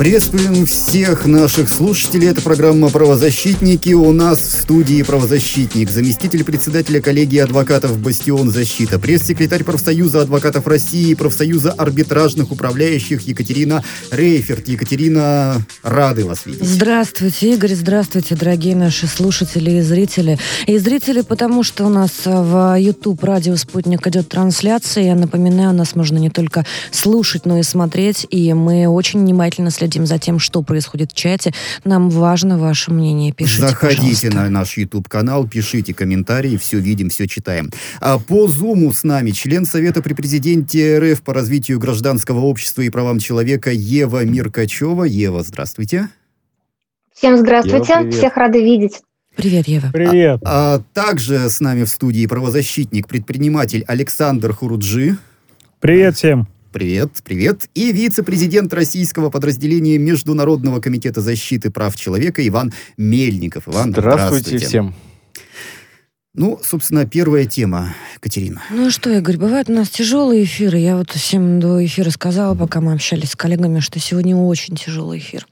Приветствуем 0.00 0.64
всех 0.64 1.26
наших 1.26 1.68
слушателей. 1.68 2.28
Это 2.28 2.40
программа 2.40 2.88
«Правозащитники». 2.88 3.92
У 3.92 4.10
нас 4.12 4.38
в 4.38 4.62
студии 4.62 5.02
правозащитник, 5.02 5.90
заместитель 5.90 6.42
председателя 6.42 7.02
коллегии 7.02 7.36
адвокатов 7.36 7.98
«Бастион 7.98 8.50
защита», 8.50 8.98
пресс-секретарь 8.98 9.62
профсоюза 9.62 10.22
адвокатов 10.22 10.66
России, 10.66 11.12
профсоюза 11.12 11.72
арбитражных 11.72 12.50
управляющих 12.50 13.28
Екатерина 13.28 13.84
Рейферт. 14.10 14.68
Екатерина, 14.68 15.60
рады 15.82 16.24
вас 16.24 16.46
видеть. 16.46 16.64
Здравствуйте, 16.64 17.52
Игорь. 17.52 17.74
Здравствуйте, 17.74 18.36
дорогие 18.36 18.76
наши 18.76 19.06
слушатели 19.06 19.72
и 19.72 19.80
зрители. 19.82 20.38
И 20.66 20.78
зрители, 20.78 21.20
потому 21.20 21.62
что 21.62 21.84
у 21.84 21.90
нас 21.90 22.12
в 22.24 22.74
YouTube 22.78 23.22
радио 23.22 23.54
«Спутник» 23.56 24.06
идет 24.06 24.30
трансляция. 24.30 25.04
Я 25.04 25.14
напоминаю, 25.14 25.74
нас 25.74 25.94
можно 25.94 26.16
не 26.16 26.30
только 26.30 26.64
слушать, 26.90 27.44
но 27.44 27.58
и 27.58 27.62
смотреть. 27.62 28.26
И 28.30 28.54
мы 28.54 28.88
очень 28.88 29.20
внимательно 29.20 29.70
следим 29.70 29.89
следим 29.90 30.06
за 30.06 30.18
тем, 30.18 30.38
что 30.38 30.62
происходит 30.62 31.10
в 31.12 31.16
чате. 31.16 31.52
Нам 31.84 32.10
важно 32.10 32.58
ваше 32.58 32.92
мнение. 32.92 33.32
Пишите, 33.32 33.62
Заходите 33.68 34.28
пожалуйста. 34.28 34.34
на 34.34 34.50
наш 34.50 34.76
YouTube-канал, 34.76 35.48
пишите 35.48 35.92
комментарии, 35.92 36.56
все 36.56 36.78
видим, 36.78 37.08
все 37.08 37.26
читаем. 37.26 37.70
А 38.00 38.18
по 38.18 38.46
Зуму 38.46 38.92
с 38.92 39.02
нами 39.02 39.32
член 39.32 39.64
Совета 39.64 40.00
при 40.00 40.14
президенте 40.14 40.98
РФ 40.98 41.22
по 41.22 41.34
развитию 41.34 41.80
гражданского 41.80 42.40
общества 42.40 42.82
и 42.82 42.90
правам 42.90 43.18
человека 43.18 43.72
Ева 43.72 44.24
Миркачева. 44.24 45.04
Ева, 45.04 45.42
здравствуйте. 45.42 46.08
Всем 47.12 47.36
здравствуйте, 47.36 47.94
Ева, 48.00 48.10
всех 48.12 48.36
рады 48.36 48.62
видеть. 48.62 49.00
Привет, 49.34 49.66
Ева. 49.66 49.90
Привет. 49.92 50.40
А, 50.44 50.76
а 50.76 50.82
также 50.94 51.50
с 51.50 51.60
нами 51.60 51.84
в 51.84 51.88
студии 51.88 52.26
правозащитник, 52.26 53.08
предприниматель 53.08 53.84
Александр 53.88 54.52
Хуруджи. 54.52 55.16
Привет 55.80 56.16
всем. 56.16 56.46
Привет, 56.72 57.10
привет. 57.24 57.68
И 57.74 57.90
вице-президент 57.90 58.72
российского 58.72 59.28
подразделения 59.28 59.98
Международного 59.98 60.80
комитета 60.80 61.20
защиты 61.20 61.68
прав 61.68 61.96
человека 61.96 62.46
Иван 62.46 62.72
Мельников. 62.96 63.66
Иван, 63.66 63.90
здравствуйте. 63.90 64.50
Здравствуйте 64.50 64.66
всем. 64.66 64.94
Ну, 66.32 66.60
собственно, 66.62 67.06
первая 67.06 67.44
тема, 67.46 67.96
Катерина. 68.20 68.62
Ну 68.70 68.88
что, 68.92 69.10
Игорь, 69.10 69.36
бывают 69.36 69.68
у 69.68 69.72
нас 69.72 69.90
тяжелые 69.90 70.44
эфиры. 70.44 70.78
Я 70.78 70.96
вот 70.96 71.10
всем 71.10 71.58
до 71.58 71.84
эфира 71.84 72.10
сказала, 72.10 72.54
пока 72.54 72.80
мы 72.80 72.92
общались 72.92 73.30
с 73.30 73.36
коллегами, 73.36 73.80
что 73.80 73.98
сегодня 73.98 74.36
очень 74.36 74.76
тяжелый 74.76 75.18
эфир. 75.18 75.48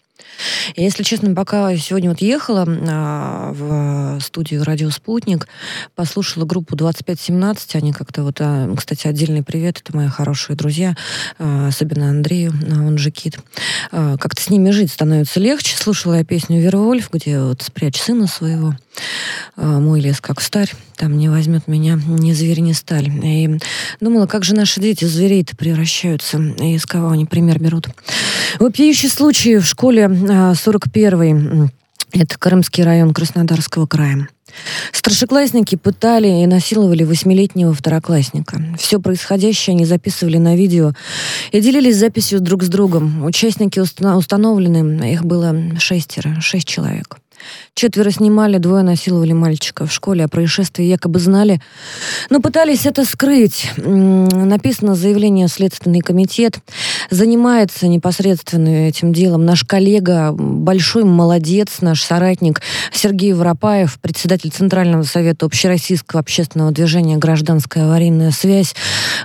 И, 0.75 0.83
если 0.83 1.03
честно, 1.03 1.35
пока 1.35 1.75
сегодня 1.77 2.11
вот 2.11 2.21
ехала 2.21 2.65
а, 2.67 3.53
в 3.53 4.21
студию 4.21 4.65
«Радио 4.65 4.91
Спутник», 4.91 5.49
послушала 5.95 6.45
группу 6.45 6.77
2517, 6.77 7.77
они 7.77 7.93
как-то 7.93 8.23
вот, 8.23 8.37
а, 8.41 8.73
кстати, 8.77 9.07
отдельный 9.07 9.43
привет, 9.43 9.81
это 9.85 9.97
мои 9.97 10.09
хорошие 10.09 10.57
друзья, 10.57 10.97
а, 11.39 11.69
особенно 11.69 12.11
Андрею, 12.11 12.53
а, 12.71 12.87
он 12.87 12.99
же 12.99 13.11
Кит. 13.11 13.39
А, 13.91 14.17
как-то 14.17 14.43
с 14.43 14.51
ними 14.51 14.71
жить 14.71 14.93
становится 14.93 15.41
легче. 15.41 15.77
Слушала 15.77 16.15
я 16.15 16.25
песню 16.25 16.61
«Вервольф», 16.61 17.11
где 17.13 17.41
вот 17.41 17.63
«Спрячь 17.63 18.01
сына 18.01 18.27
своего». 18.27 18.75
А, 19.57 19.81
мой 19.81 20.01
лес 20.01 20.21
как 20.21 20.41
старь, 20.41 20.73
там 20.97 21.19
не 21.19 21.29
возьмет 21.29 21.67
меня 21.67 21.99
ни 22.07 22.33
зверь, 22.33 22.61
ни 22.61 22.73
сталь. 22.73 23.09
И 23.25 23.59
думала, 24.01 24.27
как 24.27 24.45
же 24.45 24.55
наши 24.55 24.81
дети 24.81 25.05
зверей-то 25.05 25.57
превращаются, 25.57 26.39
и 26.39 26.75
из 26.75 26.87
кого 26.87 27.11
они 27.11 27.25
пример 27.25 27.59
берут. 27.59 27.89
Вопиющий 28.59 29.09
случай 29.09 29.59
в 29.59 29.65
школе 29.65 30.05
41-й, 30.05 31.33
а, 31.33 31.69
это 32.13 32.39
Крымский 32.39 32.85
район 32.85 33.13
Краснодарского 33.13 33.87
края. 33.87 34.29
Старшеклассники 34.93 35.77
пытали 35.77 36.43
и 36.43 36.47
насиловали 36.47 37.05
восьмилетнего 37.05 37.75
второклассника. 37.75 38.63
Все 38.79 38.99
происходящее 38.99 39.75
они 39.75 39.85
записывали 39.85 40.39
на 40.39 40.57
видео 40.57 40.93
и 41.53 41.61
делились 41.61 41.97
записью 41.97 42.41
друг 42.41 42.63
с 42.63 42.69
другом. 42.69 43.25
Участники 43.25 43.79
установлены, 43.79 45.13
их 45.13 45.25
было 45.25 45.55
шестеро, 45.79 46.41
шесть 46.41 46.67
человек. 46.67 47.19
Четверо 47.75 48.11
снимали, 48.11 48.59
двое 48.59 48.83
насиловали 48.83 49.33
мальчика 49.33 49.87
в 49.87 49.93
школе, 49.93 50.25
о 50.25 50.29
происшествии 50.29 50.85
якобы 50.85 51.19
знали, 51.21 51.61
но 52.31 52.41
пытались 52.41 52.87
это 52.87 53.05
скрыть. 53.05 53.71
Написано 53.77 54.95
заявление 54.95 55.49
Следственный 55.49 56.01
комитет. 56.01 56.59
Занимается 57.11 57.87
непосредственно 57.89 58.89
этим 58.89 59.13
делом 59.13 59.45
наш 59.45 59.65
коллега, 59.65 60.33
большой 60.33 61.05
молодец, 61.05 61.81
наш 61.81 62.03
соратник 62.03 62.61
Сергей 62.93 63.33
Воропаев, 63.33 63.99
председатель 64.01 64.51
Центрального 64.51 65.05
совета 65.05 65.47
общероссийского 65.47 66.21
общественного 66.21 66.73
движения 66.73 67.17
«Гражданская 67.17 67.85
аварийная 67.85 68.31
связь». 68.31 68.75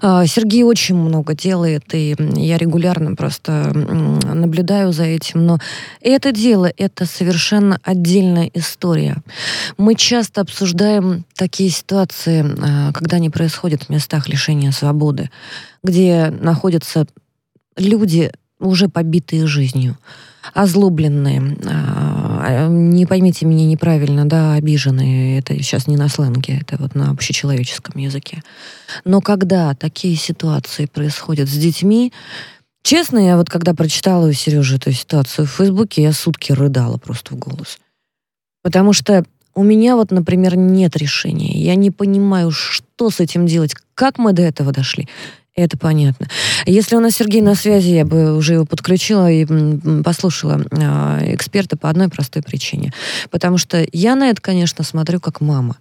А, 0.02 0.26
Сергей 0.26 0.64
очень 0.64 0.96
много 0.96 1.34
делает, 1.34 1.84
и 1.94 2.16
я 2.36 2.58
регулярно 2.58 3.16
просто 3.16 3.72
наблюдаю 3.74 4.94
за 4.94 5.04
этим. 5.04 5.46
Но 5.46 5.60
это 6.02 6.32
дело, 6.32 6.72
это 6.78 7.06
совершенно 7.06 7.80
отдельная 7.84 8.03
отдельная 8.04 8.52
история. 8.54 9.16
Мы 9.78 9.96
часто 9.96 10.42
обсуждаем 10.42 11.24
такие 11.36 11.70
ситуации, 11.70 12.46
а, 12.60 12.92
когда 12.92 13.16
они 13.18 13.30
происходят 13.30 13.84
в 13.84 13.90
местах 13.90 14.28
лишения 14.28 14.72
свободы, 14.72 15.30
где 15.84 16.30
находятся 16.30 17.06
люди, 17.78 18.32
уже 18.60 18.90
побитые 18.90 19.48
жизнью, 19.48 19.98
озлобленные, 20.54 21.58
а, 21.66 22.68
не 22.68 23.06
поймите 23.06 23.46
меня 23.46 23.66
неправильно, 23.66 24.26
да, 24.26 24.54
обиженные, 24.54 25.40
это 25.40 25.56
сейчас 25.56 25.88
не 25.88 25.96
на 25.96 26.10
сленге, 26.10 26.60
это 26.62 26.76
вот 26.82 26.96
на 26.96 27.10
общечеловеческом 27.10 28.02
языке. 28.02 28.44
Но 29.06 29.22
когда 29.22 29.74
такие 29.76 30.18
ситуации 30.18 30.88
происходят 30.88 31.48
с 31.48 31.54
детьми, 31.54 32.12
Честно, 32.84 33.18
я 33.18 33.38
вот 33.38 33.50
когда 33.50 33.74
прочитала 33.74 34.28
у 34.28 34.34
Сережи 34.34 34.76
эту 34.76 34.92
ситуацию 34.92 35.48
в 35.48 35.52
Фейсбуке, 35.52 36.04
я 36.04 36.12
сутки 36.12 36.52
рыдала 36.52 36.98
просто 36.98 37.34
в 37.34 37.38
голос. 37.38 37.80
Потому 38.64 38.94
что 38.94 39.24
у 39.54 39.64
меня 39.64 39.96
вот, 39.96 40.10
например, 40.12 40.58
нет 40.58 40.98
решения. 40.98 41.52
Я 41.62 41.76
не 41.76 41.92
понимаю, 41.92 42.50
что 42.50 43.12
с 43.12 43.20
этим 43.20 43.46
делать, 43.46 43.76
как 43.94 44.18
мы 44.18 44.34
до 44.34 44.42
этого 44.42 44.72
дошли. 44.72 45.08
Это 45.56 45.78
понятно. 45.78 46.28
Если 46.66 46.96
у 46.96 47.00
нас 47.00 47.14
Сергей 47.14 47.42
на 47.42 47.54
связи, 47.54 47.90
я 47.90 48.06
бы 48.06 48.36
уже 48.36 48.54
его 48.54 48.66
подключила 48.66 49.32
и 49.32 49.46
послушала 50.04 50.66
э, 50.72 51.36
эксперта 51.36 51.78
по 51.78 51.92
одной 51.92 52.10
простой 52.10 52.42
причине. 52.42 52.92
Потому 53.30 53.60
что 53.60 53.86
я 53.92 54.16
на 54.16 54.30
это, 54.30 54.42
конечно, 54.42 54.84
смотрю 54.84 55.20
как 55.20 55.42
мама. 55.42 55.78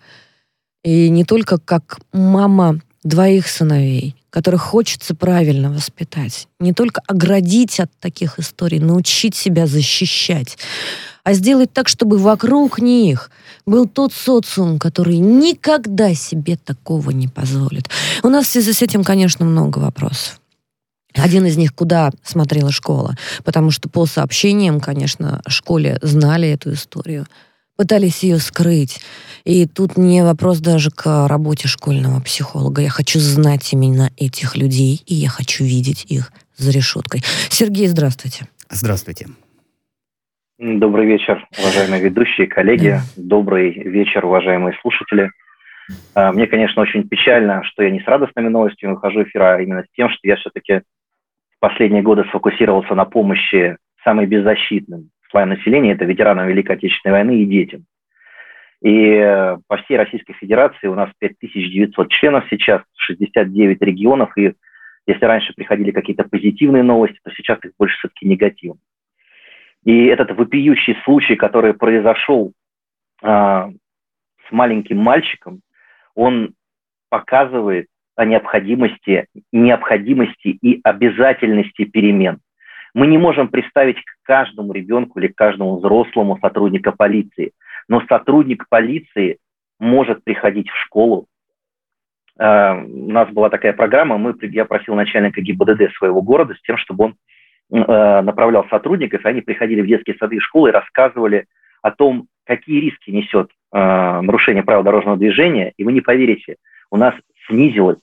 И 0.85 1.09
не 1.09 1.25
только 1.25 1.57
как 1.59 2.01
мама 2.13 2.81
двоих 3.03 3.49
сыновей, 3.49 4.15
которых 4.29 4.61
хочется 4.61 5.15
правильно 5.15 5.71
воспитать. 5.71 6.49
Не 6.61 6.75
только 6.75 7.01
оградить 7.07 7.81
от 7.81 7.91
таких 7.99 8.39
историй, 8.39 8.79
научить 8.79 9.35
себя 9.35 9.67
защищать, 9.67 10.59
а 11.25 11.35
сделать 11.35 11.73
так, 11.73 11.89
чтобы 11.89 12.19
вокруг 12.19 12.81
них 12.81 13.31
был 13.65 13.87
тот 13.87 14.13
социум, 14.13 14.79
который 14.79 15.19
никогда 15.19 16.15
себе 16.15 16.57
такого 16.57 17.11
не 17.11 17.29
позволит. 17.29 17.89
У 18.23 18.29
нас 18.29 18.47
в 18.47 18.51
связи 18.51 18.73
с 18.73 18.83
этим, 18.83 19.05
конечно, 19.05 19.45
много 19.45 19.79
вопросов. 19.79 20.41
Один 21.15 21.45
из 21.47 21.57
них, 21.57 21.75
куда 21.75 22.11
смотрела 22.25 22.73
школа, 22.73 23.17
потому 23.45 23.71
что 23.71 23.89
по 23.89 24.07
сообщениям, 24.07 24.81
конечно, 24.81 25.43
школе 25.47 25.99
знали 26.01 26.49
эту 26.49 26.73
историю, 26.73 27.27
пытались 27.77 28.23
ее 28.23 28.39
скрыть. 28.39 29.01
И 29.45 29.67
тут 29.67 29.97
не 29.97 30.25
вопрос 30.25 30.59
даже 30.59 30.91
к 30.91 31.29
работе 31.29 31.69
школьного 31.69 32.21
психолога. 32.21 32.81
Я 32.81 32.91
хочу 32.91 33.21
знать 33.21 33.73
именно 33.73 34.11
этих 34.17 34.57
людей, 34.57 35.03
и 35.07 35.15
я 35.15 35.29
хочу 35.29 35.65
видеть 35.65 36.07
их 36.09 36.33
за 36.57 36.71
решеткой. 36.71 37.23
Сергей, 37.51 37.89
здравствуйте. 37.89 38.47
Здравствуйте. 38.71 39.29
Добрый 40.65 41.07
вечер, 41.07 41.45
уважаемые 41.59 42.05
ведущие, 42.05 42.47
коллеги. 42.47 42.95
Добрый 43.17 43.73
вечер, 43.73 44.25
уважаемые 44.25 44.79
слушатели. 44.81 45.29
А, 46.15 46.33
мне, 46.33 46.47
конечно, 46.47 46.81
очень 46.81 47.09
печально, 47.09 47.65
что 47.65 47.83
я 47.83 47.91
не 47.91 47.99
с 47.99 48.07
радостными 48.07 48.47
новостями 48.47 48.93
выхожу 48.93 49.19
в 49.19 49.23
эфир, 49.25 49.43
а 49.43 49.61
именно 49.61 49.83
с 49.83 49.97
тем, 49.97 50.09
что 50.09 50.21
я 50.23 50.37
все-таки 50.37 50.83
в 51.57 51.59
последние 51.59 52.03
годы 52.03 52.23
сфокусировался 52.29 52.95
на 52.95 53.05
помощи 53.05 53.77
самым 54.05 54.27
беззащитным 54.27 55.11
слоям 55.33 55.49
населения, 55.49 55.95
это 55.95 56.05
ветеранам 56.05 56.47
Великой 56.47 56.77
Отечественной 56.77 57.15
войны 57.15 57.43
и 57.43 57.45
детям. 57.45 57.85
И 58.83 59.15
э, 59.17 59.57
по 59.67 59.79
всей 59.79 59.97
Российской 59.97 60.35
Федерации 60.35 60.87
у 60.87 60.95
нас 60.95 61.11
5900 61.19 62.09
членов 62.09 62.45
сейчас, 62.51 62.83
69 62.99 63.83
регионов, 63.83 64.31
и 64.39 64.53
если 65.09 65.25
раньше 65.25 65.55
приходили 65.55 65.91
какие-то 65.91 66.23
позитивные 66.23 66.85
новости, 66.85 67.19
то 67.25 67.33
сейчас 67.33 67.59
их 67.65 67.73
больше 67.77 67.97
все-таки 67.99 68.29
негативных. 68.29 68.79
И 69.85 70.07
этот 70.07 70.31
вопиющий 70.37 70.97
случай, 71.05 71.35
который 71.35 71.75
произошел 71.75 72.53
а, 73.23 73.71
с 74.49 74.53
маленьким 74.53 74.99
мальчиком, 74.99 75.61
он 76.15 76.55
показывает 77.09 77.89
о 78.15 78.25
необходимости, 78.25 79.27
необходимости 79.51 80.49
и 80.49 80.81
обязательности 80.85 81.85
перемен. 81.85 82.39
Мы 82.95 83.07
не 83.07 83.19
можем 83.19 83.49
представить 83.49 83.97
к 83.97 84.23
каждому 84.23 84.73
ребенку 84.73 85.19
или 85.19 85.29
к 85.29 85.35
каждому 85.35 85.79
взрослому 85.79 86.39
сотрудника 86.41 86.93
полиции, 86.93 87.53
но 87.89 88.05
сотрудник 88.07 88.69
полиции 88.69 89.39
может 89.81 90.23
приходить 90.23 90.69
в 90.69 90.77
школу. 90.85 91.27
А, 92.39 92.75
у 92.77 93.11
нас 93.11 93.29
была 93.31 93.51
такая 93.51 93.73
программа, 93.73 94.17
мы, 94.17 94.35
я 94.43 94.65
просил 94.65 94.95
начальника 94.95 95.41
ГИБДД 95.41 95.93
своего 95.97 96.23
города 96.23 96.55
с 96.55 96.63
тем, 96.63 96.77
чтобы 96.77 97.07
он 97.07 97.15
Э, 97.15 97.32
направлял 97.79 98.67
сотрудников, 98.69 99.25
и 99.25 99.29
они 99.29 99.41
приходили 99.41 99.81
в 99.81 99.87
детские 99.87 100.17
сады 100.17 100.37
и 100.37 100.41
школы 100.41 100.69
и 100.69 100.73
рассказывали 100.73 101.47
о 101.81 101.91
том, 101.91 102.27
какие 102.45 102.81
риски 102.81 103.11
несет 103.11 103.51
э, 103.73 103.79
нарушение 104.21 104.63
правил 104.63 104.83
дорожного 104.83 105.17
движения. 105.17 105.73
И 105.77 105.85
вы 105.85 105.93
не 105.93 106.01
поверите, 106.01 106.57
у 106.91 106.97
нас 106.97 107.15
снизилась, 107.47 107.99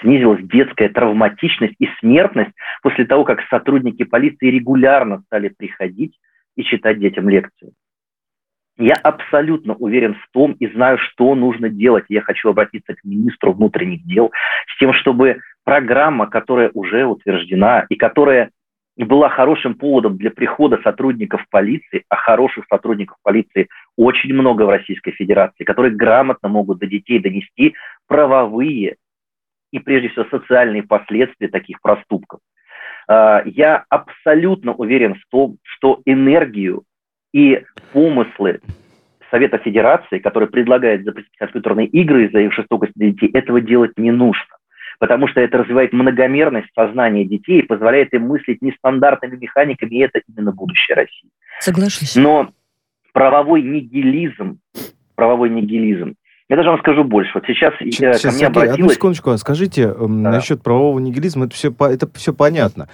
снизилась 0.00 0.42
детская 0.42 0.88
травматичность 0.88 1.74
и 1.78 1.88
смертность 2.00 2.52
после 2.82 3.06
того, 3.06 3.24
как 3.24 3.40
сотрудники 3.48 4.04
полиции 4.04 4.50
регулярно 4.50 5.22
стали 5.26 5.48
приходить 5.48 6.18
и 6.56 6.62
читать 6.62 6.98
детям 6.98 7.28
лекции. 7.28 7.72
Я 8.76 8.94
абсолютно 8.94 9.74
уверен 9.74 10.14
в 10.14 10.26
том 10.32 10.52
и 10.52 10.66
знаю, 10.68 10.96
что 10.98 11.34
нужно 11.34 11.68
делать. 11.68 12.06
Я 12.08 12.22
хочу 12.22 12.48
обратиться 12.48 12.94
к 12.94 13.04
министру 13.04 13.52
внутренних 13.52 14.06
дел 14.06 14.32
с 14.68 14.78
тем, 14.78 14.94
чтобы 14.94 15.40
программа, 15.64 16.26
которая 16.26 16.70
уже 16.72 17.04
утверждена 17.04 17.84
и 17.90 17.96
которая 17.96 18.50
была 19.04 19.28
хорошим 19.28 19.74
поводом 19.74 20.16
для 20.16 20.30
прихода 20.30 20.78
сотрудников 20.82 21.44
полиции, 21.50 22.04
а 22.08 22.16
хороших 22.16 22.66
сотрудников 22.68 23.16
полиции 23.22 23.68
очень 23.96 24.34
много 24.34 24.64
в 24.64 24.68
Российской 24.68 25.12
Федерации, 25.12 25.64
которые 25.64 25.94
грамотно 25.94 26.48
могут 26.48 26.78
до 26.78 26.86
детей 26.86 27.18
донести 27.18 27.74
правовые 28.06 28.96
и, 29.72 29.78
прежде 29.78 30.08
всего, 30.08 30.26
социальные 30.30 30.82
последствия 30.82 31.48
таких 31.48 31.80
проступков. 31.80 32.40
А, 33.08 33.42
я 33.46 33.84
абсолютно 33.88 34.74
уверен 34.74 35.14
в 35.14 35.22
том, 35.30 35.56
что 35.62 36.00
энергию 36.04 36.82
и 37.32 37.64
помыслы 37.92 38.60
Совета 39.30 39.58
Федерации, 39.58 40.18
который 40.18 40.48
предлагает 40.48 41.04
запретить 41.04 41.36
компьютерные 41.38 41.86
игры 41.86 42.26
из-за 42.26 42.40
их 42.40 42.52
жестокости 42.52 42.94
для 42.96 43.12
детей, 43.12 43.30
этого 43.32 43.60
делать 43.60 43.92
не 43.96 44.10
нужно 44.10 44.59
потому 45.00 45.26
что 45.28 45.40
это 45.40 45.58
развивает 45.58 45.92
многомерность 45.92 46.68
сознания 46.74 47.24
детей 47.24 47.60
и 47.60 47.66
позволяет 47.66 48.12
им 48.12 48.28
мыслить 48.28 48.62
нестандартными 48.62 49.36
механиками, 49.36 49.96
и 49.96 50.00
это 50.00 50.20
именно 50.28 50.52
будущее 50.52 50.94
России. 50.94 51.30
Соглашусь. 51.58 52.14
Но 52.14 52.50
правовой 53.12 53.62
нигилизм, 53.62 54.60
правовой 55.16 55.48
нигилизм, 55.48 56.14
я 56.50 56.56
даже 56.56 56.68
вам 56.68 56.80
скажу 56.80 57.02
больше. 57.04 57.30
Вот 57.34 57.44
сейчас, 57.46 57.72
э, 57.80 57.90
сейчас 57.90 58.22
ко 58.22 58.28
мне 58.28 58.38
Сергей, 58.38 58.46
обратилась... 58.46 58.78
Одну 58.78 58.90
секундочку, 58.90 59.30
а 59.30 59.38
скажите, 59.38 59.88
да. 59.88 60.06
насчет 60.06 60.62
правового 60.62 60.98
нигилизма, 60.98 61.46
это 61.46 61.54
все, 61.54 61.72
это 61.78 62.08
все 62.14 62.34
понятно. 62.34 62.88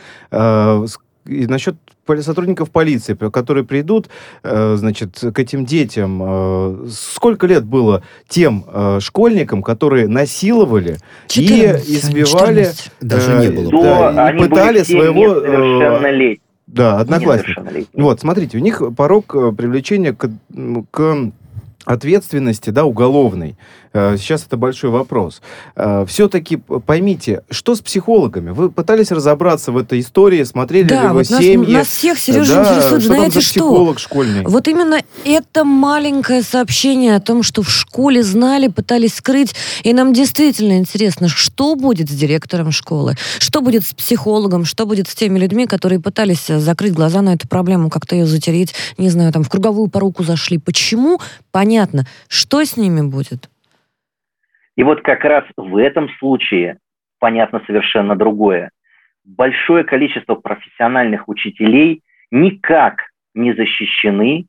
И 1.26 1.46
насчет 1.46 1.76
сотрудников 2.20 2.70
полиции, 2.70 3.14
которые 3.14 3.64
придут, 3.64 4.08
э, 4.42 4.76
значит, 4.76 5.18
к 5.18 5.38
этим 5.38 5.64
детям. 5.64 6.20
Э, 6.22 6.86
сколько 6.90 7.46
лет 7.46 7.64
было 7.64 8.02
тем 8.28 8.64
э, 8.66 8.98
школьникам, 9.00 9.62
которые 9.62 10.08
насиловали 10.08 10.98
14, 11.28 11.88
и 11.88 11.96
избивали... 11.96 12.64
14. 12.64 12.92
Даже 13.00 13.34
не 13.38 13.48
было. 13.50 14.12
Да, 14.12 14.30
и 14.30 14.38
пытали 14.38 14.82
своего... 14.82 15.40
Да, 16.66 16.98
одноклассника. 16.98 17.64
Вот, 17.92 18.20
смотрите, 18.20 18.58
у 18.58 18.60
них 18.60 18.82
порог 18.96 19.28
привлечения 19.56 20.12
к, 20.12 20.28
к 20.90 21.30
ответственности, 21.86 22.70
да, 22.70 22.84
уголовной. 22.84 23.56
Э, 23.96 24.16
сейчас 24.18 24.44
это 24.44 24.58
большой 24.58 24.90
вопрос. 24.90 25.40
Э, 25.74 26.04
Все-таки 26.06 26.56
поймите, 26.56 27.42
что 27.50 27.74
с 27.74 27.80
психологами? 27.80 28.50
Вы 28.50 28.70
пытались 28.70 29.10
разобраться 29.10 29.72
в 29.72 29.78
этой 29.78 30.00
истории, 30.00 30.44
смотрели 30.44 30.88
да, 30.88 31.02
ли 31.02 31.08
вы 31.08 31.14
вот 31.14 31.26
семьи? 31.26 31.72
Нас, 31.72 31.86
нас 31.86 31.88
всех, 31.88 32.18
Сережа, 32.18 32.54
да, 32.56 32.60
интересует, 32.62 33.02
что 33.02 33.14
знаете 33.14 33.40
что? 33.40 33.50
психолог 33.52 33.98
школьный? 33.98 34.44
Вот 34.44 34.68
именно 34.68 35.00
это 35.24 35.64
маленькое 35.64 36.42
сообщение 36.42 37.16
о 37.16 37.20
том, 37.20 37.42
что 37.42 37.62
в 37.62 37.70
школе 37.70 38.22
знали, 38.22 38.68
пытались 38.68 39.14
скрыть, 39.14 39.54
и 39.82 39.94
нам 39.94 40.12
действительно 40.12 40.76
интересно, 40.76 41.28
что 41.28 41.74
будет 41.74 42.10
с 42.10 42.14
директором 42.14 42.72
школы, 42.72 43.14
что 43.38 43.62
будет 43.62 43.86
с 43.86 43.94
психологом, 43.94 44.66
что 44.66 44.84
будет 44.84 45.08
с 45.08 45.14
теми 45.14 45.38
людьми, 45.38 45.66
которые 45.66 46.00
пытались 46.00 46.46
закрыть 46.48 46.92
глаза 46.92 47.22
на 47.22 47.32
эту 47.32 47.48
проблему, 47.48 47.88
как-то 47.88 48.14
ее 48.14 48.26
затереть, 48.26 48.74
не 48.98 49.08
знаю, 49.08 49.32
там 49.32 49.42
в 49.42 49.48
круговую 49.48 49.88
поруку 49.88 50.22
зашли. 50.22 50.58
Почему? 50.58 51.18
Понятно. 51.50 52.06
Что 52.28 52.62
с 52.62 52.76
ними 52.76 53.00
будет? 53.00 53.48
И 54.76 54.82
вот 54.82 55.02
как 55.02 55.24
раз 55.24 55.44
в 55.56 55.76
этом 55.76 56.08
случае 56.18 56.78
понятно 57.18 57.62
совершенно 57.66 58.14
другое. 58.14 58.70
Большое 59.24 59.84
количество 59.84 60.34
профессиональных 60.34 61.28
учителей 61.28 62.02
никак 62.30 63.02
не 63.34 63.52
защищены 63.54 64.46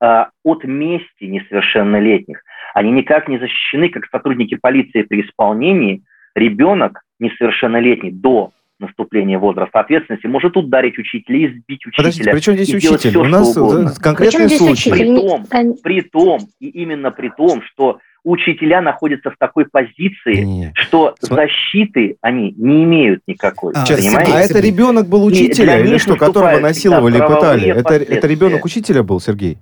а, 0.00 0.30
от 0.44 0.64
мести 0.64 1.24
несовершеннолетних. 1.24 2.42
Они 2.74 2.90
никак 2.90 3.28
не 3.28 3.38
защищены, 3.38 3.88
как 3.88 4.06
сотрудники 4.06 4.56
полиции 4.56 5.02
при 5.02 5.22
исполнении. 5.22 6.02
Ребенок 6.34 7.02
несовершеннолетний 7.18 8.10
до 8.10 8.52
наступления 8.78 9.38
возраста 9.38 9.80
ответственности 9.80 10.26
может 10.26 10.56
ударить 10.56 10.98
учителя, 10.98 11.46
избить 11.46 11.86
учителя. 11.86 12.04
Подождите, 12.04 12.30
при 12.30 12.40
чем 12.40 12.54
здесь 12.54 12.74
учитель? 12.74 13.10
Все, 13.10 13.60
У 13.60 13.82
нас 13.82 13.98
конкретный 13.98 14.48
случай. 14.50 14.90
При 14.90 15.16
том, 15.16 15.44
при 15.82 16.00
том, 16.00 16.40
и 16.58 16.68
именно 16.68 17.10
при 17.10 17.28
том, 17.30 17.62
что 17.62 18.00
учителя 18.24 18.80
находятся 18.80 19.30
в 19.30 19.36
такой 19.36 19.66
позиции, 19.66 20.42
не, 20.42 20.72
что 20.74 21.14
См... 21.20 21.34
защиты 21.34 22.16
они 22.20 22.54
не 22.56 22.84
имеют 22.84 23.22
никакой. 23.26 23.74
А, 23.74 23.84
понимаете? 23.84 24.32
а 24.32 24.40
это 24.40 24.60
ребенок 24.60 25.08
был 25.08 25.24
учителя 25.24 25.78
или 25.78 25.98
что, 25.98 26.16
которого 26.16 26.58
насиловали 26.58 27.18
и 27.18 27.20
пытали? 27.20 27.68
Это, 27.68 27.94
это 27.94 28.26
ребенок 28.26 28.64
учителя 28.64 29.02
был, 29.02 29.20
Сергей? 29.20 29.58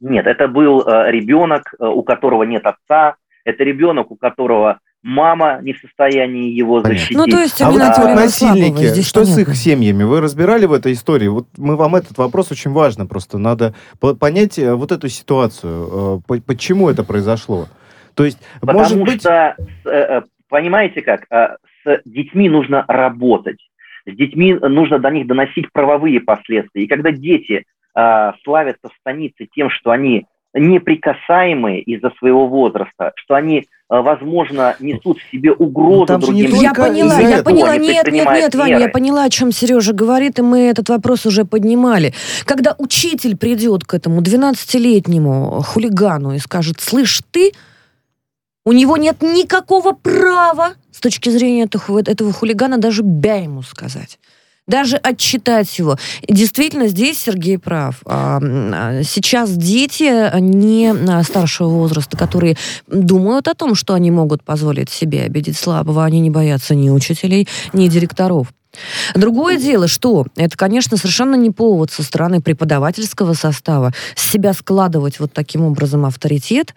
Нет, 0.00 0.26
это 0.26 0.46
был 0.46 0.82
э, 0.86 1.10
ребенок, 1.10 1.74
э, 1.78 1.84
у 1.84 2.02
которого 2.02 2.44
нет 2.44 2.64
отца, 2.64 3.16
это 3.44 3.64
ребенок, 3.64 4.12
у 4.12 4.16
которого 4.16 4.78
мама 5.02 5.60
не 5.62 5.72
в 5.72 5.78
состоянии 5.78 6.50
его 6.50 6.80
Понятно. 6.80 6.98
защитить. 6.98 7.16
Ну, 7.16 7.26
то 7.26 7.38
есть, 7.38 7.62
а 7.62 7.70
вот 7.70 7.80
эти 7.80 8.00
вот 8.00 8.14
насильники, 8.14 9.02
что 9.02 9.20
понятно. 9.20 9.34
с 9.34 9.38
их 9.38 9.56
семьями? 9.56 10.02
Вы 10.02 10.20
разбирали 10.20 10.66
в 10.66 10.72
этой 10.72 10.92
истории? 10.92 11.28
Вот 11.28 11.46
мы 11.56 11.76
вам 11.76 11.96
этот 11.96 12.18
вопрос 12.18 12.50
очень 12.50 12.72
важно, 12.72 13.06
просто 13.06 13.38
надо 13.38 13.74
понять 14.18 14.58
э, 14.58 14.74
вот 14.74 14.92
эту 14.92 15.08
ситуацию, 15.08 16.22
э, 16.28 16.40
почему 16.46 16.88
это 16.88 17.04
произошло. 17.04 17.68
То 18.14 18.24
есть, 18.24 18.38
Потому 18.60 18.80
может 18.80 19.02
быть... 19.02 19.20
что, 19.20 19.54
э, 19.84 20.22
понимаете 20.48 21.02
как, 21.02 21.26
с 21.84 22.00
детьми 22.04 22.48
нужно 22.48 22.84
работать, 22.88 23.60
с 24.06 24.14
детьми 24.14 24.54
нужно 24.54 24.98
до 24.98 25.10
них 25.10 25.26
доносить 25.26 25.70
правовые 25.72 26.20
последствия. 26.20 26.84
И 26.84 26.88
когда 26.88 27.12
дети 27.12 27.64
славятся 28.44 28.88
в 28.88 28.96
станице 29.00 29.48
тем, 29.54 29.70
что 29.70 29.90
они 29.90 30.26
неприкасаемые 30.54 31.82
из-за 31.82 32.10
своего 32.18 32.46
возраста, 32.46 33.12
что 33.16 33.34
они, 33.34 33.66
возможно, 33.88 34.76
несут 34.80 35.18
в 35.18 35.30
себе 35.30 35.52
угрозу 35.52 36.12
ну, 36.12 36.18
другим 36.18 36.54
Я 36.54 36.74
поняла, 36.74 37.18
я 37.20 37.42
поняла, 37.42 37.76
нет, 37.76 38.06
нет, 38.10 38.28
нет, 38.30 38.54
Ваня, 38.54 38.78
я 38.78 38.88
поняла, 38.88 39.24
о 39.24 39.30
чем 39.30 39.50
Сережа 39.50 39.92
говорит, 39.92 40.38
и 40.38 40.42
мы 40.42 40.60
этот 40.60 40.88
вопрос 40.90 41.24
уже 41.26 41.44
поднимали. 41.44 42.12
Когда 42.44 42.74
учитель 42.78 43.36
придет 43.36 43.84
к 43.84 43.94
этому 43.94 44.20
12-летнему 44.20 45.62
хулигану 45.62 46.34
и 46.34 46.38
скажет, 46.38 46.80
слышь, 46.80 47.22
ты, 47.30 47.52
у 48.66 48.72
него 48.72 48.96
нет 48.98 49.22
никакого 49.22 49.92
права 49.92 50.74
с 50.92 51.00
точки 51.00 51.30
зрения 51.30 51.64
этого, 51.64 52.00
этого 52.00 52.32
хулигана 52.32 52.78
даже 52.78 53.02
бя 53.02 53.36
ему 53.36 53.62
сказать 53.62 54.18
даже 54.68 54.96
отчитать 54.96 55.76
его. 55.78 55.96
Действительно, 56.28 56.86
здесь 56.86 57.18
Сергей 57.18 57.58
прав. 57.58 57.96
А, 58.04 58.38
а, 58.40 59.02
сейчас 59.02 59.50
дети 59.50 60.38
не 60.38 60.94
старшего 61.24 61.68
возраста, 61.68 62.16
которые 62.16 62.56
думают 62.86 63.48
о 63.48 63.54
том, 63.54 63.74
что 63.74 63.94
они 63.94 64.12
могут 64.12 64.44
позволить 64.44 64.90
себе 64.90 65.22
обидеть 65.22 65.56
слабого, 65.56 66.04
они 66.04 66.20
не 66.20 66.30
боятся 66.30 66.74
ни 66.74 66.90
учителей, 66.90 67.48
ни 67.72 67.88
директоров. 67.88 68.48
Другое 69.14 69.58
дело, 69.58 69.88
что 69.88 70.26
это, 70.36 70.56
конечно, 70.56 70.96
совершенно 70.96 71.34
не 71.34 71.50
повод 71.50 71.90
со 71.90 72.02
стороны 72.02 72.40
преподавательского 72.40 73.34
состава 73.34 73.92
с 74.14 74.30
себя 74.30 74.52
складывать 74.52 75.20
вот 75.20 75.32
таким 75.32 75.62
образом 75.62 76.04
авторитет, 76.04 76.74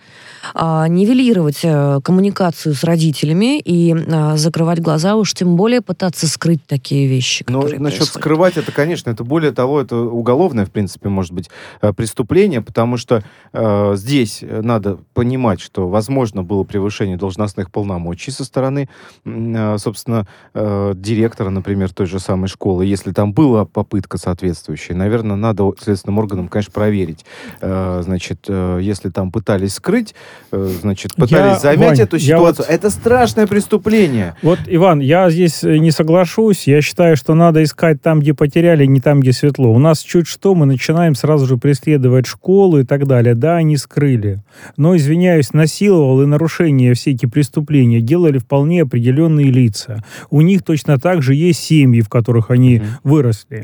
а, 0.53 0.87
нивелировать 0.87 1.61
а, 1.63 1.99
коммуникацию 2.01 2.75
с 2.75 2.83
родителями 2.83 3.59
и 3.59 3.93
а, 3.93 4.37
закрывать 4.37 4.79
глаза, 4.79 5.15
уж 5.15 5.33
тем 5.33 5.55
более 5.55 5.81
пытаться 5.81 6.27
скрыть 6.27 6.65
такие 6.65 7.07
вещи. 7.07 7.45
Но 7.47 7.61
насчет 7.61 7.79
происходят. 7.79 8.07
скрывать 8.07 8.57
это, 8.57 8.71
конечно, 8.71 9.09
это 9.09 9.23
более 9.23 9.51
того, 9.51 9.81
это 9.81 9.97
уголовное, 9.97 10.65
в 10.65 10.71
принципе, 10.71 11.09
может 11.09 11.33
быть, 11.33 11.49
э, 11.81 11.93
преступление, 11.93 12.61
потому 12.61 12.97
что 12.97 13.23
э, 13.53 13.93
здесь 13.95 14.41
надо 14.41 14.97
понимать, 15.13 15.61
что, 15.61 15.87
возможно, 15.87 16.43
было 16.43 16.63
превышение 16.63 17.17
должностных 17.17 17.71
полномочий 17.71 18.31
со 18.31 18.43
стороны, 18.43 18.89
э, 19.25 19.77
собственно, 19.77 20.27
э, 20.53 20.93
директора, 20.95 21.49
например, 21.49 21.90
той 21.93 22.05
же 22.05 22.19
самой 22.19 22.47
школы, 22.47 22.85
если 22.85 23.11
там 23.11 23.33
была 23.33 23.65
попытка 23.65 24.17
соответствующая, 24.17 24.95
наверное, 24.95 25.35
надо 25.35 25.71
следственным 25.79 26.19
органам, 26.19 26.47
конечно, 26.47 26.71
проверить. 26.71 27.25
Э, 27.61 28.01
значит, 28.03 28.45
э, 28.47 28.79
если 28.81 29.09
там 29.09 29.31
пытались 29.31 29.75
скрыть, 29.75 30.15
э, 30.51 30.69
значит, 30.81 31.15
пытались 31.15 31.53
я, 31.53 31.59
замять 31.59 31.89
Вань, 31.89 31.99
эту 31.99 32.19
ситуацию, 32.19 32.65
вот, 32.67 32.73
это 32.73 32.89
страшное 32.89 33.47
преступление. 33.47 34.35
Вот, 34.41 34.59
Иван, 34.67 34.99
я 34.99 35.29
здесь 35.29 35.63
не 35.63 35.91
соглашусь. 35.91 36.67
Я 36.67 36.81
считаю, 36.81 37.15
что 37.17 37.33
надо 37.33 37.63
искать 37.63 38.01
там, 38.01 38.19
где 38.19 38.33
потеряли, 38.33 38.85
не 38.85 38.99
там, 38.99 39.19
где 39.19 39.33
светло. 39.33 39.73
У 39.73 39.79
нас 39.79 40.01
чуть 40.01 40.27
что, 40.27 40.55
мы 40.55 40.65
начинаем 40.65 41.15
сразу 41.15 41.45
же 41.45 41.57
преследовать 41.57 42.25
школы 42.25 42.81
и 42.81 42.83
так 42.83 43.07
далее. 43.07 43.35
Да, 43.35 43.57
они 43.57 43.77
скрыли. 43.77 44.41
Но, 44.77 44.95
извиняюсь, 44.95 45.53
насиловал 45.53 46.21
и 46.21 46.25
нарушение 46.25 46.93
все 46.93 47.11
эти 47.11 47.25
преступления 47.25 48.01
делали 48.01 48.37
вполне 48.37 48.83
определенные 48.83 49.51
лица. 49.51 50.03
У 50.29 50.41
них 50.41 50.63
точно 50.63 50.99
так 50.99 51.21
же 51.21 51.35
есть 51.35 51.59
семьи, 51.71 52.01
в 52.01 52.09
которых 52.09 52.51
они 52.51 52.77
mm-hmm. 52.77 52.85
выросли. 53.03 53.63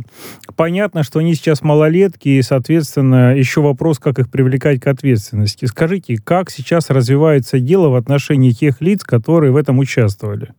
Понятно, 0.55 1.03
что 1.03 1.19
они 1.19 1.33
сейчас 1.33 1.61
малолетки, 1.61 2.29
и, 2.29 2.41
соответственно, 2.41 3.35
еще 3.35 3.61
вопрос, 3.61 3.99
как 3.99 4.19
их 4.19 4.31
привлекать 4.31 4.79
к 4.79 4.87
ответственности. 4.87 5.65
Скажите, 5.65 6.15
как 6.23 6.49
сейчас 6.49 6.89
развивается 6.89 7.59
дело 7.59 7.89
в 7.89 7.95
отношении 7.95 8.51
тех 8.51 8.79
лиц, 8.81 9.03
которые 9.03 9.51
в 9.51 9.57
этом 9.57 9.79
участвовали? 9.79 10.53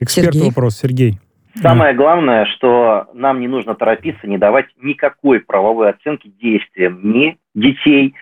Эксперт 0.00 0.34
Сергей. 0.34 0.48
вопрос, 0.48 0.76
Сергей. 0.76 1.20
Самое 1.62 1.94
главное, 1.94 2.46
что 2.46 3.06
нам 3.14 3.38
не 3.38 3.46
нужно 3.46 3.76
торопиться, 3.76 4.26
не 4.26 4.38
давать 4.38 4.66
никакой 4.82 5.38
правовой 5.38 5.90
оценки 5.90 6.26
действиям 6.42 6.98
ни 7.04 7.38
детей, 7.54 8.14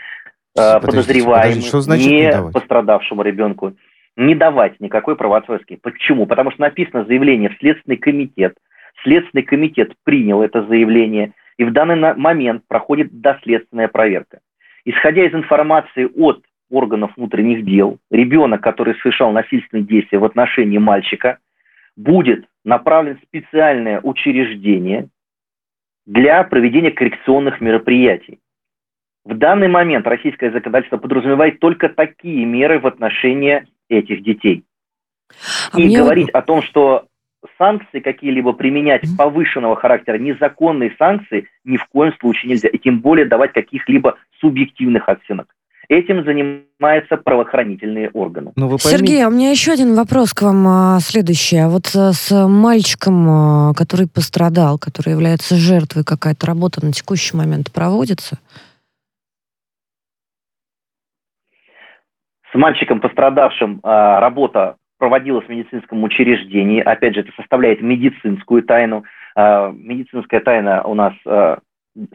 э, 0.58 0.80
подозреваемых, 0.80 1.72
ни 1.96 2.52
пострадавшему 2.52 3.22
ребенку. 3.22 3.72
Не 4.16 4.34
давать 4.34 4.78
никакой 4.80 5.16
правовой 5.16 5.40
оценки. 5.40 5.78
Почему? 5.80 6.26
Потому 6.26 6.50
что 6.50 6.60
написано 6.60 7.04
заявление 7.04 7.50
в 7.50 7.58
Следственный 7.58 7.96
комитет. 7.96 8.56
Следственный 9.02 9.42
комитет 9.42 9.92
принял 10.04 10.42
это 10.42 10.64
заявление, 10.66 11.32
и 11.56 11.64
в 11.64 11.72
данный 11.72 12.14
момент 12.14 12.64
проходит 12.68 13.20
доследственная 13.20 13.88
проверка. 13.88 14.40
Исходя 14.84 15.24
из 15.24 15.34
информации 15.34 16.04
от 16.04 16.44
органов 16.70 17.12
внутренних 17.16 17.64
дел, 17.64 17.98
ребенок, 18.10 18.62
который 18.62 18.94
совершал 18.96 19.32
насильственные 19.32 19.84
действия 19.84 20.18
в 20.18 20.24
отношении 20.24 20.78
мальчика– 20.78 21.38
будет 21.96 22.46
направлен 22.64 23.18
в 23.18 23.22
специальное 23.22 24.00
учреждение 24.00 25.08
для 26.06 26.42
проведения 26.44 26.90
коррекционных 26.90 27.60
мероприятий. 27.60 28.40
В 29.24 29.36
данный 29.36 29.68
момент 29.68 30.06
российское 30.06 30.50
законодательство 30.50 30.96
подразумевает 30.96 31.60
только 31.60 31.88
такие 31.88 32.44
меры 32.44 32.80
в 32.80 32.86
отношении 32.86 33.66
этих 33.98 34.22
детей. 34.22 34.64
А 35.72 35.80
И 35.80 35.94
говорить 35.94 36.30
о 36.30 36.42
том, 36.42 36.62
что 36.62 37.06
санкции 37.58 38.00
какие-либо 38.00 38.52
применять 38.52 39.02
повышенного 39.16 39.76
характера, 39.76 40.18
незаконные 40.18 40.94
санкции 40.98 41.48
ни 41.64 41.76
в 41.76 41.86
коем 41.86 42.12
случае 42.20 42.50
нельзя. 42.50 42.68
И 42.68 42.78
тем 42.78 43.00
более 43.00 43.26
давать 43.26 43.52
каких-либо 43.52 44.16
субъективных 44.40 45.08
оценок. 45.08 45.48
Этим 45.88 46.24
занимаются 46.24 47.16
правоохранительные 47.16 48.08
органы. 48.10 48.52
Ну, 48.56 48.68
вы 48.68 48.78
Сергей, 48.78 49.22
а 49.22 49.28
у 49.28 49.30
меня 49.30 49.50
еще 49.50 49.72
один 49.72 49.94
вопрос 49.94 50.32
к 50.32 50.42
вам 50.42 50.66
а, 50.66 51.00
следующий. 51.00 51.58
А 51.58 51.68
вот 51.68 51.90
а, 51.94 52.12
с 52.12 52.48
мальчиком, 52.48 53.26
а, 53.28 53.74
который 53.74 54.08
пострадал, 54.08 54.78
который 54.78 55.10
является 55.10 55.56
жертвой, 55.56 56.04
какая-то 56.04 56.46
работа 56.46 56.84
на 56.84 56.92
текущий 56.92 57.36
момент 57.36 57.72
проводится? 57.72 58.38
С 62.52 62.54
мальчиком 62.54 63.00
пострадавшим 63.00 63.80
а, 63.82 64.20
работа 64.20 64.76
проводилась 64.98 65.46
в 65.46 65.48
медицинском 65.48 66.02
учреждении. 66.02 66.80
Опять 66.80 67.14
же, 67.14 67.20
это 67.20 67.32
составляет 67.36 67.80
медицинскую 67.80 68.62
тайну. 68.62 69.04
А, 69.34 69.72
медицинская 69.72 70.40
тайна 70.40 70.82
у 70.82 70.94
нас 70.94 71.14
а, 71.26 71.60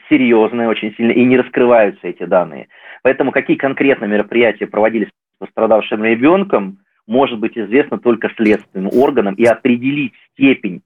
серьезные 0.10 0.70
очень 0.70 0.94
сильно, 0.96 1.12
и 1.12 1.26
не 1.26 1.38
раскрываются 1.38 2.08
эти 2.08 2.24
данные. 2.24 2.68
Поэтому 3.02 3.32
какие 3.32 3.58
конкретно 3.58 4.06
мероприятия 4.06 4.68
проводились 4.68 5.08
с 5.08 5.40
пострадавшим 5.40 6.04
ребенком, 6.04 6.80
может 7.08 7.40
быть 7.40 7.58
известно 7.58 7.98
только 7.98 8.30
следственным 8.36 8.90
органам, 8.94 9.34
и 9.34 9.46
определить 9.46 10.14
степень 10.34 10.82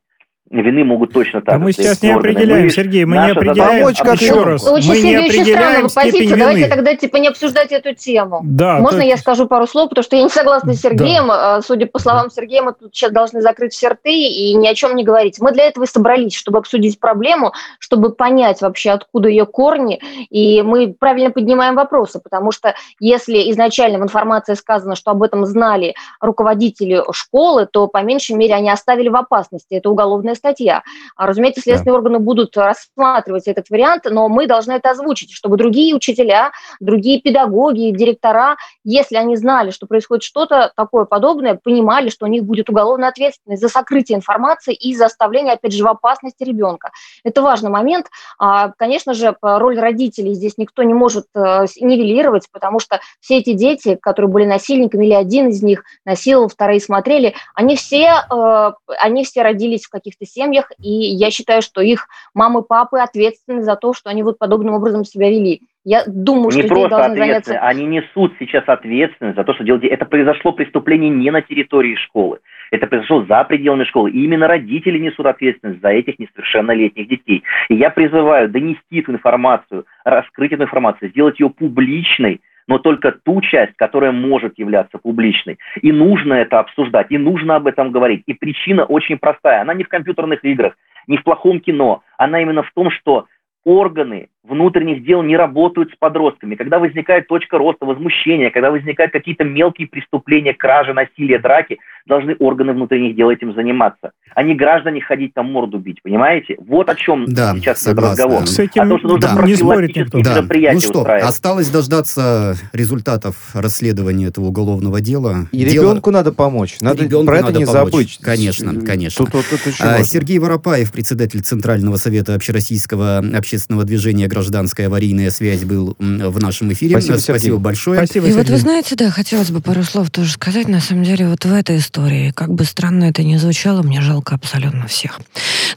вины 0.60 0.84
могут 0.84 1.14
точно 1.14 1.42
так. 1.42 1.56
А 1.56 1.58
мы 1.58 1.72
сейчас 1.72 2.02
не 2.02 2.12
определяем, 2.12 2.66
мы, 2.66 2.70
Сергей, 2.70 3.06
мы 3.06 3.18
не 3.18 3.32
определяем. 3.32 3.84
Помочь, 3.84 4.00
как 4.00 4.22
еще 4.22 4.44
раз. 4.44 4.68
Очень 4.68 4.90
мы 4.90 5.00
не 5.00 5.16
определяем 5.16 5.90
степень 5.90 6.26
вины. 6.26 6.38
Давайте 6.38 6.68
тогда 6.68 6.96
типа 6.96 7.18
не 7.18 7.28
обсуждать 7.30 7.72
эту 7.72 7.96
тему. 7.96 8.42
Да, 8.44 8.80
Можно 8.80 9.00
то... 9.00 9.06
я 9.06 9.18
скажу 9.18 9.48
пару 9.48 9.68
слов, 9.68 9.90
потому 9.90 10.04
что 10.04 10.16
я 10.16 10.24
не 10.24 10.30
согласна 10.30 10.74
с 10.74 10.82
Сергеем. 10.82 11.28
Да. 11.28 11.62
Судя 11.62 11.86
по 11.86 12.00
словам 12.00 12.30
Сергея, 12.30 12.64
мы 12.64 12.74
тут 12.74 12.94
сейчас 12.94 13.12
должны 13.12 13.42
закрыть 13.42 13.74
все 13.74 13.90
рты 13.90 14.14
и 14.14 14.54
ни 14.56 14.68
о 14.68 14.76
чем 14.76 14.96
не 14.96 15.04
говорить. 15.04 15.40
Мы 15.40 15.52
для 15.52 15.66
этого 15.66 15.86
и 15.86 15.88
собрались, 15.88 16.36
чтобы 16.36 16.58
обсудить 16.58 17.00
проблему, 17.00 17.54
чтобы 17.80 18.12
понять 18.12 18.62
вообще, 18.62 18.92
откуда 18.92 19.30
ее 19.30 19.46
корни. 19.46 20.02
И 20.30 20.62
мы 20.62 20.94
правильно 20.94 21.32
поднимаем 21.32 21.76
вопросы, 21.76 22.20
потому 22.20 22.52
что 22.52 22.76
если 23.00 23.50
изначально 23.52 24.00
в 24.00 24.04
информации 24.04 24.56
сказано, 24.56 24.96
что 24.96 25.12
об 25.12 25.24
этом 25.24 25.46
знали 25.46 25.96
руководители 26.20 27.04
школы, 27.12 27.68
то 27.72 27.88
по 27.88 28.02
меньшей 28.02 28.36
мере 28.36 28.54
они 28.54 28.70
оставили 28.70 29.10
в 29.10 29.16
опасности. 29.16 29.76
Это 29.76 29.90
уголовная 29.90 30.36
статья. 30.42 30.82
А, 31.16 31.28
разумеется, 31.28 31.62
следственные 31.62 31.94
да. 31.94 31.98
органы 31.98 32.20
будут 32.20 32.58
рассматривать 32.58 33.48
этот 33.48 33.70
вариант, 33.70 34.06
но 34.10 34.28
мы 34.28 34.48
должны 34.48 34.74
это 34.74 34.90
озвучить, 34.90 35.32
чтобы 35.32 35.58
другие 35.58 35.96
учителя, 35.96 36.52
другие 36.80 37.22
педагоги, 37.22 37.92
директора, 37.92 38.58
если 38.84 39.16
они 39.16 39.36
знали, 39.36 39.70
что 39.72 39.86
происходит 39.86 40.24
что-то 40.24 40.72
такое 40.76 41.06
подобное, 41.06 41.60
понимали, 41.62 42.10
что 42.10 42.26
у 42.26 42.30
них 42.30 42.44
будет 42.44 42.70
уголовная 42.70 43.10
ответственность 43.10 43.62
за 43.62 43.70
сокрытие 43.70 44.18
информации 44.18 44.74
и 44.74 44.96
за 44.96 45.06
оставление, 45.06 45.54
опять 45.54 45.74
же, 45.74 45.84
в 45.84 45.88
опасности 45.88 46.44
ребенка. 46.44 46.92
Это 47.24 47.42
важный 47.42 47.70
момент. 47.70 48.08
А, 48.40 48.72
конечно 48.78 49.14
же, 49.14 49.36
роль 49.42 49.80
родителей 49.80 50.34
здесь 50.34 50.58
никто 50.58 50.84
не 50.84 50.94
может 50.94 51.26
э, 51.36 51.66
нивелировать, 51.80 52.48
потому 52.52 52.80
что 52.80 53.00
все 53.20 53.38
эти 53.38 53.54
дети, 53.54 53.96
которые 54.02 54.32
были 54.32 54.46
насильниками, 54.46 55.06
или 55.06 55.14
один 55.14 55.50
из 55.50 55.62
них 55.62 55.84
насиловал, 56.06 56.50
вторые 56.50 56.80
смотрели, 56.80 57.36
они 57.54 57.76
все, 57.76 58.24
э, 58.30 58.72
они 59.00 59.24
все 59.24 59.44
родились 59.44 59.86
в 59.86 59.90
каких-то 59.90 60.26
семьях, 60.32 60.72
и 60.80 60.90
я 60.90 61.32
считаю, 61.32 61.62
что 61.62 61.82
их 61.82 62.08
мамы, 62.34 62.62
папы 62.62 63.00
ответственны 63.00 63.62
за 63.64 63.76
то, 63.76 63.94
что 63.94 64.10
они 64.10 64.24
вот 64.24 64.40
подобным 64.40 64.74
образом 64.74 65.04
себя 65.04 65.30
вели. 65.30 65.62
Я 65.84 66.04
думаю, 66.06 66.52
не 66.56 66.64
что 66.64 66.68
просто 66.68 66.90
должны 66.90 67.18
заняться... 67.18 67.60
Они 67.60 67.86
несут 67.86 68.34
сейчас 68.38 68.64
ответственность 68.68 69.36
за 69.36 69.44
то, 69.44 69.54
что 69.54 69.64
делать. 69.64 69.84
Это 69.84 70.06
произошло 70.06 70.52
преступление 70.52 71.10
не 71.10 71.32
на 71.32 71.42
территории 71.42 71.96
школы. 71.96 72.40
Это 72.70 72.88
произошло 72.88 73.26
за 73.26 73.44
пределами 73.44 73.84
школы. 73.84 74.12
И 74.12 74.24
именно 74.24 74.48
родители 74.48 75.00
несут 75.00 75.26
ответственность 75.26 75.82
за 75.82 75.90
этих 75.90 76.20
несовершеннолетних 76.20 77.08
детей. 77.08 77.44
И 77.70 77.76
я 77.76 77.90
призываю 77.90 78.48
донести 78.50 79.00
эту 79.00 79.12
информацию, 79.12 79.86
раскрыть 80.06 80.52
эту 80.52 80.64
информацию, 80.64 81.10
сделать 81.10 81.40
ее 81.40 81.50
публичной, 81.50 82.42
но 82.68 82.78
только 82.78 83.12
ту 83.12 83.42
часть, 83.42 83.76
которая 83.76 84.12
может 84.12 84.58
являться 84.58 84.98
публичной. 84.98 85.58
И 85.82 85.92
нужно 85.92 86.34
это 86.34 86.60
обсуждать, 86.60 87.08
и 87.10 87.18
нужно 87.18 87.56
об 87.56 87.68
этом 87.68 87.92
говорить. 87.92 88.24
И 88.28 88.34
причина 88.34 88.86
очень 88.86 89.18
простая. 89.18 89.62
Она 89.62 89.74
не 89.74 89.84
в 89.84 89.90
компьютерных 89.90 90.44
играх, 90.44 90.76
не 91.08 91.18
в 91.18 91.24
плохом 91.24 91.60
кино. 91.60 92.04
Она 92.18 92.42
именно 92.42 92.64
в 92.64 92.72
том, 92.74 92.92
что 92.92 93.26
органы 93.64 94.30
внутренних 94.44 95.04
дел 95.04 95.22
не 95.22 95.38
работают 95.38 95.92
с 95.92 95.96
подростками. 95.98 96.56
Когда 96.56 96.80
возникает 96.80 97.28
точка 97.28 97.58
роста, 97.58 97.86
возмущения, 97.86 98.50
когда 98.50 98.72
возникают 98.72 99.12
какие-то 99.12 99.44
мелкие 99.44 99.88
преступления, 99.88 100.54
кражи, 100.54 100.94
насилие, 100.94 101.40
драки, 101.40 101.80
должны 102.08 102.36
органы 102.40 102.74
внутренних 102.74 103.16
дел 103.16 103.30
этим 103.30 103.54
заниматься. 103.54 104.12
А 104.34 104.44
не 104.44 104.56
граждане 104.56 105.02
ходить 105.02 105.34
там 105.34 105.52
морду 105.52 105.78
бить, 105.78 106.02
понимаете? 106.02 106.58
Вот 106.60 106.90
о 106.90 106.96
чем 106.96 107.26
да, 107.28 107.54
сейчас 107.56 107.82
согласна. 107.82 108.24
разговор. 108.24 108.48
С 108.48 108.58
этим, 108.58 108.82
о 108.82 108.88
том, 108.88 109.00
что 109.00 109.08
нужно 109.10 109.28
да. 109.28 109.36
профилактические 109.36 110.24
да. 110.24 110.34
мероприятия 110.36 110.88
Ну 110.88 110.94
что, 110.94 111.28
осталось 111.28 111.70
дождаться 111.70 112.56
результатов 112.74 113.36
расследования 113.54 114.28
этого 114.28 114.46
уголовного 114.46 115.02
дела. 115.02 115.48
И 115.52 115.66
Дело... 115.66 115.92
ребенку 115.92 116.12
надо 116.12 116.32
помочь. 116.32 116.80
Надо 116.82 117.04
ребенку 117.04 117.28
про 117.28 117.40
это 117.40 117.54
не 117.54 117.66
помочь. 117.66 117.92
забыть. 117.92 118.20
Конечно, 118.22 118.82
конечно. 118.82 119.26
Тут, 119.26 119.34
тут, 119.34 119.62
тут 119.64 119.74
а, 119.82 120.04
Сергей 120.04 120.40
Воропаев, 120.40 120.92
председатель 120.92 121.42
Центрального 121.42 121.98
совета 121.98 122.34
общероссийского 122.34 123.20
общественного 123.20 123.84
движения 123.84 124.28
«Гражданская 124.32 124.88
аварийная 124.88 125.30
связь» 125.32 125.64
был 125.64 125.96
в 126.00 126.40
нашем 126.40 126.72
эфире. 126.74 127.00
Спасибо, 127.02 127.18
Спасибо 127.18 127.58
большое. 127.58 127.98
Спасибо, 127.98 128.28
И 128.28 128.32
вот 128.32 128.50
вы 128.50 128.58
знаете, 128.58 128.96
да, 128.96 129.10
хотелось 129.10 129.52
бы 129.52 129.62
пару 129.62 129.84
слов 129.84 130.10
тоже 130.10 130.32
сказать. 130.32 130.68
На 130.68 130.80
самом 130.80 131.04
деле, 131.04 131.28
вот 131.28 131.44
в 131.44 131.54
этой 131.54 131.78
истории, 131.78 132.32
как 132.32 132.54
бы 132.54 132.64
странно 132.64 133.06
это 133.06 133.24
ни 133.24 133.36
звучало, 133.38 133.82
мне 133.82 134.02
жалко 134.02 134.36
абсолютно 134.36 134.88
всех. 134.88 135.20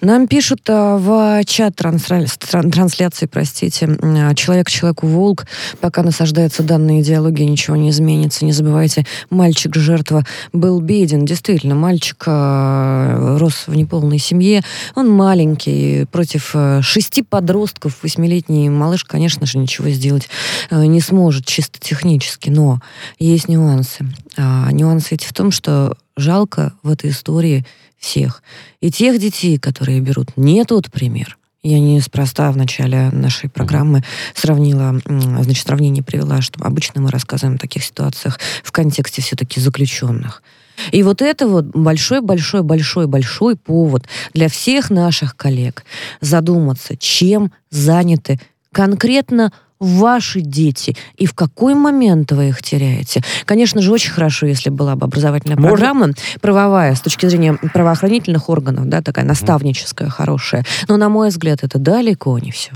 Нам 0.01 0.29
пишут 0.29 0.61
а, 0.69 0.97
в 0.97 1.45
чат 1.45 1.75
трансля... 1.77 2.27
трансляции, 2.49 3.27
простите, 3.27 3.97
а, 4.01 4.35
человек 4.35 4.71
человеку 4.71 5.07
волк, 5.07 5.47
пока 5.81 6.03
насаждается 6.03 6.63
данная 6.63 7.01
идеология, 7.01 7.47
ничего 7.47 7.77
не 7.77 7.91
изменится. 7.91 8.45
Не 8.45 8.53
забывайте, 8.53 9.07
мальчик-жертва 9.31 10.25
был 10.53 10.81
беден. 10.81 11.25
Действительно, 11.25 11.75
мальчик 11.75 12.23
а, 12.27 13.39
рос 13.39 13.65
в 13.67 13.75
неполной 13.75 14.19
семье. 14.19 14.63
Он 14.95 15.11
маленький, 15.11 16.07
против 16.13 16.55
шести 16.83 17.23
подростков 17.23 18.03
восьмилетнего 18.03 18.44
десятилетний 18.45 18.69
малыш, 18.69 19.05
конечно 19.05 19.47
же, 19.47 19.59
ничего 19.59 19.89
сделать 19.91 20.29
э, 20.71 20.85
не 20.87 21.01
сможет 21.01 21.47
чисто 21.47 21.79
технически, 21.79 22.51
но 22.51 22.81
есть 23.19 23.49
нюансы. 23.49 24.07
А 24.37 24.71
нюансы 24.73 25.15
эти 25.15 25.27
в 25.27 25.33
том, 25.33 25.51
что 25.51 25.97
жалко 26.17 26.73
в 26.83 26.91
этой 26.91 27.11
истории 27.11 27.65
всех. 27.99 28.43
И 28.81 28.91
тех 28.91 29.19
детей, 29.19 29.59
которые 29.59 30.01
берут 30.01 30.37
не 30.37 30.65
тот 30.65 30.91
пример, 30.91 31.39
я 31.63 31.81
неспроста 31.81 32.53
в 32.53 32.57
начале 32.57 33.11
нашей 33.11 33.49
программы 33.49 34.05
сравнила, 34.35 35.01
значит, 35.07 35.67
сравнение 35.67 36.03
привела, 36.03 36.43
что 36.43 36.63
обычно 36.63 37.01
мы 37.01 37.11
рассказываем 37.11 37.57
о 37.57 37.59
таких 37.59 37.83
ситуациях 37.85 38.39
в 38.63 38.71
контексте 38.71 39.23
все-таки 39.23 39.61
заключенных. 39.61 40.43
И 40.93 41.03
вот 41.03 41.23
это 41.23 41.47
вот 41.47 41.67
большой-большой-большой-большой 41.67 43.57
повод 43.57 44.07
для 44.33 44.49
всех 44.49 44.91
наших 44.91 45.37
коллег 45.37 45.85
задуматься, 46.21 46.97
чем 46.97 47.53
заняты 47.71 48.41
конкретно 48.73 49.53
ваши 49.85 50.41
дети 50.41 50.97
и 51.17 51.27
в 51.27 51.35
какой 51.35 51.75
момент 51.75 52.33
вы 52.33 52.49
их 52.49 52.63
теряете. 52.63 53.23
Конечно 53.45 53.81
же, 53.81 53.93
очень 53.93 54.13
хорошо, 54.13 54.47
если 54.47 54.71
была 54.71 54.97
бы 54.97 55.05
образовательная 55.05 55.57
Можно? 55.57 55.71
программа 55.71 56.09
правовая 56.41 56.95
с 56.95 57.01
точки 57.01 57.27
зрения 57.27 57.55
правоохранительных 57.55 58.49
органов, 58.49 58.87
да, 58.89 59.03
такая 59.03 59.25
наставническая, 59.25 60.09
хорошая. 60.09 60.65
Но, 60.89 60.97
на 60.97 61.09
мой 61.09 61.29
взгляд, 61.29 61.63
это 61.63 61.79
далеко 61.79 62.39
не 62.39 62.51
все. 62.51 62.73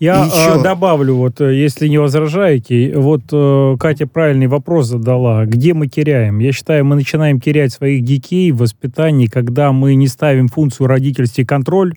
Я 0.00 0.24
Еще... 0.24 0.62
добавлю, 0.62 1.16
вот, 1.16 1.40
э, 1.40 1.54
если 1.56 1.88
не 1.88 1.98
возражаете, 1.98 2.96
вот 2.96 3.22
э, 3.32 3.76
Катя 3.80 4.06
правильный 4.06 4.46
вопрос 4.46 4.86
задала. 4.86 5.44
Где 5.44 5.74
мы 5.74 5.88
теряем? 5.88 6.38
Я 6.38 6.52
считаю, 6.52 6.84
мы 6.84 6.94
начинаем 6.94 7.40
терять 7.40 7.72
своих 7.72 8.04
детей 8.04 8.52
в 8.52 8.58
воспитании, 8.58 9.26
когда 9.26 9.72
мы 9.72 9.96
не 9.96 10.06
ставим 10.06 10.48
функцию 10.48 10.86
родительский 10.86 11.44
контроль, 11.44 11.94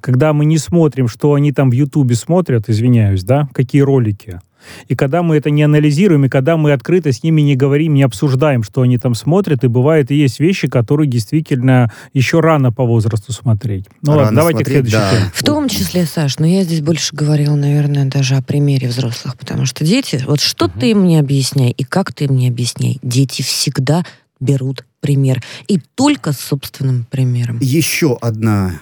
когда 0.00 0.32
мы 0.32 0.44
не 0.44 0.58
смотрим, 0.58 1.08
что 1.08 1.34
они 1.34 1.52
там 1.52 1.70
в 1.70 1.72
Ютубе 1.72 2.14
смотрят, 2.14 2.68
извиняюсь, 2.68 3.24
да, 3.24 3.48
какие 3.52 3.82
ролики, 3.82 4.40
и 4.88 4.94
когда 4.94 5.22
мы 5.22 5.36
это 5.36 5.50
не 5.50 5.62
анализируем, 5.62 6.24
и 6.24 6.28
когда 6.28 6.56
мы 6.56 6.72
открыто 6.72 7.12
с 7.12 7.22
ними 7.22 7.42
не 7.42 7.56
говорим, 7.56 7.94
не 7.94 8.02
обсуждаем, 8.02 8.62
что 8.62 8.82
они 8.82 8.98
там 8.98 9.14
смотрят, 9.14 9.64
и 9.64 9.68
бывает 9.68 10.10
и 10.10 10.16
есть 10.16 10.40
вещи, 10.40 10.68
которые 10.68 11.08
действительно 11.08 11.92
еще 12.12 12.40
рано 12.40 12.72
по 12.72 12.84
возрасту 12.84 13.32
смотреть. 13.32 13.86
Ну 14.02 14.12
рано 14.12 14.24
ладно, 14.24 14.36
давайте 14.36 14.64
смотреть, 14.64 14.86
к 14.86 14.88
следующей 14.88 15.20
да. 15.20 15.30
В 15.34 15.42
том 15.42 15.68
числе, 15.68 16.06
Саш, 16.06 16.38
но 16.38 16.46
я 16.46 16.62
здесь 16.64 16.80
больше 16.80 17.14
говорила, 17.14 17.54
наверное, 17.54 18.06
даже 18.06 18.36
о 18.36 18.42
примере 18.42 18.88
взрослых, 18.88 19.36
потому 19.36 19.66
что 19.66 19.84
дети, 19.84 20.22
вот 20.26 20.40
что 20.40 20.66
угу. 20.66 20.80
ты 20.80 20.90
им 20.90 21.04
не 21.06 21.18
объясняй 21.18 21.70
и 21.70 21.84
как 21.84 22.12
ты 22.12 22.24
им 22.24 22.36
не 22.36 22.48
объясняй, 22.48 22.98
дети 23.02 23.42
всегда 23.42 24.04
берут 24.40 24.84
пример. 25.00 25.42
И 25.68 25.78
только 25.94 26.32
с 26.32 26.40
собственным 26.40 27.06
примером. 27.10 27.58
Еще 27.60 28.16
одна 28.20 28.80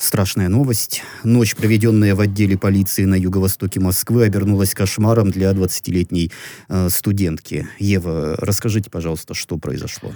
Страшная 0.00 0.48
новость. 0.48 1.02
Ночь, 1.24 1.54
проведенная 1.54 2.14
в 2.14 2.20
отделе 2.20 2.56
полиции 2.56 3.04
на 3.04 3.16
юго-востоке 3.16 3.80
Москвы, 3.80 4.24
обернулась 4.24 4.72
кошмаром 4.72 5.30
для 5.30 5.50
20-летней 5.50 6.32
э, 6.70 6.88
студентки. 6.88 7.68
Ева, 7.78 8.34
расскажите, 8.38 8.88
пожалуйста, 8.88 9.34
что 9.34 9.58
произошло. 9.58 10.14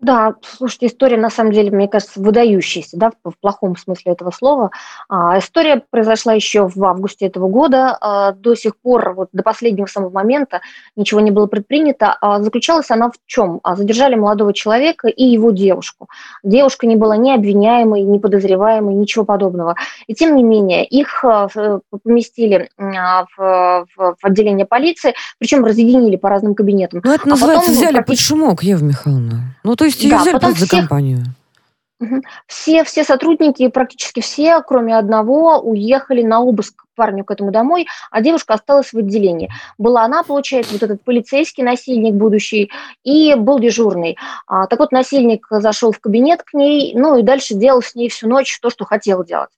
Да, 0.00 0.34
слушайте, 0.42 0.86
история 0.86 1.16
на 1.16 1.30
самом 1.30 1.52
деле, 1.52 1.70
мне 1.70 1.88
кажется, 1.88 2.20
выдающаяся, 2.20 2.98
да, 2.98 3.12
в, 3.24 3.32
плохом 3.40 3.76
смысле 3.76 4.12
этого 4.12 4.30
слова. 4.30 4.70
А, 5.08 5.38
история 5.38 5.82
произошла 5.90 6.34
еще 6.34 6.68
в 6.68 6.84
августе 6.84 7.26
этого 7.26 7.48
года. 7.48 7.96
А, 8.00 8.32
до 8.32 8.54
сих 8.54 8.76
пор, 8.76 9.14
вот 9.14 9.28
до 9.32 9.42
последнего 9.42 9.86
самого 9.86 10.10
момента 10.10 10.60
ничего 10.96 11.20
не 11.20 11.30
было 11.30 11.46
предпринято. 11.46 12.16
А, 12.20 12.42
заключалась 12.42 12.90
она 12.90 13.08
в 13.08 13.14
чем? 13.26 13.60
А, 13.62 13.74
задержали 13.74 14.16
молодого 14.16 14.52
человека 14.52 15.08
и 15.08 15.24
его 15.24 15.50
девушку. 15.50 16.08
Девушка 16.42 16.86
не 16.86 16.96
была 16.96 17.16
ни 17.16 17.30
обвиняемой, 17.30 18.02
ни 18.02 18.18
подозреваемой, 18.18 18.94
ничего 18.94 19.24
подобного. 19.24 19.76
И 20.06 20.14
тем 20.14 20.36
не 20.36 20.42
менее, 20.42 20.84
их 20.84 21.24
а, 21.24 21.48
поместили 22.04 22.68
а, 22.76 23.24
в, 23.34 23.86
в, 23.96 24.16
в 24.20 24.24
отделение 24.24 24.66
полиции, 24.66 25.14
причем 25.38 25.64
разъединили 25.64 26.16
по 26.16 26.28
разным 26.28 26.54
кабинетам. 26.54 27.00
Ну, 27.02 27.12
это 27.12 27.26
называется 27.26 27.70
а 27.70 27.72
потом, 27.72 27.74
взяли 27.74 27.94
практически... 27.94 28.32
под 28.32 28.38
шумок, 28.38 28.62
Ева 28.62 28.84
Михайловна. 28.84 29.56
Ну, 29.64 29.74
то 29.74 29.85
есть 29.86 30.08
да, 30.08 30.20
взяли 30.20 30.38
просто 30.38 30.54
всех... 30.56 30.70
за 30.70 30.76
компанию. 30.76 31.24
Все, 32.46 32.84
все 32.84 33.04
сотрудники, 33.04 33.66
практически 33.68 34.20
все, 34.20 34.60
кроме 34.62 34.96
одного, 34.96 35.58
уехали 35.60 36.22
на 36.22 36.40
обыск 36.40 36.85
парню 36.96 37.24
к 37.24 37.30
этому 37.30 37.52
домой, 37.52 37.86
а 38.10 38.20
девушка 38.20 38.54
осталась 38.54 38.92
в 38.92 38.98
отделении. 38.98 39.50
Была 39.78 40.02
она, 40.02 40.24
получается, 40.24 40.72
вот 40.72 40.82
этот 40.82 41.02
полицейский 41.04 41.62
насильник 41.62 42.14
будущий, 42.14 42.70
и 43.04 43.34
был 43.34 43.60
дежурный. 43.60 44.16
А, 44.46 44.66
так 44.66 44.80
вот, 44.80 44.90
насильник 44.90 45.46
зашел 45.50 45.92
в 45.92 46.00
кабинет 46.00 46.42
к 46.42 46.54
ней, 46.54 46.94
ну 46.96 47.18
и 47.18 47.22
дальше 47.22 47.54
делал 47.54 47.82
с 47.82 47.94
ней 47.94 48.08
всю 48.08 48.28
ночь 48.28 48.58
то, 48.60 48.70
что 48.70 48.84
хотел 48.84 49.24
делать. 49.24 49.50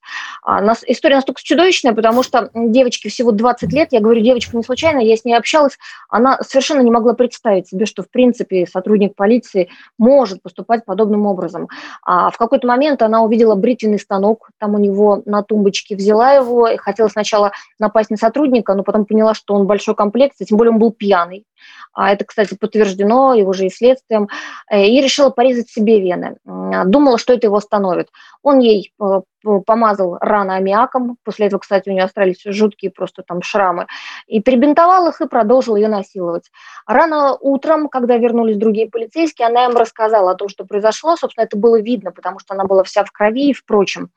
А, 0.43 0.61
нас, 0.61 0.83
история 0.85 1.15
настолько 1.15 1.41
чудовищная, 1.41 1.93
потому 1.93 2.21
что 2.21 2.49
девочке 2.53 3.09
всего 3.09 3.31
20 3.31 3.71
лет, 3.73 3.89
я 3.91 4.01
говорю, 4.01 4.21
девочка 4.21 4.55
не 4.57 4.63
случайно, 4.63 4.99
я 4.99 5.15
с 5.15 5.25
ней 5.25 5.33
общалась, 5.33 5.77
она 6.09 6.39
совершенно 6.41 6.81
не 6.81 6.91
могла 6.91 7.13
представить 7.13 7.67
себе, 7.67 7.85
что, 7.85 8.03
в 8.03 8.09
принципе, 8.09 8.67
сотрудник 8.67 9.15
полиции 9.15 9.69
может 9.97 10.41
поступать 10.41 10.85
подобным 10.85 11.25
образом. 11.25 11.67
А 12.03 12.29
в 12.29 12.37
какой-то 12.37 12.67
момент 12.67 13.01
она 13.01 13.21
увидела 13.21 13.55
бритвенный 13.55 13.99
станок, 13.99 14.49
там 14.57 14.75
у 14.75 14.77
него 14.77 15.21
на 15.25 15.43
тумбочке, 15.43 15.95
взяла 15.95 16.33
его 16.33 16.67
и 16.67 16.77
хотела 16.77 17.07
сначала 17.07 17.28
сначала 17.29 17.51
напасть 17.77 18.09
на 18.09 18.17
сотрудника, 18.17 18.73
но 18.73 18.83
потом 18.83 19.05
поняла, 19.05 19.33
что 19.33 19.53
он 19.53 19.67
большой 19.67 19.95
комплект, 19.95 20.37
тем 20.37 20.57
более 20.57 20.71
он 20.71 20.79
был 20.79 20.91
пьяный. 20.91 21.45
А 21.93 22.11
это, 22.11 22.25
кстати, 22.25 22.55
подтверждено 22.55 23.33
его 23.33 23.53
же 23.53 23.65
и 23.65 23.69
следствием. 23.69 24.29
Э, 24.71 24.85
и 24.85 25.01
решила 25.01 25.29
порезать 25.29 25.69
себе 25.69 25.99
вены. 25.99 26.37
Думала, 26.85 27.17
что 27.17 27.33
это 27.33 27.47
его 27.47 27.57
остановит. 27.57 28.09
Он 28.41 28.59
ей 28.59 28.93
э, 29.01 29.21
помазал 29.65 30.17
раны 30.19 30.51
аммиаком. 30.53 31.17
После 31.23 31.47
этого, 31.47 31.59
кстати, 31.59 31.89
у 31.89 31.91
нее 31.91 32.03
остались 32.03 32.41
жуткие 32.45 32.91
просто 32.91 33.23
там 33.23 33.41
шрамы. 33.41 33.87
И 34.27 34.41
перебинтовал 34.41 35.07
их 35.07 35.21
и 35.21 35.27
продолжил 35.27 35.75
ее 35.75 35.87
насиловать. 35.87 36.51
Рано 36.85 37.37
утром, 37.39 37.89
когда 37.89 38.17
вернулись 38.17 38.57
другие 38.57 38.89
полицейские, 38.89 39.47
она 39.47 39.65
им 39.65 39.75
рассказала 39.75 40.31
о 40.31 40.35
том, 40.35 40.49
что 40.49 40.65
произошло. 40.65 41.15
Собственно, 41.15 41.45
это 41.45 41.57
было 41.57 41.79
видно, 41.79 42.11
потому 42.11 42.39
что 42.39 42.53
она 42.53 42.65
была 42.65 42.83
вся 42.83 43.03
в 43.03 43.11
крови 43.11 43.49
и 43.49 43.53
впрочем. 43.53 44.09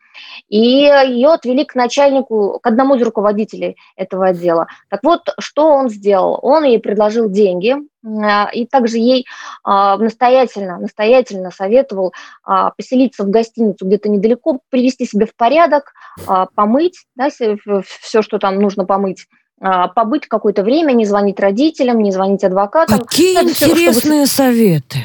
И 0.49 0.59
ее 0.59 1.29
отвели 1.33 1.65
к 1.65 1.75
начальнику, 1.75 2.59
к 2.63 2.67
одному 2.67 2.97
из 2.97 3.03
руководителей 3.03 3.77
этого 3.97 4.27
отдела. 4.27 4.67
Так 4.91 5.01
вот, 5.03 5.35
что 5.39 5.69
он 5.69 5.89
сделал? 5.89 6.39
Он 6.43 6.65
ей 6.65 6.79
предложил 6.79 7.29
деньги, 7.33 7.77
а, 8.05 8.51
и 8.53 8.67
также 8.67 8.99
ей 8.99 9.27
а, 9.65 9.97
настоятельно, 9.97 10.79
настоятельно 10.79 11.51
советовал 11.51 12.13
а, 12.45 12.71
поселиться 12.71 13.25
в 13.25 13.31
гостиницу 13.31 13.87
где-то 13.87 14.09
недалеко, 14.09 14.61
привести 14.71 15.07
себя 15.07 15.27
в 15.27 15.35
порядок, 15.35 15.95
помыть 16.55 17.07
да, 17.17 17.29
все, 17.31 18.23
что 18.23 18.39
там 18.39 18.57
нужно 18.57 18.85
помыть, 18.85 19.27
побыть 19.95 20.27
какое-то 20.27 20.63
время, 20.63 20.93
не 20.93 21.05
звонить 21.05 21.41
родителям, 21.41 22.03
не 22.03 22.13
звонить 22.13 22.45
адвокатам. 22.45 23.01
Какие 23.01 23.41
ну, 23.41 23.49
интересные 23.49 24.27
чтобы... 24.27 24.27
советы. 24.27 24.99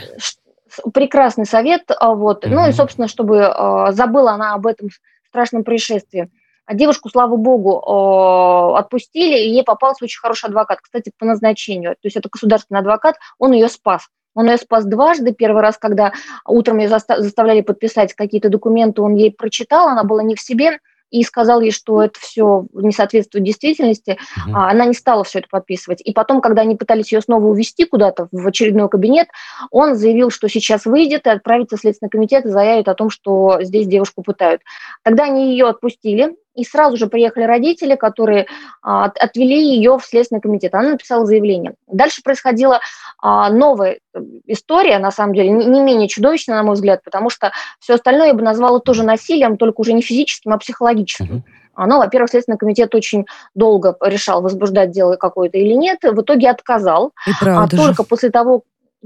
Прекрасный 0.93 1.45
совет. 1.45 1.89
Вот. 1.99 2.45
Mm-hmm. 2.45 2.49
Ну 2.49 2.67
и, 2.67 2.71
собственно, 2.71 3.07
чтобы 3.07 3.53
забыла 3.91 4.33
она 4.33 4.53
об 4.53 4.67
этом 4.67 4.89
страшном 5.27 5.63
происшествии. 5.63 6.29
А 6.67 6.75
девушку, 6.75 7.10
слава 7.10 7.38
богу, 7.38 8.75
отпустили, 8.75 9.38
и 9.38 9.49
ей 9.49 9.63
попался 9.63 10.03
очень 10.03 10.19
хороший 10.19 10.47
адвокат, 10.47 10.80
кстати, 10.82 11.12
по 11.17 11.25
назначению. 11.25 11.93
То 11.93 12.06
есть 12.06 12.17
это 12.17 12.30
государственный 12.30 12.82
адвокат, 12.82 13.15
он 13.39 13.53
ее 13.53 13.69
спас. 13.69 14.08
Он 14.36 14.47
ее 14.47 14.58
спас 14.58 14.86
дважды. 14.86 15.34
Первый 15.34 15.63
раз, 15.63 15.77
когда 15.77 16.12
утром 16.45 16.77
ее 16.77 16.89
заставляли 16.89 17.62
подписать 17.62 18.13
какие-то 18.13 18.49
документы, 18.49 19.01
он 19.01 19.15
ей 19.15 19.32
прочитал, 19.32 19.88
она 19.88 20.03
была 20.03 20.21
не 20.21 20.36
в 20.36 20.41
себе, 20.41 20.77
и 21.10 21.23
сказал 21.23 21.62
ей, 21.62 21.71
что 21.71 22.03
это 22.03 22.19
все 22.19 22.65
не 22.73 22.91
соответствует 22.91 23.45
действительности, 23.45 24.17
угу. 24.45 24.56
а 24.56 24.69
она 24.69 24.86
не 24.86 24.93
стала 24.93 25.23
все 25.23 25.39
это 25.39 25.47
подписывать. 25.49 26.01
И 26.01 26.12
потом, 26.12 26.41
когда 26.41 26.63
они 26.63 26.75
пытались 26.75 27.12
ее 27.12 27.21
снова 27.21 27.45
увезти 27.45 27.86
куда-то 27.86 28.27
в 28.32 28.45
очередной 28.45 28.89
кабинет, 28.89 29.27
он 29.71 29.95
заявил, 29.95 30.30
что 30.30 30.49
сейчас 30.49 30.86
выйдет 30.86 31.25
и 31.25 31.30
отправится 31.30 31.77
в 31.77 31.80
Следственный 31.80 32.10
комитет 32.10 32.45
и 32.45 32.49
заявит 32.49 32.89
о 32.89 32.95
том, 32.95 33.10
что 33.10 33.60
здесь 33.62 33.88
девушку 33.88 34.21
пытают. 34.21 34.62
Тогда 35.03 35.25
они 35.25 35.51
ее 35.51 35.67
отпустили, 35.67 36.36
и 36.57 36.63
сразу 36.65 36.97
же 36.97 37.07
приехали 37.07 37.43
родители, 37.43 37.95
которые 37.95 38.47
а, 38.81 39.05
отвели 39.05 39.75
ее 39.75 39.99
в 39.99 40.03
Следственный 40.03 40.41
комитет. 40.41 40.73
Она 40.73 40.89
написала 40.89 41.25
заявление. 41.25 41.75
Дальше 41.87 42.23
происходила 42.23 42.79
а, 43.21 43.51
новая 43.51 43.99
э, 44.13 44.19
история, 44.47 44.97
на 44.97 45.11
самом 45.11 45.35
деле, 45.35 45.49
не 45.49 45.79
менее 45.79 46.07
чудовищная, 46.07 46.57
на 46.57 46.63
мой 46.63 46.73
взгляд, 46.73 47.03
потому 47.03 47.29
что 47.29 47.51
все 47.79 47.93
остальное 47.93 48.27
я 48.27 48.33
бы 48.33 48.41
назвала 48.41 48.79
тоже 48.79 49.03
насилием, 49.03 49.57
только 49.57 49.81
уже 49.81 49.93
не 49.93 50.01
физическим, 50.01 50.51
а 50.51 50.57
психологическим. 50.57 51.43
Но, 51.77 51.99
во-первых, 51.99 52.31
Следственный 52.31 52.57
комитет 52.57 52.95
очень 52.95 53.27
долго 53.53 53.95
решал, 54.01 54.41
возбуждать 54.41 54.89
дело 54.89 55.15
какое-то 55.15 55.59
или 55.59 55.73
нет. 55.73 55.99
В 56.01 56.21
итоге 56.21 56.49
отказал. 56.49 57.11
И 57.27 57.31
правда 57.39 57.75
а 57.75 57.77
только 57.77 58.03
после 58.03 58.31
того, 58.31 58.63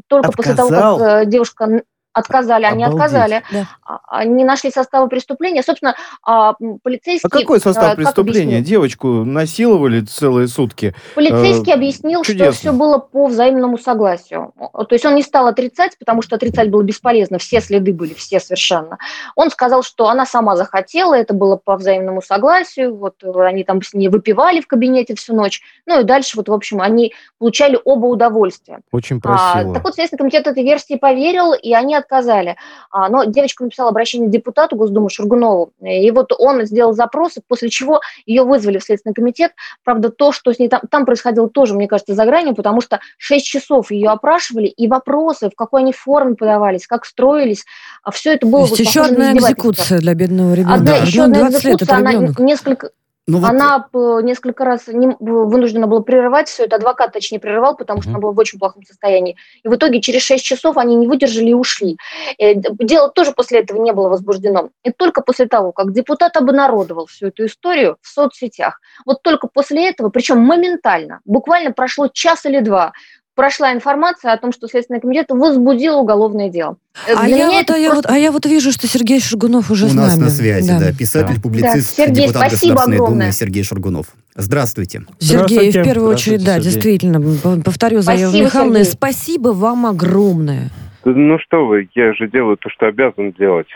только 0.07 0.31
после 0.31 0.55
того, 0.55 0.69
как 0.69 1.01
э, 1.01 1.25
девушка 1.25 1.81
Отказали, 2.13 2.65
они 2.65 2.83
Обалдеть. 2.83 3.05
отказали. 3.05 3.43
Да. 3.51 3.67
А, 3.85 3.99
они 4.09 4.43
нашли 4.43 4.69
составы 4.69 5.07
преступления. 5.07 5.63
Собственно, 5.63 5.95
а, 6.23 6.55
полицейский... 6.83 7.27
А 7.27 7.29
какой 7.29 7.59
состав 7.59 7.95
преступления? 7.95 8.57
Объяснил? 8.57 8.81
Девочку 8.81 9.07
насиловали 9.23 10.01
целые 10.01 10.47
сутки. 10.47 10.93
Полицейский 11.15 11.71
э, 11.71 11.75
объяснил, 11.75 12.23
чудесно. 12.23 12.51
что 12.51 12.59
все 12.59 12.71
было 12.73 12.97
по 12.97 13.27
взаимному 13.27 13.77
согласию. 13.77 14.53
То 14.57 14.87
есть 14.91 15.05
он 15.05 15.15
не 15.15 15.23
стал 15.23 15.47
отрицать, 15.47 15.97
потому 15.97 16.21
что 16.21 16.35
отрицать 16.35 16.69
было 16.69 16.83
бесполезно. 16.83 17.37
Все 17.37 17.61
следы 17.61 17.93
были, 17.93 18.13
все 18.13 18.39
совершенно. 18.39 18.97
Он 19.35 19.49
сказал, 19.49 19.83
что 19.83 20.09
она 20.09 20.25
сама 20.25 20.55
захотела, 20.57 21.13
это 21.13 21.33
было 21.33 21.55
по 21.55 21.77
взаимному 21.77 22.21
согласию. 22.21 22.95
Вот 22.95 23.23
они 23.23 23.63
там 23.63 23.81
с 23.81 23.93
ней 23.93 24.09
выпивали 24.09 24.59
в 24.59 24.67
кабинете 24.67 25.15
всю 25.15 25.33
ночь. 25.33 25.61
Ну 25.85 26.01
и 26.01 26.03
дальше, 26.03 26.35
вот, 26.35 26.49
в 26.49 26.53
общем, 26.53 26.81
они 26.81 27.13
получали 27.39 27.79
оба 27.85 28.07
удовольствия. 28.07 28.79
Очень 28.91 29.21
красиво. 29.21 29.71
А, 29.71 29.73
так 29.73 29.83
вот, 29.83 29.95
Следственный 29.95 30.19
комитет 30.19 30.47
этой 30.47 30.63
версии 30.63 30.95
поверил, 30.95 31.53
и 31.53 31.73
они 31.73 31.95
отказали. 32.01 32.57
А, 32.91 33.09
но 33.09 33.23
девочка 33.23 33.63
написала 33.63 33.89
обращение 33.89 34.29
депутату 34.29 34.75
Госдумы 34.75 35.09
Шургунову, 35.09 35.71
и 35.81 36.11
вот 36.11 36.33
он 36.37 36.65
сделал 36.65 36.93
запросы, 36.93 37.41
после 37.47 37.69
чего 37.69 38.01
ее 38.25 38.43
вызвали 38.43 38.77
в 38.77 38.83
Следственный 38.83 39.13
комитет. 39.13 39.53
Правда, 39.83 40.09
то, 40.09 40.31
что 40.31 40.53
с 40.53 40.59
ней 40.59 40.67
там, 40.67 40.81
там 40.89 41.05
происходило 41.05 41.49
тоже, 41.49 41.73
мне 41.73 41.87
кажется, 41.87 42.13
за 42.13 42.25
гранью, 42.25 42.55
потому 42.55 42.81
что 42.81 42.99
6 43.17 43.45
часов 43.45 43.91
ее 43.91 44.09
опрашивали, 44.09 44.67
и 44.67 44.87
вопросы, 44.87 45.49
в 45.49 45.55
какой 45.55 45.81
они 45.81 45.93
форме 45.93 46.35
подавались, 46.35 46.87
как 46.87 47.05
строились, 47.05 47.65
а 48.03 48.11
все 48.11 48.33
это 48.33 48.45
было... 48.45 48.67
То 48.67 48.75
есть 48.75 48.79
вот, 48.79 48.87
еще 48.87 49.01
одна 49.01 49.33
экзекуция 49.33 49.99
для 49.99 50.13
бедного 50.13 50.53
ребенка. 50.53 50.73
Одна, 50.73 50.97
еще 50.97 51.25
ну, 51.27 51.45
одна 51.45 51.49
экзекуция, 51.49 51.97
она 51.97 52.13
несколько 52.39 52.91
ну, 53.27 53.37
вот... 53.37 53.49
Она 53.49 53.87
несколько 54.23 54.65
раз 54.65 54.87
не, 54.87 55.15
вынуждена 55.19 55.85
была 55.87 56.01
прерывать 56.01 56.49
все 56.49 56.65
это, 56.65 56.77
адвокат, 56.77 57.13
точнее, 57.13 57.39
прерывал, 57.39 57.75
потому 57.75 58.01
что 58.01 58.09
mm-hmm. 58.09 58.13
она 58.13 58.21
была 58.21 58.31
в 58.31 58.39
очень 58.39 58.57
плохом 58.57 58.83
состоянии. 58.83 59.37
И 59.63 59.67
в 59.67 59.75
итоге 59.75 60.01
через 60.01 60.23
6 60.23 60.43
часов 60.43 60.77
они 60.77 60.95
не 60.95 61.07
выдержали 61.07 61.51
и 61.51 61.53
ушли. 61.53 61.97
Э, 62.39 62.55
дело 62.55 63.09
тоже 63.09 63.31
после 63.31 63.59
этого 63.59 63.81
не 63.81 63.93
было 63.93 64.09
возбуждено. 64.09 64.69
И 64.83 64.91
только 64.91 65.21
после 65.21 65.45
того, 65.45 65.71
как 65.71 65.93
депутат 65.93 66.35
обнародовал 66.35 67.05
всю 67.05 67.27
эту 67.27 67.45
историю 67.45 67.97
в 68.01 68.07
соцсетях, 68.07 68.79
вот 69.05 69.21
только 69.21 69.47
после 69.47 69.87
этого, 69.87 70.09
причем 70.09 70.39
моментально, 70.39 71.19
буквально 71.25 71.71
прошло 71.71 72.07
час 72.07 72.45
или 72.45 72.59
два, 72.59 72.91
прошла 73.35 73.73
информация 73.73 74.33
о 74.33 74.37
том, 74.37 74.51
что 74.51 74.67
Следственный 74.67 74.99
комитет 74.99 75.27
возбудил 75.29 75.99
уголовное 75.99 76.49
дело. 76.49 76.77
Э, 77.07 77.13
а 77.15 77.27
я, 77.27 77.49
вот, 77.49 77.69
а, 77.69 77.77
я 77.77 77.93
вот, 77.93 78.05
а 78.07 78.17
я 78.17 78.31
вот 78.31 78.45
вижу, 78.45 78.71
что 78.71 78.87
Сергей 78.87 79.19
Шургунов 79.19 79.71
уже 79.71 79.85
У 79.85 79.89
с 79.89 79.93
нас 79.93 80.17
на 80.17 80.29
связи, 80.29 80.69
да. 80.69 80.79
да. 80.79 80.93
Писатель, 80.93 81.41
публицист, 81.41 81.95
да. 81.97 82.05
Сергей, 82.05 82.27
депутат 82.27 82.51
Государственной 82.51 82.95
огромное. 82.95 83.19
Думы 83.27 83.31
Сергей 83.31 83.63
Шургунов. 83.63 84.07
Здравствуйте. 84.35 85.03
Сергей, 85.19 85.71
в 85.71 85.83
первую 85.83 86.09
очередь, 86.11 86.43
да, 86.43 86.59
действительно, 86.59 87.21
повторю 87.63 88.01
за 88.01 88.13
Ева 88.13 88.31
Михайловна, 88.31 88.83
спасибо 88.83 89.49
вам 89.49 89.85
огромное. 89.85 90.69
Ну 91.03 91.39
что 91.39 91.65
вы, 91.65 91.89
я 91.95 92.13
же 92.13 92.27
делаю 92.27 92.57
то, 92.57 92.69
что 92.69 92.87
обязан 92.87 93.31
делать. 93.31 93.67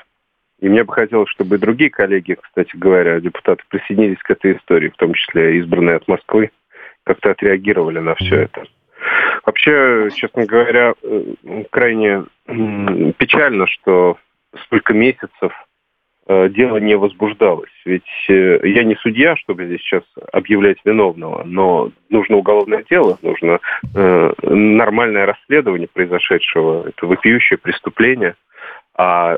И 0.60 0.70
мне 0.70 0.84
бы 0.84 0.94
хотелось, 0.94 1.30
чтобы 1.30 1.56
и 1.56 1.60
другие 1.60 1.90
коллеги, 1.90 2.38
кстати 2.42 2.76
говоря, 2.76 3.20
депутаты 3.20 3.64
присоединились 3.68 4.20
к 4.20 4.32
этой 4.32 4.58
истории, 4.58 4.90
в 4.90 4.96
том 4.96 5.14
числе 5.14 5.60
избранные 5.60 5.98
от 5.98 6.08
Москвы, 6.08 6.52
как-то 7.04 7.32
отреагировали 7.32 8.00
на 8.00 8.16
все 8.16 8.44
это. 8.44 8.64
Вообще, 9.46 10.10
честно 10.16 10.46
говоря, 10.46 10.96
э, 11.04 11.64
крайне 11.70 12.24
печально, 13.18 13.68
что 13.68 14.18
столько 14.66 14.94
месяцев 14.94 15.54
э, 16.28 16.50
дело 16.50 16.78
не 16.78 16.98
возбуждалось. 16.98 17.70
Ведь 17.86 18.04
э, 18.28 18.60
я 18.64 18.84
не 18.84 18.96
судья, 18.96 19.36
чтобы 19.36 19.66
здесь 19.66 19.82
сейчас 19.82 20.04
объявлять 20.32 20.78
виновного, 20.84 21.44
но 21.44 21.92
нужно 22.10 22.38
уголовное 22.38 22.84
дело, 22.90 23.20
нужно 23.22 23.60
нормальное 24.42 25.28
расследование 25.28 25.88
произошедшего. 25.94 26.90
Это 26.90 27.06
вопиющее 27.06 27.58
преступление. 27.58 28.36
А 28.98 29.38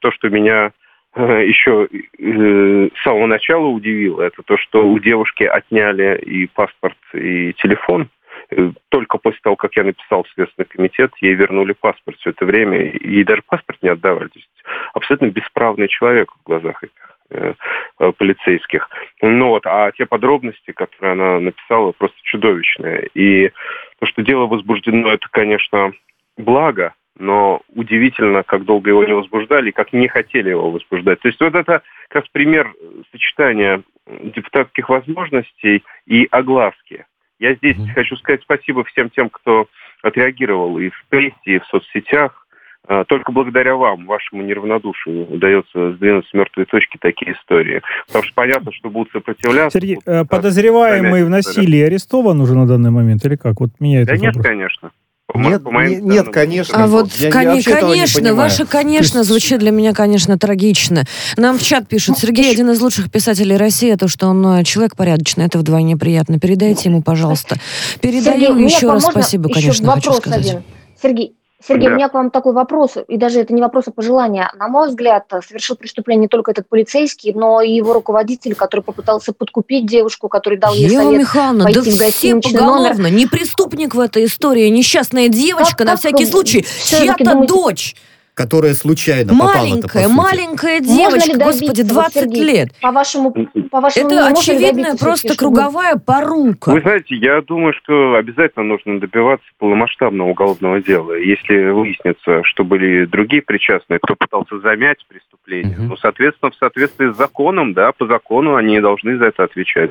то, 0.00 0.10
что 0.10 0.28
меня 0.30 0.72
еще 1.14 1.88
с 2.18 3.02
самого 3.02 3.26
начала 3.26 3.66
удивило, 3.66 4.22
это 4.22 4.42
то, 4.42 4.56
что 4.56 4.86
у 4.86 4.98
девушки 4.98 5.44
отняли 5.44 6.18
и 6.18 6.46
паспорт, 6.46 6.98
и 7.12 7.52
телефон. 7.54 8.08
Э, 8.50 8.70
только 8.88 9.18
после 9.18 9.40
того, 9.42 9.56
как 9.56 9.76
я 9.76 9.84
написал 9.84 10.24
в 10.24 10.30
Следственный 10.30 10.66
комитет, 10.66 11.12
ей 11.20 11.34
вернули 11.34 11.72
паспорт 11.72 12.18
все 12.18 12.30
это 12.30 12.44
время, 12.44 12.82
и 12.82 13.24
даже 13.24 13.42
паспорт 13.46 13.82
не 13.82 13.90
отдавали. 13.90 14.28
То 14.28 14.38
есть 14.38 14.48
абсолютно 14.94 15.26
бесправный 15.26 15.88
человек 15.88 16.32
в 16.32 16.46
глазах 16.46 16.82
этих 16.82 17.18
э, 17.30 17.54
э, 17.98 18.12
полицейских. 18.12 18.88
Ну 19.20 19.48
вот, 19.48 19.66
а 19.66 19.90
те 19.92 20.06
подробности, 20.06 20.72
которые 20.72 21.12
она 21.12 21.40
написала, 21.40 21.92
просто 21.92 22.18
чудовищные. 22.22 23.10
И 23.14 23.50
то, 23.98 24.06
что 24.06 24.22
дело 24.22 24.46
возбуждено, 24.46 25.10
это, 25.10 25.26
конечно, 25.30 25.92
благо, 26.38 26.94
но 27.18 27.60
удивительно, 27.74 28.44
как 28.44 28.64
долго 28.64 28.90
его 28.90 29.04
не 29.04 29.12
возбуждали 29.12 29.68
и 29.68 29.72
как 29.72 29.92
не 29.92 30.08
хотели 30.08 30.50
его 30.50 30.70
возбуждать. 30.70 31.20
То 31.20 31.28
есть 31.28 31.40
вот 31.40 31.54
это 31.54 31.82
как 32.08 32.30
пример 32.30 32.72
сочетания 33.10 33.82
депутатских 34.06 34.88
возможностей 34.88 35.84
и 36.06 36.26
огласки. 36.30 37.04
Я 37.38 37.54
здесь 37.54 37.76
mm-hmm. 37.76 37.94
хочу 37.94 38.16
сказать 38.16 38.42
спасибо 38.42 38.84
всем 38.84 39.10
тем, 39.10 39.30
кто 39.30 39.68
отреагировал 40.02 40.78
и 40.78 40.90
в 40.90 41.04
прессе, 41.08 41.36
и 41.44 41.58
в 41.58 41.66
соцсетях. 41.66 42.46
А, 42.86 43.04
только 43.04 43.32
благодаря 43.32 43.76
вам, 43.76 44.06
вашему 44.06 44.42
неравнодушию, 44.42 45.30
удается 45.30 45.92
сдвинуть 45.92 46.26
с 46.28 46.32
мертвой 46.32 46.64
точки 46.64 46.96
такие 46.98 47.34
истории. 47.34 47.82
Потому 48.06 48.24
что 48.24 48.34
понятно, 48.34 48.72
что 48.72 48.88
будут 48.88 49.12
сопротивляться. 49.12 49.78
Сергей, 49.78 49.96
будут, 49.96 50.08
э, 50.08 50.24
подозреваемый 50.24 51.24
в 51.24 51.28
насилии 51.28 51.82
арестован 51.82 52.40
уже 52.40 52.54
на 52.54 52.66
данный 52.66 52.90
момент 52.90 53.24
или 53.26 53.36
как? 53.36 53.60
Вот 53.60 53.70
меня 53.78 54.04
да 54.04 54.14
это 54.14 54.22
нет, 54.22 54.36
вопрос. 54.36 54.46
конечно. 54.46 54.90
Нет, 55.34 55.62
по 55.62 55.70
нет, 55.70 56.02
нет, 56.02 56.28
конечно. 56.32 56.84
А 56.84 56.86
вот, 56.86 57.12
я, 57.16 57.30
кон- 57.30 57.58
я 57.58 57.62
конечно, 57.62 58.34
ваше, 58.34 58.64
конечно, 58.64 59.24
звучит 59.24 59.58
для 59.60 59.70
меня, 59.70 59.92
конечно, 59.92 60.38
трагично. 60.38 61.04
Нам 61.36 61.58
в 61.58 61.62
чат 61.62 61.86
пишут, 61.86 62.18
Сергей 62.18 62.50
один 62.50 62.70
из 62.70 62.80
лучших 62.80 63.10
писателей 63.10 63.56
России, 63.58 63.94
то, 63.94 64.08
что 64.08 64.28
он 64.28 64.44
э, 64.46 64.64
человек 64.64 64.96
порядочный, 64.96 65.44
это 65.44 65.58
вдвойне 65.58 65.98
приятно. 65.98 66.40
Передайте 66.40 66.88
ему, 66.88 67.02
пожалуйста. 67.02 67.56
Передаю 68.00 68.54
Сергей, 68.54 68.64
еще 68.64 68.90
раз 68.90 69.04
спасибо, 69.04 69.50
конечно, 69.50 69.92
хочу 69.92 70.14
сказать. 70.14 70.46
Один. 70.46 70.62
Сергей, 71.00 71.34
Сергей, 71.66 71.88
да. 71.88 71.92
у 71.92 71.96
меня 71.96 72.08
к 72.08 72.14
вам 72.14 72.30
такой 72.30 72.52
вопрос, 72.52 72.96
и 73.08 73.16
даже 73.16 73.40
это 73.40 73.52
не 73.52 73.60
вопрос, 73.60 73.88
а 73.88 73.90
пожелание. 73.90 74.48
На 74.56 74.68
мой 74.68 74.88
взгляд, 74.88 75.24
совершил 75.46 75.74
преступление 75.74 76.22
не 76.22 76.28
только 76.28 76.52
этот 76.52 76.68
полицейский, 76.68 77.32
но 77.34 77.60
и 77.60 77.72
его 77.72 77.94
руководитель, 77.94 78.54
который 78.54 78.82
попытался 78.82 79.32
подкупить 79.32 79.84
девушку, 79.84 80.28
который 80.28 80.56
дал 80.56 80.72
ей 80.72 80.88
Ева 80.88 81.02
совет 81.02 81.20
Михайловна, 81.20 81.64
пойти 81.64 81.80
да 81.80 81.90
в 81.90 81.98
гостиничный 81.98 82.60
номер. 82.60 83.10
Не 83.10 83.26
преступник 83.26 83.96
в 83.96 84.00
этой 84.00 84.26
истории, 84.26 84.68
несчастная 84.68 85.28
девочка, 85.28 85.78
как, 85.78 85.86
на 85.88 85.96
всякий 85.96 86.24
как, 86.24 86.32
случай, 86.32 86.64
чья-то 86.84 87.46
дочь 87.46 87.96
которая 88.38 88.74
случайно 88.74 89.34
маленькая, 89.34 90.04
попала 90.04 90.28
маленькая 90.28 90.78
девочка, 90.78 91.36
господи, 91.36 91.82
20 91.82 92.14
Сергей, 92.14 92.44
лет. 92.44 92.68
По 92.80 92.92
вашему, 92.92 93.32
по 93.32 93.80
вашему 93.80 94.06
Это 94.06 94.28
очевидная 94.28 94.94
просто 94.96 95.36
круговая 95.36 95.96
порука. 95.96 96.70
Вы 96.70 96.80
знаете, 96.80 97.16
я 97.16 97.42
думаю, 97.42 97.72
что 97.72 98.14
обязательно 98.14 98.64
нужно 98.64 99.00
добиваться 99.00 99.44
полномасштабного 99.58 100.28
уголовного 100.28 100.80
дела. 100.80 101.14
Если 101.14 101.70
выяснится, 101.70 102.44
что 102.44 102.62
были 102.62 103.06
другие 103.06 103.42
причастные, 103.42 103.98
кто 104.00 104.14
пытался 104.14 104.60
замять 104.60 105.04
преступление, 105.08 105.76
угу. 105.76 105.88
ну, 105.88 105.96
соответственно, 105.96 106.52
в 106.52 106.56
соответствии 106.56 107.12
с 107.12 107.16
законом, 107.16 107.74
да, 107.74 107.90
по 107.90 108.06
закону 108.06 108.54
они 108.54 108.78
должны 108.78 109.18
за 109.18 109.26
это 109.26 109.42
отвечать. 109.42 109.90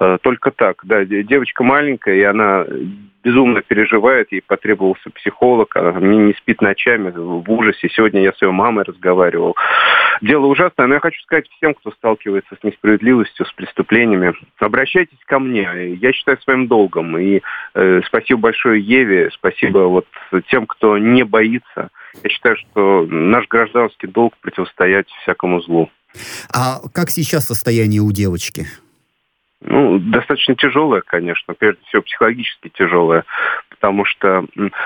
Э, 0.00 0.18
только 0.20 0.50
так, 0.50 0.82
да, 0.84 1.02
девочка 1.06 1.64
маленькая, 1.64 2.16
и 2.16 2.22
она 2.22 2.66
безумно 3.26 3.60
переживает, 3.60 4.30
ей 4.30 4.40
потребовался 4.40 5.10
психолог, 5.10 5.74
она 5.74 5.98
не 5.98 6.32
спит 6.34 6.60
ночами 6.60 7.10
в 7.10 7.50
ужасе. 7.50 7.85
Сегодня 7.94 8.22
я 8.22 8.32
с 8.32 8.42
ее 8.42 8.50
мамой 8.50 8.84
разговаривал. 8.84 9.56
Дело 10.22 10.46
ужасное, 10.46 10.86
но 10.86 10.94
я 10.94 11.00
хочу 11.00 11.20
сказать 11.22 11.46
всем, 11.56 11.74
кто 11.74 11.90
сталкивается 11.92 12.56
с 12.58 12.64
несправедливостью, 12.64 13.44
с 13.44 13.52
преступлениями, 13.52 14.34
обращайтесь 14.58 15.18
ко 15.26 15.38
мне. 15.38 15.94
Я 16.00 16.12
считаю 16.12 16.38
своим 16.40 16.68
долгом. 16.68 17.18
И 17.18 17.42
э, 17.74 18.00
спасибо 18.06 18.40
большое 18.40 18.80
Еве, 18.80 19.30
спасибо 19.32 19.80
вот 19.80 20.06
тем, 20.48 20.66
кто 20.66 20.96
не 20.96 21.22
боится. 21.24 21.90
Я 22.22 22.30
считаю, 22.30 22.56
что 22.56 23.06
наш 23.08 23.46
гражданский 23.48 24.06
долг 24.06 24.34
противостоять 24.40 25.08
всякому 25.22 25.60
злу. 25.60 25.90
А 26.52 26.80
как 26.94 27.10
сейчас 27.10 27.46
состояние 27.46 28.00
у 28.00 28.10
девочки? 28.10 28.66
Ну, 29.66 29.98
достаточно 29.98 30.54
тяжелая, 30.54 31.02
конечно, 31.02 31.54
прежде 31.54 31.80
всего 31.86 32.02
психологически 32.02 32.70
тяжелая, 32.72 33.24
потому 33.68 34.04
что, 34.04 34.44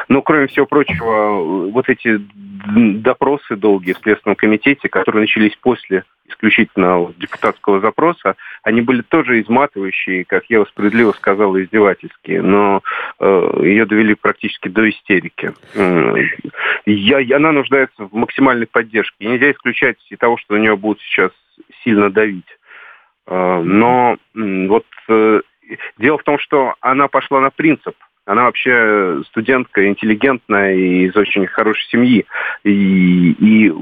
ну, 0.09 0.23
кроме 0.23 0.47
всего 0.47 0.65
прочего, 0.65 1.69
вот 1.71 1.89
эти 1.89 2.19
допросы 2.67 3.57
долгие 3.57 3.93
в 3.93 3.99
Следственном 3.99 4.37
комитете, 4.37 4.89
которые 4.89 5.23
начались 5.23 5.55
после 5.57 6.05
исключительно 6.29 7.13
депутатского 7.19 7.81
запроса, 7.81 8.37
они 8.63 8.81
были 8.81 9.03
тоже 9.03 9.41
изматывающие, 9.43 10.25
как 10.25 10.45
я 10.49 10.65
справедливо 10.65 11.13
сказала, 11.13 11.63
издевательские, 11.63 12.41
но 12.41 12.83
э, 13.19 13.51
ее 13.63 13.85
довели 13.85 14.15
практически 14.15 14.69
до 14.69 14.89
истерики. 14.89 15.53
Я, 16.87 17.37
она 17.37 17.53
нуждается 17.53 18.05
в 18.05 18.13
максимальной 18.15 18.67
поддержке. 18.67 19.17
И 19.19 19.27
нельзя 19.27 19.51
исключать 19.51 19.97
и 20.09 20.17
того, 20.17 20.37
что 20.39 20.55
на 20.55 20.59
нее 20.59 20.77
будут 20.77 21.01
сейчас 21.03 21.33
сильно 21.85 22.11
давить. 22.11 22.47
Э, 23.27 23.61
но 23.63 24.17
вот 24.35 24.87
э, 25.09 25.41
дело 25.99 26.19
в 26.19 26.23
том, 26.23 26.39
что 26.39 26.75
она 26.81 27.09
пошла 27.09 27.41
на 27.41 27.51
принцип. 27.51 27.95
Она 28.27 28.45
вообще 28.45 29.23
студентка 29.29 29.89
интеллигентная 29.89 30.75
и 30.75 31.07
из 31.07 31.17
очень 31.17 31.47
хорошей 31.47 31.89
семьи. 31.89 32.27
И, 32.63 33.33
и 33.33 33.73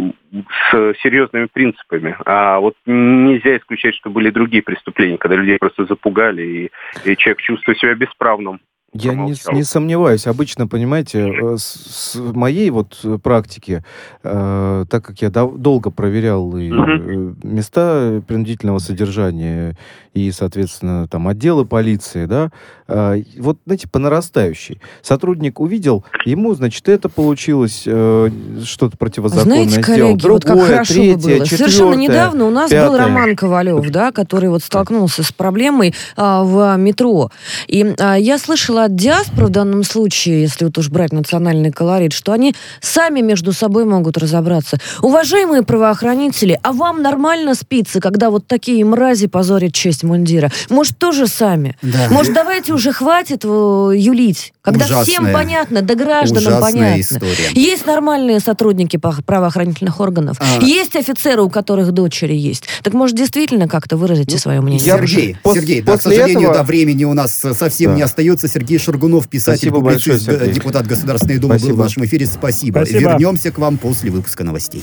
с 0.70 0.94
серьезными 1.02 1.48
принципами. 1.52 2.16
А 2.24 2.58
вот 2.60 2.74
нельзя 2.86 3.56
исключать, 3.56 3.94
что 3.94 4.10
были 4.10 4.30
другие 4.30 4.62
преступления, 4.62 5.18
когда 5.18 5.36
людей 5.36 5.58
просто 5.58 5.84
запугали, 5.84 6.42
и, 6.42 6.70
и 7.04 7.16
человек 7.16 7.40
чувствует 7.40 7.78
себя 7.78 7.94
бесправным. 7.94 8.60
Я 8.94 9.14
не, 9.14 9.34
не 9.52 9.64
сомневаюсь. 9.64 10.26
Обычно, 10.26 10.66
понимаете, 10.66 11.28
э, 11.28 11.56
с, 11.58 12.14
с 12.14 12.14
моей 12.16 12.70
вот 12.70 13.04
практики, 13.22 13.84
э, 14.22 14.84
так 14.88 15.04
как 15.04 15.20
я 15.20 15.28
дол- 15.30 15.58
долго 15.58 15.90
проверял 15.90 16.56
и 16.56 16.70
угу. 16.72 17.36
места 17.42 18.22
принудительного 18.26 18.78
содержания 18.78 19.76
и, 20.14 20.32
соответственно, 20.32 21.06
там 21.06 21.28
отделы 21.28 21.64
полиции, 21.64 22.24
да, 22.24 22.50
э, 22.88 23.22
вот, 23.38 23.58
знаете, 23.66 23.88
по 23.88 23.98
нарастающей. 23.98 24.80
Сотрудник 25.02 25.60
увидел, 25.60 26.04
ему, 26.24 26.54
значит, 26.54 26.88
это 26.88 27.08
получилось, 27.08 27.84
э, 27.86 28.30
что-то 28.64 28.96
противозаконное 28.96 29.64
Знаете, 29.64 29.82
сделал. 29.82 29.86
коллеги, 29.86 30.22
Другое, 30.22 30.32
вот 30.32 30.44
как 30.44 30.66
хорошо 30.66 30.94
третье, 30.94 31.36
было. 31.36 31.44
Совершенно 31.44 31.94
недавно 31.94 32.46
у 32.46 32.50
нас 32.50 32.70
пятое. 32.70 32.88
был 32.88 32.98
Роман 32.98 33.36
Ковалев, 33.36 33.90
да, 33.90 34.12
который 34.12 34.48
вот 34.48 34.62
столкнулся 34.62 35.22
с 35.22 35.30
проблемой 35.30 35.94
а, 36.16 36.42
в 36.42 36.76
метро. 36.78 37.30
И 37.66 37.94
а, 37.98 38.16
я 38.16 38.38
слышала 38.38 38.77
от 38.84 38.94
диаспор 38.96 39.46
в 39.46 39.50
данном 39.50 39.84
случае, 39.84 40.42
если 40.42 40.64
вот 40.64 40.78
уж 40.78 40.88
брать 40.88 41.12
национальный 41.12 41.70
колорит, 41.70 42.12
что 42.12 42.32
они 42.32 42.54
сами 42.80 43.20
между 43.20 43.52
собой 43.52 43.84
могут 43.84 44.18
разобраться. 44.18 44.78
Уважаемые 45.02 45.62
правоохранители, 45.62 46.58
а 46.62 46.72
вам 46.72 47.02
нормально 47.02 47.54
спится, 47.54 48.00
когда 48.00 48.30
вот 48.30 48.46
такие 48.46 48.84
мрази 48.84 49.26
позорят 49.26 49.72
честь 49.72 50.02
мундира? 50.02 50.50
Может, 50.68 50.98
тоже 50.98 51.26
сами? 51.26 51.76
Да. 51.82 52.08
Может, 52.10 52.34
давайте 52.34 52.72
уже 52.72 52.92
хватит 52.92 53.44
э, 53.44 53.92
юлить? 53.96 54.52
Когда 54.62 54.84
ужасная, 54.84 55.04
всем 55.04 55.32
понятно, 55.32 55.82
да 55.82 55.94
гражданам 55.94 56.60
понятно. 56.60 57.00
История. 57.00 57.50
Есть 57.54 57.86
нормальные 57.86 58.40
сотрудники 58.40 58.98
правоохранительных 58.98 60.00
органов, 60.00 60.36
а... 60.40 60.62
есть 60.62 60.94
офицеры, 60.94 61.42
у 61.42 61.48
которых 61.48 61.92
дочери 61.92 62.34
есть. 62.34 62.64
Так 62.82 62.92
может 62.92 63.16
действительно 63.16 63.66
как-то 63.66 63.96
выразите 63.96 64.34
ну, 64.34 64.38
свое 64.38 64.60
мнение? 64.60 64.84
Сергей, 64.84 65.36
Сергей, 65.44 65.80
да, 65.80 65.96
к 65.96 66.02
сожалению, 66.02 66.50
этого... 66.50 66.54
да, 66.54 66.62
времени 66.64 67.04
у 67.04 67.14
нас 67.14 67.34
совсем 67.34 67.92
да. 67.92 67.96
не 67.96 68.02
остается. 68.02 68.46
Сергей 68.46 68.67
Шургунов, 68.76 69.28
писатель, 69.28 69.68
Спасибо 69.68 69.80
публицист, 69.80 70.26
большое, 70.26 70.52
депутат 70.52 70.86
Государственной 70.86 71.38
Думы, 71.38 71.54
Спасибо. 71.54 71.70
был 71.70 71.82
в 71.82 71.84
нашем 71.84 72.04
эфире. 72.04 72.26
Спасибо. 72.26 72.78
Спасибо. 72.84 73.12
Вернемся 73.12 73.50
к 73.50 73.58
вам 73.58 73.78
после 73.78 74.10
выпуска 74.10 74.44
новостей. 74.44 74.82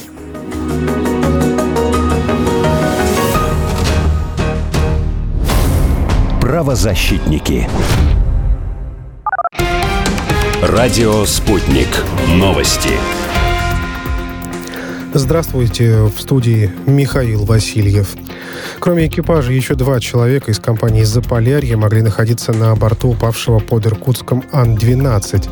Правозащитники. 6.42 7.68
Радио 10.62 11.26
«Спутник». 11.26 11.88
Новости. 12.30 12.92
Здравствуйте, 15.18 16.02
в 16.02 16.20
студии 16.20 16.70
Михаил 16.86 17.46
Васильев. 17.46 18.18
Кроме 18.80 19.08
экипажа, 19.08 19.54
еще 19.54 19.76
два 19.76 20.02
человека 20.02 20.52
из 20.52 20.60
компании 20.60 21.04
«Заполярье» 21.04 21.78
могли 21.78 22.02
находиться 22.02 22.52
на 22.52 22.76
борту 22.76 23.12
упавшего 23.12 23.60
под 23.60 23.88
Иркутском 23.88 24.44
Ан-12. 24.52 25.50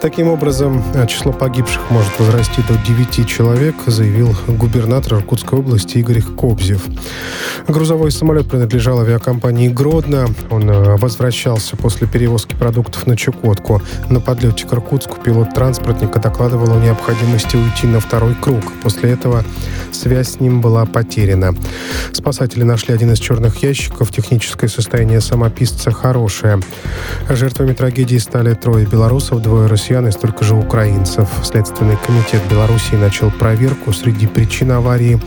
Таким 0.00 0.28
образом, 0.28 0.82
число 1.06 1.32
погибших 1.32 1.90
может 1.90 2.18
возрасти 2.18 2.62
до 2.66 2.74
9 2.86 3.28
человек, 3.28 3.74
заявил 3.86 4.34
губернатор 4.48 5.18
Иркутской 5.18 5.58
области 5.58 5.98
Игорь 5.98 6.22
Кобзев. 6.22 6.82
Грузовой 7.68 8.10
самолет 8.10 8.48
принадлежал 8.48 9.00
авиакомпании 9.00 9.68
«Гродно». 9.68 10.26
Он 10.50 10.70
э, 10.70 10.96
возвращался 10.96 11.76
после 11.76 12.06
перевозки 12.06 12.54
продуктов 12.54 13.06
на 13.06 13.16
Чукотку. 13.16 13.82
На 14.08 14.20
подлете 14.20 14.66
к 14.66 14.72
Иркутску 14.72 15.18
пилот 15.20 15.54
транспортника 15.54 16.18
докладывал 16.18 16.72
о 16.72 16.80
необходимости 16.80 17.56
уйти 17.56 17.86
на 17.86 18.00
второй 18.00 18.34
круг. 18.34 18.62
После 18.82 19.01
этого 19.08 19.44
связь 19.90 20.32
с 20.32 20.40
ним 20.40 20.60
была 20.60 20.84
потеряна. 20.84 21.54
Спасатели 22.12 22.62
нашли 22.62 22.94
один 22.94 23.12
из 23.12 23.18
черных 23.18 23.62
ящиков. 23.62 24.10
Техническое 24.10 24.68
состояние 24.68 25.20
самописца 25.20 25.90
хорошее. 25.90 26.60
Жертвами 27.28 27.72
трагедии 27.72 28.18
стали 28.18 28.54
трое 28.54 28.86
белорусов, 28.86 29.42
двое 29.42 29.66
россиян 29.66 30.06
и 30.08 30.12
столько 30.12 30.44
же 30.44 30.54
украинцев. 30.54 31.28
Следственный 31.44 31.96
комитет 31.96 32.42
Белоруссии 32.50 32.96
начал 32.96 33.30
проверку 33.30 33.92
среди 33.92 34.26
причин 34.26 34.72
аварии. 34.72 35.20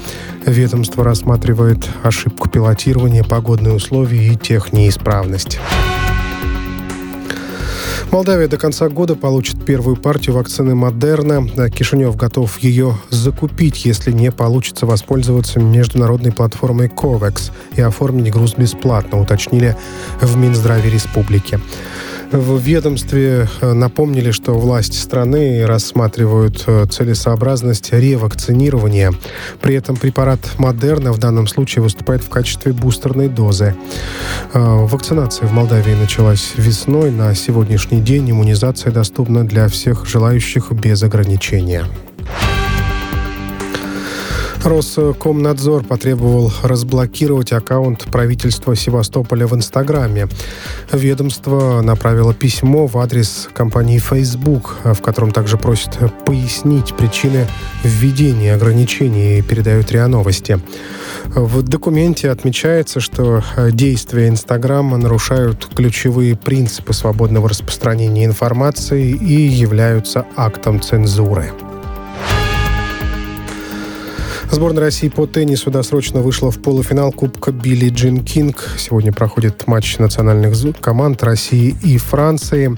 Ведомство 0.46 1.04
рассматривает 1.04 1.88
ошибку 2.04 2.50
пилотирования, 2.50 3.24
погодные 3.24 3.74
условия 3.74 4.28
и 4.28 4.36
технеисправность. 4.36 5.60
Молдавия 8.16 8.48
до 8.48 8.56
конца 8.56 8.88
года 8.88 9.14
получит 9.16 9.66
первую 9.66 9.98
партию 9.98 10.38
вакцины 10.38 10.74
Модерна. 10.74 11.50
Кишинев 11.70 12.16
готов 12.16 12.58
ее 12.60 12.98
закупить, 13.10 13.84
если 13.84 14.14
не 14.14 14.32
получится 14.32 14.86
воспользоваться 14.86 15.60
международной 15.60 16.32
платформой 16.32 16.88
COVAX 16.88 17.52
и 17.76 17.82
оформить 17.82 18.32
груз 18.32 18.54
бесплатно, 18.54 19.20
уточнили 19.20 19.76
в 20.22 20.38
Минздраве 20.38 20.90
республики. 20.90 21.60
В 22.32 22.58
ведомстве 22.60 23.48
э, 23.62 23.74
напомнили, 23.74 24.32
что 24.32 24.54
власти 24.54 24.98
страны 24.98 25.66
рассматривают 25.66 26.64
э, 26.68 26.86
целесообразность 26.90 27.94
ревакцинирования. 27.94 29.14
При 29.62 29.76
этом 29.76 29.96
препарат 29.96 30.40
Модерна 30.58 31.12
в 31.12 31.20
данном 31.20 31.48
случае 31.48 31.84
выступает 31.84 32.24
в 32.24 32.30
качестве 32.30 32.74
бустерной 32.74 33.30
дозы. 33.30 33.76
Э, 34.54 34.60
вакцинация 34.60 35.48
в 35.48 35.54
Молдавии 35.54 35.94
началась 35.94 36.54
весной. 36.58 37.12
На 37.12 37.34
сегодняшний 37.36 38.02
день 38.02 38.32
иммунизация 38.32 38.92
доступна 38.92 39.46
для 39.46 39.68
всех 39.68 40.06
желающих 40.06 40.72
без 40.72 41.04
ограничения. 41.04 41.86
Роскомнадзор 44.66 45.84
потребовал 45.84 46.52
разблокировать 46.64 47.52
аккаунт 47.52 48.06
правительства 48.06 48.76
Севастополя 48.76 49.46
в 49.46 49.54
Инстаграме. 49.54 50.28
Ведомство 50.92 51.82
направило 51.82 52.34
письмо 52.34 52.88
в 52.88 52.98
адрес 52.98 53.48
компании 53.54 54.00
Facebook, 54.00 54.78
в 54.84 55.02
котором 55.02 55.32
также 55.32 55.58
просит 55.58 55.92
пояснить 56.26 56.96
причины 56.96 57.46
введения 57.84 58.56
ограничений, 58.56 59.44
передают 59.44 59.92
РИА 59.92 60.08
Новости. 60.08 60.60
В 61.28 61.62
документе 61.62 62.32
отмечается, 62.32 63.00
что 63.00 63.44
действия 63.72 64.30
Инстаграма 64.30 64.98
нарушают 64.98 65.70
ключевые 65.76 66.36
принципы 66.36 66.94
свободного 66.94 67.50
распространения 67.50 68.26
информации 68.26 69.12
и 69.12 69.48
являются 69.48 70.26
актом 70.36 70.82
цензуры. 70.82 71.52
Сборная 74.52 74.84
России 74.84 75.10
по 75.10 75.26
теннису 75.26 75.70
досрочно 75.72 76.22
вышла 76.22 76.52
в 76.52 76.62
полуфинал 76.62 77.12
Кубка 77.12 77.52
Билли 77.52 77.90
Джин 77.90 78.24
Кинг. 78.24 78.70
Сегодня 78.78 79.12
проходит 79.12 79.68
матч 79.68 79.98
национальных 79.98 80.56
команд 80.80 81.24
России 81.24 81.76
и 81.84 81.98
Франции. 81.98 82.78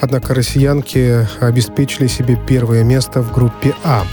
Однако 0.00 0.34
россиянки 0.34 1.26
обеспечили 1.40 2.06
себе 2.06 2.38
первое 2.46 2.84
место 2.84 3.22
в 3.22 3.32
группе 3.32 3.74
А. 3.82 4.04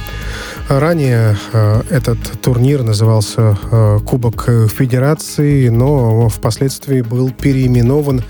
Ранее 0.68 1.38
э, 1.54 1.84
этот 1.92 2.18
турнир 2.42 2.82
назывался 2.82 3.56
э, 3.72 4.00
Кубок 4.04 4.46
Федерации, 4.46 5.70
но 5.70 6.28
впоследствии 6.28 7.02
был 7.02 7.30
переименован 7.30 8.24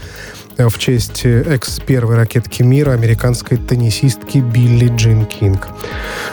в 0.58 0.78
честь 0.78 1.26
экс-первой 1.26 2.16
ракетки 2.16 2.64
мира 2.64 2.92
американской 2.92 3.58
теннисистки 3.58 4.40
Билли 4.40 4.92
Джин 4.96 5.26
Кинг. 5.26 5.68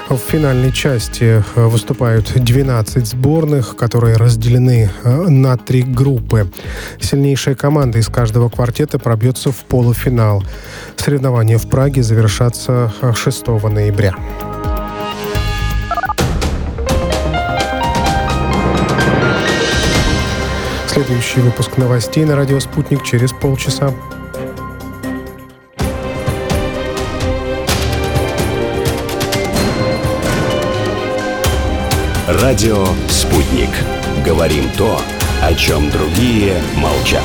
В 0.09 0.17
финальной 0.17 0.73
части 0.73 1.43
э, 1.55 1.67
выступают 1.67 2.33
12 2.35 3.07
сборных, 3.07 3.77
которые 3.77 4.17
разделены 4.17 4.91
э, 5.05 5.11
на 5.29 5.57
три 5.57 5.83
группы. 5.83 6.51
Сильнейшая 7.01 7.55
команда 7.55 7.99
из 7.99 8.09
каждого 8.09 8.49
квартета 8.49 8.99
пробьется 8.99 9.53
в 9.53 9.57
полуфинал. 9.65 10.45
Соревнования 10.97 11.59
в 11.59 11.69
Праге 11.69 12.03
завершатся 12.03 12.93
6 13.15 13.45
э, 13.49 13.69
ноября. 13.69 14.15
Следующий 20.93 21.41
выпуск 21.41 21.79
новостей 21.79 22.23
на 22.27 22.37
радио 22.37 22.61
«Спутник» 22.61 23.03
через 23.03 23.33
полчаса. 23.33 23.95
Радио 32.29 32.87
«Спутник». 33.09 33.71
Говорим 34.23 34.69
то, 34.77 35.01
о 35.43 35.55
чем 35.55 35.91
другие 35.91 36.61
молчат. 36.77 37.25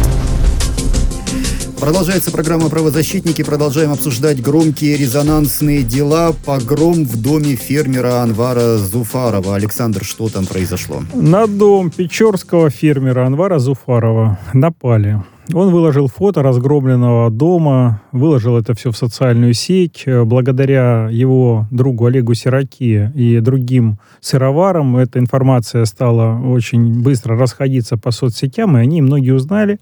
Продолжается 1.81 2.31
программа 2.31 2.69
«Правозащитники». 2.69 3.43
Продолжаем 3.43 3.91
обсуждать 3.91 4.39
громкие 4.39 4.97
резонансные 4.97 5.81
дела. 5.81 6.31
Погром 6.45 7.05
в 7.05 7.19
доме 7.19 7.55
фермера 7.55 8.21
Анвара 8.21 8.77
Зуфарова. 8.77 9.55
Александр, 9.55 10.03
что 10.03 10.29
там 10.29 10.45
произошло? 10.45 11.01
На 11.15 11.47
дом 11.47 11.89
печорского 11.89 12.69
фермера 12.69 13.25
Анвара 13.25 13.57
Зуфарова 13.57 14.37
напали. 14.53 15.23
Он 15.53 15.71
выложил 15.71 16.07
фото 16.07 16.43
разгромленного 16.43 17.31
дома, 17.31 18.03
выложил 18.11 18.57
это 18.57 18.75
все 18.75 18.91
в 18.91 18.95
социальную 18.95 19.55
сеть. 19.55 20.03
Благодаря 20.05 21.09
его 21.11 21.67
другу 21.71 22.05
Олегу 22.05 22.35
Сираки 22.35 23.11
и 23.15 23.39
другим 23.39 23.97
сыроварам 24.21 24.97
эта 24.97 25.17
информация 25.17 25.85
стала 25.85 26.39
очень 26.39 27.01
быстро 27.01 27.37
расходиться 27.37 27.97
по 27.97 28.11
соцсетям, 28.11 28.77
и 28.77 28.81
они 28.81 29.01
многие 29.01 29.31
узнали. 29.31 29.79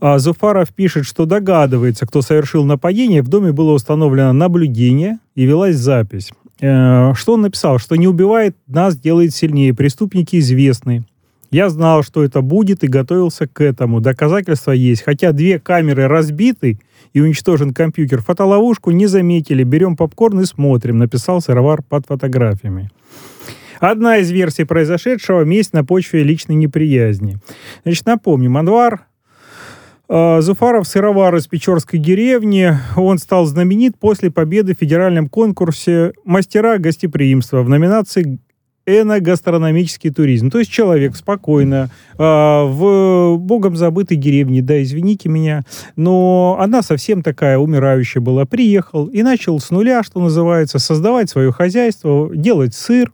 А 0.00 0.18
Зуфаров 0.18 0.72
пишет, 0.72 1.06
что 1.06 1.24
догадывается, 1.24 2.06
кто 2.06 2.22
совершил 2.22 2.64
нападение. 2.64 3.22
В 3.22 3.28
доме 3.28 3.52
было 3.52 3.72
установлено 3.72 4.32
наблюдение 4.32 5.18
и 5.34 5.44
велась 5.44 5.76
запись. 5.76 6.32
Э, 6.60 7.12
что 7.14 7.34
он 7.34 7.42
написал? 7.42 7.78
Что 7.78 7.96
не 7.96 8.06
убивает 8.06 8.56
нас, 8.66 8.96
делает 8.96 9.34
сильнее. 9.34 9.74
Преступники 9.74 10.38
известны. 10.38 11.04
Я 11.50 11.68
знал, 11.68 12.02
что 12.02 12.24
это 12.24 12.40
будет 12.40 12.82
и 12.82 12.88
готовился 12.88 13.46
к 13.46 13.60
этому. 13.60 14.00
Доказательства 14.00 14.72
есть. 14.72 15.02
Хотя 15.02 15.32
две 15.32 15.58
камеры 15.60 16.08
разбиты 16.08 16.80
и 17.12 17.20
уничтожен 17.20 17.72
компьютер, 17.72 18.20
фотоловушку 18.20 18.90
не 18.90 19.06
заметили. 19.06 19.62
Берем 19.62 19.96
попкорн 19.96 20.40
и 20.40 20.44
смотрим, 20.46 20.98
написал 20.98 21.40
сыровар 21.40 21.82
под 21.82 22.06
фотографиями. 22.06 22.90
Одна 23.78 24.18
из 24.18 24.30
версий 24.30 24.64
произошедшего– 24.64 25.42
месть 25.44 25.72
на 25.72 25.84
почве 25.84 26.22
личной 26.22 26.56
неприязни. 26.56 27.36
Значит, 27.84 28.06
напомним, 28.06 28.56
Анвар 28.56 29.06
Зуфаров 30.14 30.86
сыровар 30.86 31.34
из 31.34 31.48
Печорской 31.48 31.98
деревни. 31.98 32.70
Он 32.96 33.18
стал 33.18 33.46
знаменит 33.46 33.98
после 33.98 34.30
победы 34.30 34.72
в 34.72 34.78
федеральном 34.78 35.28
конкурсе 35.28 36.12
«Мастера 36.24 36.78
гостеприимства» 36.78 37.62
в 37.62 37.68
номинации 37.68 38.38
эногастрономический 38.86 40.10
туризм. 40.10 40.50
То 40.50 40.60
есть 40.60 40.70
человек 40.70 41.16
спокойно 41.16 41.90
э, 42.12 42.18
в 42.18 43.38
богом 43.38 43.74
забытой 43.74 44.16
деревне, 44.16 44.62
да, 44.62 44.80
извините 44.80 45.28
меня, 45.28 45.62
но 45.96 46.58
она 46.60 46.82
совсем 46.82 47.22
такая 47.22 47.58
умирающая 47.58 48.22
была, 48.22 48.44
приехал 48.44 49.06
и 49.06 49.22
начал 49.22 49.58
с 49.58 49.70
нуля, 49.70 50.04
что 50.04 50.20
называется, 50.20 50.78
создавать 50.78 51.30
свое 51.30 51.50
хозяйство, 51.50 52.30
делать 52.32 52.74
сыр, 52.74 53.10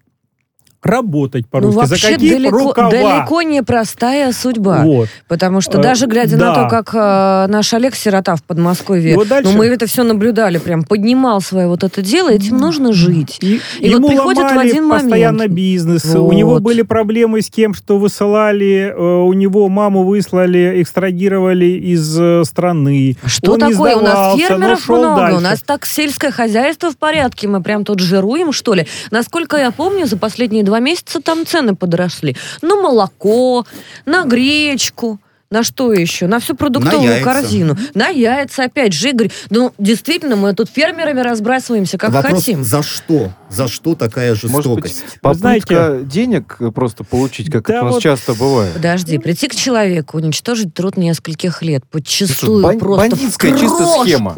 работать 0.82 1.46
по-русски. 1.46 1.74
Ну, 1.74 1.80
вообще 1.80 2.06
За 2.06 2.12
какие 2.14 2.32
далеко, 2.34 2.58
рукава? 2.58 2.90
далеко 2.90 3.42
не 3.42 3.62
простая 3.62 4.32
судьба. 4.32 4.82
Вот. 4.82 5.08
Потому 5.28 5.60
что 5.60 5.78
Э, 5.78 5.82
даже 5.82 6.06
глядя 6.06 6.36
да. 6.38 6.48
на 6.48 6.54
то, 6.54 6.68
как 6.68 6.94
э, 6.94 7.46
наш 7.52 7.72
Олег 7.74 7.94
Сирота 7.94 8.36
в 8.36 8.42
Подмосковье, 8.42 9.14
вот 9.14 9.28
дальше- 9.28 9.50
ну, 9.52 9.58
мы 9.58 9.66
это 9.66 9.86
все 9.86 10.02
наблюдали, 10.04 10.58
прям 10.58 10.84
поднимал 10.84 11.40
свое 11.42 11.66
вот 11.68 11.84
это 11.84 12.00
дело, 12.02 12.30
этим 12.30 12.56
нужно 12.56 12.92
жить. 12.92 13.38
И, 13.42 13.60
И 13.80 13.88
ему 13.90 14.02
вот 14.02 14.08
приходит 14.08 14.42
в 14.44 14.46
ломали 14.46 14.68
один 14.70 14.86
момент. 14.86 15.02
постоянно 15.04 15.48
бизнес. 15.48 16.04
У 16.14 16.32
него 16.32 16.52
Вот. 16.54 16.62
были 16.62 16.82
проблемы 16.82 17.42
с 17.42 17.50
тем, 17.50 17.74
что 17.74 17.98
высылали, 17.98 18.92
э, 18.96 19.22
у 19.22 19.32
него 19.34 19.68
маму 19.68 20.04
выслали, 20.04 20.82
экстрадировали 20.82 21.66
из 21.66 22.18
э, 22.18 22.42
страны. 22.44 23.16
Что 23.26 23.52
Он 23.52 23.60
такое? 23.60 23.96
У 23.96 24.00
нас 24.00 24.38
фермеров 24.38 24.88
много, 24.88 25.16
дальше. 25.20 25.36
у 25.36 25.40
нас 25.40 25.60
так 25.62 25.84
сельское 25.86 26.30
хозяйство 26.30 26.90
в 26.90 26.96
порядке, 26.96 27.48
мы 27.48 27.62
прям 27.62 27.84
тут 27.84 28.00
жируем, 28.00 28.52
что 28.52 28.74
ли. 28.74 28.86
Насколько 29.10 29.56
я 29.58 29.70
помню, 29.70 30.06
за 30.06 30.16
последние 30.16 30.62
два 30.70 30.80
месяца 30.80 31.20
там 31.20 31.44
цены 31.46 31.74
подросли. 31.74 32.37
На 32.62 32.76
молоко, 32.76 33.66
на 34.06 34.24
гречку. 34.24 35.18
На 35.52 35.64
что 35.64 35.92
еще? 35.92 36.28
На 36.28 36.38
всю 36.38 36.54
продуктовую 36.54 37.10
яйца. 37.10 37.24
корзину. 37.24 37.76
На 37.94 38.06
яйца, 38.06 38.62
опять 38.66 38.92
же, 38.92 39.10
Игорь. 39.10 39.32
Ну, 39.50 39.72
действительно, 39.78 40.36
мы 40.36 40.54
тут 40.54 40.70
фермерами 40.70 41.22
разбрасываемся, 41.22 41.98
как 41.98 42.10
Вопрос, 42.12 42.34
хотим. 42.44 42.62
за 42.62 42.84
что? 42.84 43.32
За 43.48 43.66
что 43.66 43.96
такая 43.96 44.28
Может 44.30 44.44
быть, 44.52 44.54
жестокость? 44.92 45.04
попытка 45.20 45.40
знаете- 45.40 46.04
денег 46.06 46.56
просто 46.72 47.02
получить, 47.02 47.50
как 47.50 47.64
Да 47.66 47.74
это 47.74 47.82
у 47.82 47.84
нас 47.86 47.94
вот- 47.94 48.02
часто 48.04 48.34
бывает. 48.34 48.74
Подожди, 48.74 49.18
прийти 49.18 49.48
к 49.48 49.56
человеку, 49.56 50.18
уничтожить 50.18 50.72
труд 50.72 50.96
нескольких 50.96 51.62
лет, 51.62 51.82
подчастую 51.90 52.62
бан- 52.62 52.78
просто 52.78 53.16
в 53.16 53.20
чисто 53.20 53.48
крошку, 53.48 54.04
схема. 54.04 54.34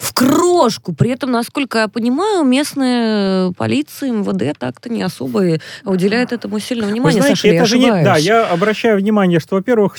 в 0.00 0.12
крошку. 0.14 0.92
При 0.96 1.10
этом, 1.10 1.30
насколько 1.30 1.78
я 1.78 1.86
понимаю, 1.86 2.42
местная 2.42 3.52
полиция, 3.52 4.10
МВД 4.10 4.58
так-то 4.58 4.88
не 4.88 5.04
особо 5.04 5.60
уделяет 5.84 6.32
этому 6.32 6.58
сильного 6.58 6.88
Вы 6.88 6.94
внимания. 6.94 7.18
знаете, 7.18 7.36
Саша, 7.36 7.46
я 7.46 7.54
это 7.54 7.66
же 7.66 7.78
не... 7.78 7.88
Да, 8.02 8.16
я 8.16 8.46
обращаю 8.48 8.98
внимание, 8.98 9.38
что, 9.38 9.54
во-первых, 9.54 9.96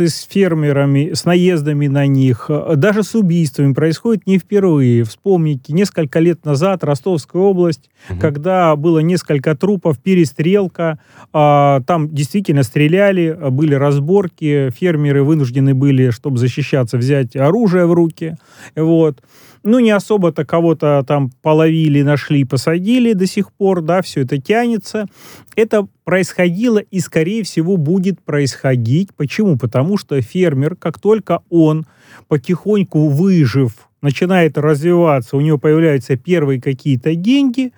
ситуации 0.00 0.06
с 0.06 0.26
фермерами, 0.30 1.12
с 1.12 1.24
наездами 1.24 1.86
на 1.86 2.06
них, 2.06 2.46
э, 2.48 2.74
даже 2.76 3.02
с 3.02 3.14
убийствами 3.14 3.72
происходят 3.72 4.26
не 4.26 4.38
впервые. 4.38 5.04
Вспомните, 5.04 5.72
несколько 5.72 6.20
лет 6.20 6.44
назад 6.44 6.84
Ростовская 6.84 7.42
область, 7.42 7.90
когда 8.20 8.76
было 8.76 9.00
несколько 9.00 9.54
трупов, 9.54 9.98
перестрелка, 9.98 10.98
а, 11.32 11.80
там 11.86 12.08
действительно 12.08 12.62
стреляли, 12.62 13.36
были 13.50 13.74
разборки, 13.74 14.70
фермеры 14.70 15.22
вынуждены 15.22 15.74
были, 15.74 16.10
чтобы 16.10 16.38
защищаться, 16.38 16.96
взять 16.96 17.36
оружие 17.36 17.86
в 17.86 17.92
руки. 17.92 18.36
Вот. 18.76 19.18
Ну, 19.62 19.78
не 19.78 19.90
особо-то 19.90 20.44
кого-то 20.44 21.04
там 21.06 21.30
половили, 21.42 22.02
нашли, 22.02 22.44
посадили 22.44 23.12
до 23.12 23.26
сих 23.26 23.52
пор, 23.52 23.82
да, 23.82 24.00
все 24.00 24.22
это 24.22 24.38
тянется. 24.38 25.06
Это 25.54 25.86
происходило 26.04 26.78
и, 26.78 27.00
скорее 27.00 27.42
всего, 27.42 27.76
будет 27.76 28.20
происходить. 28.22 29.10
Почему? 29.16 29.58
Потому 29.58 29.98
что 29.98 30.20
фермер, 30.22 30.76
как 30.76 30.98
только 30.98 31.40
он 31.50 31.86
потихоньку 32.28 33.08
выжив, 33.08 33.72
начинает 34.02 34.56
развиваться, 34.56 35.36
у 35.36 35.40
него 35.40 35.58
появляются 35.58 36.16
первые 36.16 36.60
какие-то 36.60 37.14
деньги, 37.14 37.72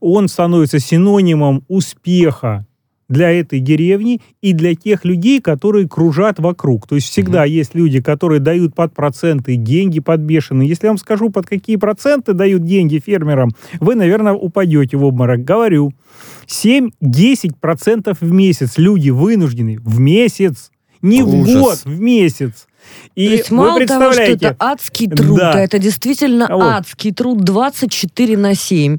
он 0.00 0.28
становится 0.28 0.80
синонимом 0.80 1.64
успеха 1.68 2.66
для 3.08 3.30
этой 3.30 3.60
деревни 3.60 4.20
и 4.42 4.52
для 4.52 4.74
тех 4.74 5.04
людей, 5.04 5.40
которые 5.40 5.88
кружат 5.88 6.38
вокруг. 6.38 6.86
То 6.86 6.94
есть 6.94 7.08
всегда 7.08 7.44
есть 7.44 7.74
люди, 7.74 8.00
которые 8.02 8.40
дают 8.40 8.74
под 8.74 8.92
проценты 8.94 9.56
деньги 9.56 10.00
под 10.00 10.20
бешеные. 10.20 10.68
Если 10.68 10.86
я 10.86 10.90
вам 10.90 10.98
скажу, 10.98 11.30
под 11.30 11.46
какие 11.46 11.76
проценты 11.76 12.34
дают 12.34 12.64
деньги 12.64 12.98
фермерам, 13.04 13.50
вы, 13.80 13.94
наверное, 13.94 14.34
упадете 14.34 14.96
в 14.96 15.04
обморок. 15.04 15.42
Говорю, 15.44 15.92
7-10% 16.46 18.16
в 18.20 18.32
месяц 18.32 18.74
люди 18.76 19.10
вынуждены 19.10 19.78
в 19.82 19.98
месяц, 20.00 20.70
не 21.02 21.22
в 21.22 21.28
Ужас. 21.34 21.54
год, 21.54 21.78
в 21.84 22.00
месяц. 22.00 22.66
И 23.14 23.26
То 23.28 23.32
есть 23.34 23.50
мало 23.50 23.86
того, 23.86 24.12
что 24.12 24.22
это 24.22 24.56
адский 24.58 25.08
труд, 25.08 25.38
Да. 25.38 25.52
а 25.52 25.58
это 25.60 25.78
действительно 25.78 26.46
Вот. 26.50 26.62
адский 26.62 27.12
труд 27.12 27.38
24 27.44 28.36
на 28.36 28.54
7. 28.54 28.98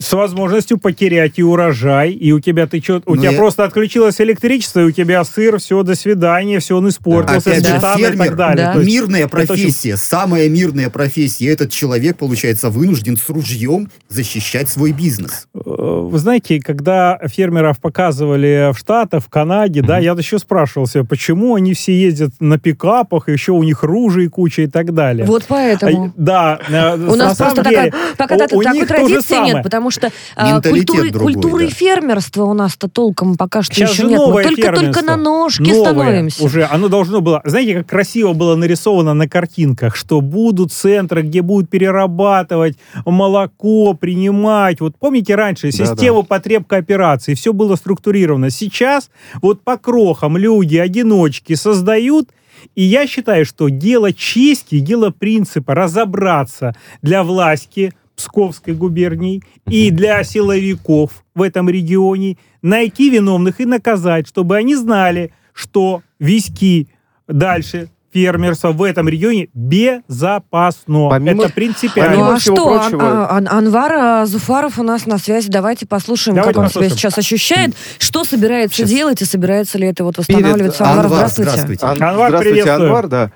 С 0.00 0.12
возможностью 0.12 0.78
потерять 0.78 1.38
и 1.40 1.42
урожай, 1.42 2.12
и 2.12 2.30
у 2.30 2.38
тебя 2.38 2.68
ты 2.68 2.78
чё, 2.80 3.02
у 3.04 3.16
Ну, 3.16 3.20
тебя 3.20 3.32
я- 3.32 3.36
просто 3.36 3.64
отключилось 3.64 4.20
электричество, 4.20 4.78
и 4.80 4.84
у 4.84 4.90
тебя 4.92 5.24
сыр, 5.24 5.58
все, 5.58 5.82
до 5.82 5.96
свидания, 5.96 6.60
все, 6.60 6.76
он 6.76 6.88
испортился, 6.88 7.50
Опять 7.50 7.64
же, 7.66 7.70
сметана 7.72 7.96
и 7.98 8.02
фермер, 8.02 8.26
так 8.26 8.36
далее. 8.36 8.66
Да. 8.66 8.72
То 8.74 8.78
есть 8.80 8.92
Мирная 8.92 9.24
это 9.24 9.36
очень- 9.38 9.46
профессия, 9.48 9.96
самая 9.96 10.48
мирная 10.48 10.88
профессия. 10.88 11.48
Этот 11.48 11.72
человек, 11.72 12.16
получается, 12.16 12.70
вынужден 12.70 13.16
с 13.16 13.28
ружьем 13.28 13.90
защищать 14.08 14.68
свой 14.68 14.92
бизнес. 14.92 15.48
Э, 15.54 15.58
Вы 15.66 16.16
знаете, 16.20 16.60
когда 16.60 17.18
фермеров 17.26 17.80
показывали 17.80 18.72
в 18.72 18.78
Штатах, 18.78 19.24
в 19.24 19.28
Канаде, 19.28 19.82
да, 19.82 19.98
я 19.98 20.12
еще 20.12 20.38
спрашивался, 20.38 21.02
почему 21.02 21.56
они 21.56 21.74
все 21.74 21.92
ездят 22.00 22.30
на 22.38 22.58
пикапах, 22.58 23.28
еще 23.28 23.50
у 23.50 23.64
них 23.64 23.82
ружей 23.82 24.28
куча 24.28 24.62
и 24.62 24.66
так 24.68 24.94
далее. 24.94 25.26
Вот 25.26 25.44
поэтому. 25.48 26.06
А, 26.06 26.12
Да, 26.16 26.60
э, 26.68 26.94
У 26.94 27.16
на 27.16 27.26
нас 27.28 27.36
просто 27.38 27.62
такая, 27.64 27.92
пока 28.16 28.36
у- 28.36 28.38
такой 28.38 28.64
то 28.64 28.72
же 28.74 28.86
традиции 28.86 29.44
нет, 29.44 29.62
потому 29.64 29.87
что 29.90 30.10
а, 30.36 30.54
Менталитет 30.54 30.88
культуры, 30.88 31.10
другой, 31.10 31.34
культуры 31.34 31.64
да. 31.66 31.74
фермерства 31.74 32.44
у 32.44 32.54
нас-то 32.54 32.88
толком 32.88 33.36
пока 33.36 33.62
что 33.62 33.74
Сейчас 33.74 33.92
еще 33.92 34.02
же 34.02 34.08
нет. 34.08 34.18
Мы 34.18 34.26
новое 34.26 34.44
только, 34.44 34.62
только 34.62 34.76
фермерство. 34.76 35.02
на 35.02 35.16
ножки 35.16 35.62
Новое 35.62 35.80
становимся. 35.80 36.44
Уже 36.44 36.64
оно 36.64 36.88
должно 36.88 37.20
было. 37.20 37.40
Знаете, 37.44 37.74
как 37.74 37.86
красиво 37.88 38.32
было 38.32 38.56
нарисовано 38.56 39.14
на 39.14 39.28
картинках, 39.28 39.96
что 39.96 40.20
будут 40.20 40.72
центры, 40.72 41.22
где 41.22 41.42
будут 41.42 41.70
перерабатывать 41.70 42.76
молоко, 43.04 43.94
принимать. 43.94 44.80
Вот 44.80 44.96
помните 44.98 45.34
раньше 45.34 45.70
систему 45.72 46.22
потреб 46.22 46.66
кооперации, 46.66 47.34
все 47.34 47.52
было 47.52 47.76
структурировано. 47.76 48.50
Сейчас 48.50 49.10
вот 49.42 49.62
по 49.62 49.76
крохам 49.76 50.36
люди, 50.36 50.76
одиночки 50.76 51.54
создают 51.54 52.28
и 52.74 52.82
я 52.82 53.06
считаю, 53.06 53.44
что 53.44 53.68
дело 53.68 54.12
чести, 54.12 54.80
дело 54.80 55.10
принципа 55.10 55.74
разобраться 55.74 56.74
для 57.02 57.22
власти 57.22 57.92
Псковской 58.18 58.74
губернии 58.74 59.42
и 59.70 59.90
для 59.90 60.24
силовиков 60.24 61.24
в 61.34 61.42
этом 61.42 61.68
регионе, 61.70 62.36
найти 62.62 63.10
виновных 63.10 63.60
и 63.60 63.64
наказать, 63.64 64.26
чтобы 64.26 64.56
они 64.56 64.74
знали, 64.74 65.32
что 65.52 66.02
виски 66.18 66.88
дальше 67.28 67.88
фермерство 68.12 68.72
в 68.72 68.82
этом 68.82 69.08
регионе 69.08 69.48
безопасно. 69.54 71.10
Помимо, 71.10 71.44
Это 71.44 71.52
принципиально. 71.52 72.16
Ну 72.16 72.30
а 72.32 72.40
что, 72.40 72.54
прочего... 72.56 73.30
Ан- 73.30 73.46
Ан- 73.46 73.58
Анвар 73.66 74.26
Зуфаров 74.26 74.78
у 74.78 74.82
нас 74.82 75.06
на 75.06 75.18
связи. 75.18 75.48
Давайте 75.48 75.86
послушаем, 75.86 76.34
Давайте 76.34 76.54
как 76.54 76.58
он 76.58 76.64
послушаем. 76.66 76.90
себя 76.90 76.98
сейчас 76.98 77.18
ощущает, 77.18 77.76
что 77.98 78.24
собирается 78.24 78.78
сейчас. 78.78 78.90
делать 78.90 79.22
и 79.22 79.24
собирается 79.24 79.78
ли 79.78 79.86
это 79.86 80.02
вот 80.02 80.18
восстанавливаться. 80.18 80.78
Перед... 80.84 80.90
Анвар, 80.90 81.04
Анвар, 81.06 81.28
здравствуйте. 81.28 81.50
Здравствуйте, 81.50 81.86
Анвар, 81.86 82.28
здравствуйте 82.30 82.70
Анвар, 82.70 83.06
да. 83.08 83.32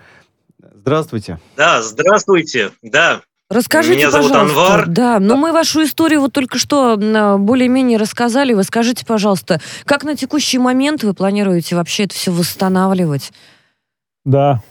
Здравствуйте. 0.75 1.39
Да, 1.57 1.83
здравствуйте, 1.83 2.71
да. 2.83 3.21
Расскажите, 3.53 3.97
Меня 3.97 4.11
зовут 4.11 4.33
пожалуйста. 4.33 4.57
Анвар. 4.57 4.87
Да, 4.89 5.21
но 5.21 5.37
мы 5.37 5.53
вашу 5.53 5.85
историю 5.85 6.21
вот 6.21 6.33
только 6.33 6.59
что 6.59 6.97
более-менее 6.97 7.99
рассказали. 7.99 8.55
Вы 8.55 8.65
скажите, 8.65 9.05
пожалуйста, 9.05 9.61
как 9.85 10.05
на 10.05 10.17
текущий 10.17 10.59
момент 10.59 11.03
вы 11.03 11.13
планируете 11.13 11.77
вообще 11.77 12.05
это 12.05 12.15
все 12.15 12.33
восстанавливать? 12.33 13.31
Да. 14.25 14.63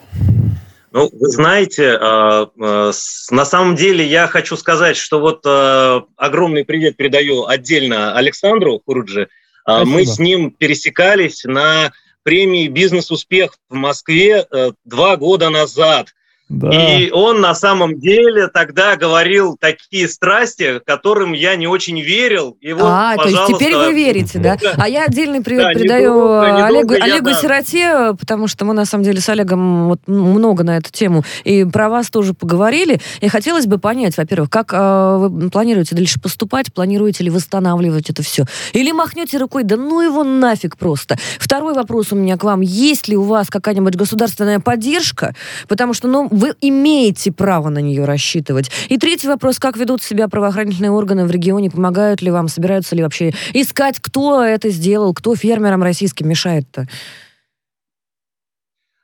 Ну, 0.92 1.10
вы 1.14 1.30
знаете, 1.30 1.98
э, 2.02 2.46
э, 2.60 2.92
на 3.30 3.46
самом 3.46 3.76
деле 3.76 4.06
я 4.06 4.28
хочу 4.28 4.58
сказать, 4.58 4.98
что 4.98 5.20
вот 5.20 5.42
э, 5.46 6.02
огромный 6.18 6.66
привет 6.66 6.98
передаю 6.98 7.46
отдельно 7.46 8.18
Александру 8.18 8.82
Хуруджи. 8.84 9.30
Спасибо. 9.64 9.86
Мы 9.90 10.06
с 10.06 10.18
ним 10.18 10.52
пересекались 10.52 11.44
на 11.44 11.92
премии 12.24 12.68
«Бизнес-успех» 12.68 13.58
в 13.70 13.76
Москве 13.76 14.48
два 14.86 15.18
года 15.18 15.50
назад– 15.50 16.08
да. 16.52 16.70
И 16.70 17.10
он 17.12 17.40
на 17.40 17.56
самом 17.56 17.98
деле 17.98 18.48
тогда 18.48 18.98
говорил 18.98 19.56
такие 19.58 20.10
страсти, 20.10 20.82
которым 20.86 21.32
я 21.32 21.56
не 21.56 21.66
очень 21.66 22.02
верил. 22.02 22.58
И 22.60 22.74
вот, 22.74 22.84
а, 22.86 23.16
то 23.16 23.30
есть 23.30 23.40
теперь 23.48 23.74
вы 23.74 23.94
верите, 23.94 24.38
да? 24.38 24.58
А 24.78 24.90
я 24.90 25.06
отдельный 25.06 25.42
привет 25.42 25.64
да, 25.64 25.74
передаю 25.74 26.14
недолго, 26.14 26.66
Олегу, 26.66 26.94
недолго 26.94 26.96
Олегу 26.96 27.30
я, 27.30 27.36
Сироте, 27.36 28.18
потому 28.20 28.48
что 28.48 28.66
мы 28.66 28.74
на 28.74 28.84
самом 28.84 29.06
деле 29.06 29.22
с 29.22 29.30
Олегом 29.30 29.88
вот 29.88 30.02
много 30.08 30.64
на 30.64 30.76
эту 30.76 30.92
тему 30.92 31.24
и 31.46 31.64
про 31.64 31.88
вас 31.88 32.10
тоже 32.10 32.34
поговорили. 32.34 33.00
И 33.22 33.30
хотелось 33.30 33.66
бы 33.66 33.78
понять, 33.78 34.18
во-первых, 34.18 34.50
как 34.50 34.74
э, 34.74 35.18
вы 35.20 35.50
планируете 35.50 35.96
дальше 35.96 36.20
поступать, 36.20 36.74
планируете 36.74 37.24
ли 37.24 37.30
восстанавливать 37.30 38.10
это 38.10 38.24
все? 38.24 38.44
Или 38.74 38.92
махнете 38.92 39.38
рукой, 39.38 39.64
да 39.64 39.78
ну 39.78 40.02
его 40.02 40.26
нафиг 40.26 40.76
просто. 40.76 41.18
Второй 41.40 41.74
вопрос 41.74 42.12
у 42.12 42.18
меня 42.18 42.36
к 42.36 42.44
вам. 42.44 42.60
Есть 42.60 43.08
ли 43.08 43.16
у 43.16 43.24
вас 43.24 43.50
какая-нибудь 43.50 43.96
государственная 43.96 44.60
поддержка? 44.60 45.34
Потому 45.70 45.94
что, 45.94 46.10
ну, 46.10 46.28
вы 46.42 46.56
имеете 46.60 47.32
право 47.32 47.70
на 47.70 47.80
нее 47.80 48.04
рассчитывать. 48.06 48.72
И 48.90 48.98
третий 48.98 49.28
вопрос, 49.28 49.60
как 49.60 49.78
ведут 49.78 50.02
себя 50.02 50.28
правоохранительные 50.28 50.92
органы 50.92 51.26
в 51.26 51.32
регионе, 51.32 51.70
помогают 51.70 52.22
ли 52.22 52.32
вам, 52.32 52.48
собираются 52.48 52.96
ли 52.96 53.04
вообще 53.04 53.32
искать, 53.54 54.00
кто 54.00 54.44
это 54.44 54.70
сделал, 54.70 55.14
кто 55.14 55.36
фермерам 55.36 55.84
российским 55.84 56.28
мешает-то? 56.28 56.88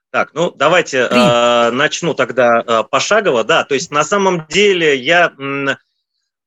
Так, 0.10 0.32
ну 0.34 0.52
давайте 0.52 1.08
э, 1.10 1.70
начну 1.72 2.16
тогда 2.16 2.64
э, 2.66 2.84
пошагово. 2.90 3.44
Да, 3.44 3.64
то 3.66 3.76
есть 3.76 3.92
на 3.92 4.04
самом 4.04 4.48
деле 4.50 4.96
я 4.96 5.32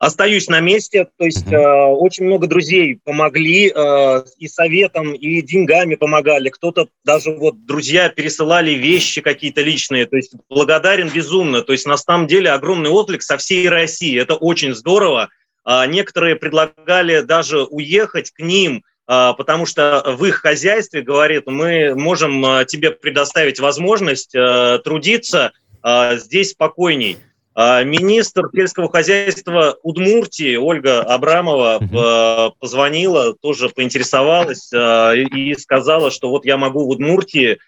остаюсь 0.01 0.48
на 0.48 0.61
месте. 0.61 1.07
То 1.18 1.26
есть 1.26 1.53
э, 1.53 1.57
очень 1.57 2.24
много 2.24 2.48
друзей 2.48 2.98
помогли 3.05 3.70
э, 3.72 4.24
и 4.38 4.48
советом, 4.48 5.12
и 5.12 5.42
деньгами 5.42 5.94
помогали. 5.94 6.48
Кто-то 6.48 6.88
даже 7.05 7.30
вот 7.30 7.66
друзья 7.66 8.09
пересылали 8.09 8.72
вещи 8.72 9.20
какие-то 9.20 9.61
личные. 9.61 10.07
То 10.07 10.16
есть 10.16 10.32
благодарен 10.48 11.11
безумно. 11.11 11.61
То 11.62 11.72
есть 11.72 11.86
на 11.86 11.98
самом 11.98 12.26
деле 12.26 12.51
огромный 12.51 12.90
отклик 12.90 13.22
со 13.22 13.36
всей 13.36 13.68
России. 13.68 14.18
Это 14.18 14.34
очень 14.34 14.74
здорово. 14.74 15.28
А 15.64 15.86
некоторые 15.86 16.34
предлагали 16.34 17.20
даже 17.20 17.64
уехать 17.64 18.30
к 18.30 18.40
ним, 18.40 18.82
а, 19.07 19.34
потому 19.34 19.66
что 19.66 20.03
в 20.18 20.24
их 20.24 20.36
хозяйстве, 20.36 21.03
говорит, 21.03 21.42
мы 21.46 21.94
можем 21.94 22.44
э, 22.46 22.64
тебе 22.64 22.90
предоставить 22.90 23.61
возможность 23.61 24.34
э, 24.34 24.78
трудиться 24.82 25.53
э, 25.82 26.16
здесь 26.16 26.53
спокойней. 26.53 27.18
А, 27.55 27.82
министр 27.82 28.48
сельского 28.55 28.90
хозяйства 28.90 29.76
Удмуртии 29.82 30.55
Ольга 30.57 31.03
Абрамова 31.03 31.78
угу. 31.80 32.57
позвонила, 32.61 33.34
тоже 33.34 33.68
поинтересовалась 33.70 34.72
а, 34.72 35.12
и 35.14 35.55
сказала, 35.55 36.11
что 36.11 36.30
вот 36.30 36.44
я 36.44 36.57
могу 36.57 36.86
в 36.86 36.90
Удмуртии 36.90 37.59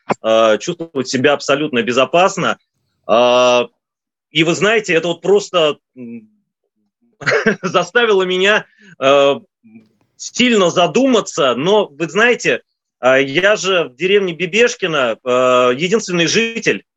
чувствовать 0.61 1.09
себя 1.09 1.33
абсолютно 1.33 1.83
безопасно. 1.83 2.59
И 3.09 4.45
вы 4.45 4.55
знаете, 4.55 4.95
это 4.95 5.09
вот 5.09 5.21
просто 5.21 5.79
заставило 7.63 8.23
меня 8.23 8.67
сильно 10.17 10.71
задуматься, 10.71 11.55
но 11.57 11.87
вы 11.87 12.09
знаете, 12.09 12.63
я 13.03 13.57
же 13.57 13.85
в 13.85 13.97
деревне 13.97 14.33
Бебешкина 14.33 15.19
единственный 15.77 16.27
житель, 16.27 16.85
а, 16.85 16.92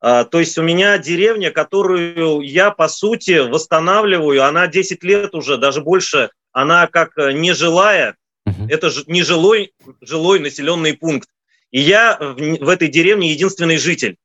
то 0.00 0.28
есть 0.32 0.56
у 0.56 0.62
меня 0.62 0.96
деревня, 0.98 1.50
которую 1.50 2.40
я, 2.40 2.70
по 2.70 2.88
сути, 2.88 3.38
восстанавливаю, 3.38 4.44
она 4.44 4.66
10 4.66 5.04
лет 5.04 5.34
уже, 5.34 5.58
даже 5.58 5.82
больше, 5.82 6.30
она 6.52 6.86
как 6.86 7.16
э, 7.16 7.32
нежилая, 7.32 8.16
uh-huh. 8.48 8.68
это 8.68 8.90
нежилой 9.06 9.72
жилой 10.00 10.40
населенный 10.40 10.94
пункт. 10.94 11.28
И 11.70 11.80
я 11.80 12.16
в, 12.18 12.34
в 12.36 12.68
этой 12.68 12.88
деревне 12.88 13.32
единственный 13.32 13.78
житель. 13.78 14.16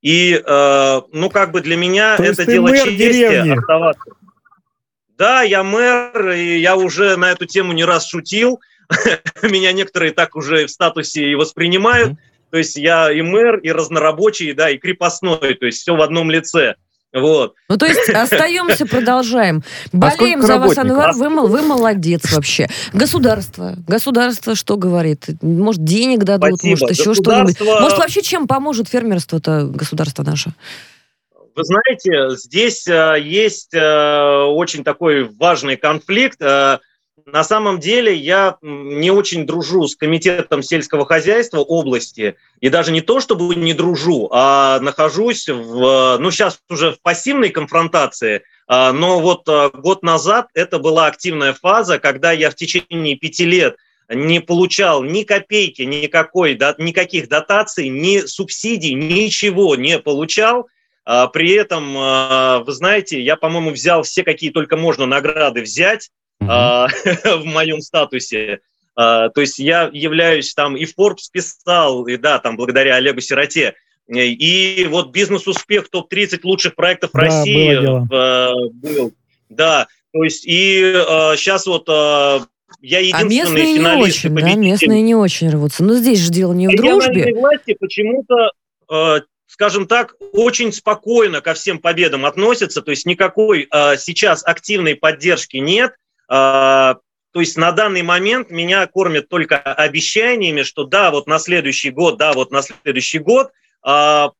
И, 0.00 0.40
э, 0.44 1.00
ну, 1.12 1.30
как 1.30 1.52
бы 1.52 1.60
для 1.60 1.76
меня 1.76 2.16
То 2.16 2.24
это 2.24 2.46
дело 2.46 2.70
чести 2.76 3.58
оставаться. 3.58 4.10
Да, 5.18 5.42
я 5.42 5.62
мэр, 5.62 6.30
и 6.32 6.58
я 6.58 6.76
уже 6.76 7.16
на 7.16 7.32
эту 7.32 7.46
тему 7.46 7.72
не 7.72 7.84
раз 7.84 8.06
шутил. 8.08 8.60
Меня 9.42 9.72
некоторые 9.72 10.12
так 10.12 10.36
уже 10.36 10.66
в 10.66 10.70
статусе 10.70 11.30
и 11.30 11.34
воспринимают. 11.34 12.12
Uh-huh. 12.12 12.16
То 12.50 12.58
есть 12.58 12.76
я 12.76 13.12
и 13.12 13.22
мэр, 13.22 13.58
и 13.58 13.70
разнорабочий, 13.70 14.52
да, 14.52 14.70
и 14.70 14.78
крепостной, 14.78 15.54
то 15.54 15.66
есть 15.66 15.78
все 15.78 15.96
в 15.96 16.00
одном 16.00 16.30
лице. 16.30 16.74
Вот. 17.12 17.54
Ну, 17.68 17.76
то 17.78 17.86
есть 17.86 18.08
остаемся, 18.14 18.86
продолжаем. 18.86 19.62
А 19.92 19.96
Болеем 19.96 20.40
а 20.40 20.46
за 20.46 20.58
вас, 20.58 20.76
Анвар, 20.76 21.12
вы, 21.14 21.28
вы 21.48 21.62
молодец 21.62 22.30
вообще. 22.32 22.68
Государство. 22.92 23.74
Государство 23.86 24.54
что 24.54 24.76
говорит? 24.76 25.24
Может, 25.40 25.82
денег 25.82 26.24
дадут, 26.24 26.58
Спасибо. 26.58 26.70
может, 26.70 26.90
еще 26.90 27.14
что-нибудь. 27.14 27.60
Может, 27.60 27.98
вообще 27.98 28.22
чем 28.22 28.46
поможет 28.46 28.88
фермерство-то 28.88 29.64
государство 29.64 30.22
наше? 30.22 30.52
Вы 31.54 31.64
знаете, 31.64 32.36
здесь 32.36 32.86
э, 32.86 33.16
есть 33.18 33.72
э, 33.72 34.42
очень 34.44 34.84
такой 34.84 35.24
важный 35.24 35.78
конфликт. 35.78 36.36
Э, 36.42 36.80
на 37.26 37.42
самом 37.42 37.80
деле 37.80 38.14
я 38.14 38.56
не 38.62 39.10
очень 39.10 39.46
дружу 39.46 39.88
с 39.88 39.96
комитетом 39.96 40.62
сельского 40.62 41.04
хозяйства 41.04 41.58
области, 41.58 42.36
и 42.60 42.68
даже 42.68 42.92
не 42.92 43.00
то, 43.00 43.20
чтобы 43.20 43.54
не 43.56 43.74
дружу, 43.74 44.28
а 44.30 44.78
нахожусь 44.80 45.48
в, 45.48 46.18
ну 46.18 46.30
сейчас 46.30 46.60
уже 46.70 46.92
в 46.92 47.00
пассивной 47.00 47.50
конфронтации, 47.50 48.42
а, 48.68 48.92
но 48.92 49.20
вот 49.20 49.42
а, 49.48 49.70
год 49.70 50.04
назад 50.04 50.48
это 50.54 50.78
была 50.78 51.06
активная 51.06 51.52
фаза, 51.52 51.98
когда 51.98 52.30
я 52.30 52.48
в 52.48 52.54
течение 52.54 53.16
пяти 53.16 53.44
лет 53.44 53.76
не 54.08 54.40
получал 54.40 55.02
ни 55.02 55.24
копейки, 55.24 55.82
никакой, 55.82 56.54
да, 56.54 56.76
никаких 56.78 57.28
дотаций, 57.28 57.88
ни 57.88 58.18
субсидий, 58.20 58.94
ничего 58.94 59.74
не 59.74 59.98
получал. 59.98 60.68
А, 61.04 61.26
при 61.26 61.50
этом, 61.54 62.64
вы 62.64 62.72
знаете, 62.72 63.20
я, 63.20 63.34
по-моему, 63.34 63.70
взял 63.70 64.04
все, 64.04 64.22
какие 64.22 64.50
только 64.50 64.76
можно 64.76 65.06
награды 65.06 65.62
взять, 65.62 66.10
а, 66.40 66.88
в 67.24 67.44
моем 67.44 67.80
статусе. 67.80 68.60
А, 68.94 69.28
то 69.28 69.40
есть 69.40 69.58
я 69.58 69.90
являюсь 69.92 70.54
там, 70.54 70.76
и 70.76 70.84
Forbes 70.84 71.28
писал, 71.30 72.06
и 72.06 72.16
да, 72.16 72.38
там 72.38 72.56
благодаря 72.56 72.96
Олегу 72.96 73.20
Сироте, 73.20 73.74
и 74.08 74.86
вот 74.88 75.10
бизнес-успех 75.10 75.88
топ-30 75.90 76.40
лучших 76.44 76.76
проектов 76.76 77.10
да, 77.12 77.20
России 77.20 77.72
э, 77.74 78.70
был. 78.72 79.12
Да, 79.48 79.88
то 80.12 80.22
есть 80.22 80.46
и 80.46 80.80
э, 80.94 81.36
сейчас 81.36 81.66
вот 81.66 81.88
э, 81.88 82.40
я 82.80 83.00
единственный 83.00 83.20
а 83.20 83.24
местные 83.24 83.76
финалист. 83.76 84.24
Не 84.24 84.30
очень, 84.30 84.46
да, 84.46 84.54
местные 84.54 85.02
не 85.02 85.14
очень 85.16 85.50
рвутся. 85.50 85.82
Но 85.82 85.94
здесь 85.94 86.20
же 86.20 86.30
дело 86.30 86.52
не 86.52 86.68
в 86.68 86.76
дружбе. 86.76 87.34
власти 87.34 87.76
почему-то 87.78 88.52
э, 88.90 89.20
скажем 89.46 89.86
так, 89.86 90.14
очень 90.32 90.72
спокойно 90.72 91.40
ко 91.40 91.54
всем 91.54 91.78
победам 91.78 92.26
относятся, 92.26 92.82
то 92.82 92.90
есть 92.90 93.06
никакой 93.06 93.66
э, 93.72 93.96
сейчас 93.96 94.44
активной 94.44 94.96
поддержки 94.96 95.56
нет, 95.56 95.92
а, 95.92 95.96
то 96.28 97.40
есть 97.40 97.56
на 97.56 97.72
данный 97.72 98.02
момент 98.02 98.50
меня 98.50 98.86
кормят 98.86 99.28
только 99.28 99.58
обещаниями, 99.58 100.62
что 100.62 100.84
да, 100.84 101.10
вот 101.10 101.26
на 101.26 101.38
следующий 101.38 101.90
год, 101.90 102.16
да, 102.16 102.32
вот 102.32 102.50
на 102.50 102.62
следующий 102.62 103.18
год. 103.18 103.50
А, 103.82 104.30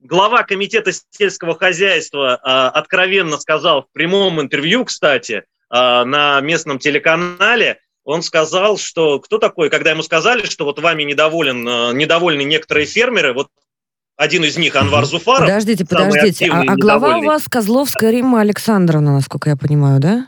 глава 0.00 0.42
комитета 0.42 0.92
сельского 1.10 1.56
хозяйства 1.56 2.38
а, 2.42 2.68
откровенно 2.68 3.38
сказал 3.38 3.82
в 3.84 3.92
прямом 3.92 4.40
интервью, 4.40 4.84
кстати, 4.84 5.44
на 5.70 6.38
местном 6.42 6.78
телеканале, 6.78 7.78
он 8.04 8.22
сказал, 8.22 8.76
что 8.76 9.20
кто 9.20 9.38
такой, 9.38 9.70
когда 9.70 9.92
ему 9.92 10.02
сказали, 10.02 10.44
что 10.44 10.66
вот 10.66 10.78
вами 10.78 11.02
недоволен, 11.04 11.96
недовольны 11.96 12.42
некоторые 12.42 12.84
фермеры, 12.84 13.32
вот 13.32 13.48
один 14.16 14.44
из 14.44 14.58
них 14.58 14.76
Анвар 14.76 15.04
Зуфаров. 15.04 15.48
Подождите, 15.48 15.86
подождите. 15.86 16.50
А, 16.52 16.62
а 16.68 16.76
глава 16.76 17.16
у 17.16 17.24
вас 17.24 17.44
Козловская 17.48 18.10
Рима 18.10 18.40
Александровна, 18.40 19.14
насколько 19.14 19.48
я 19.48 19.56
понимаю, 19.56 20.00
да? 20.00 20.26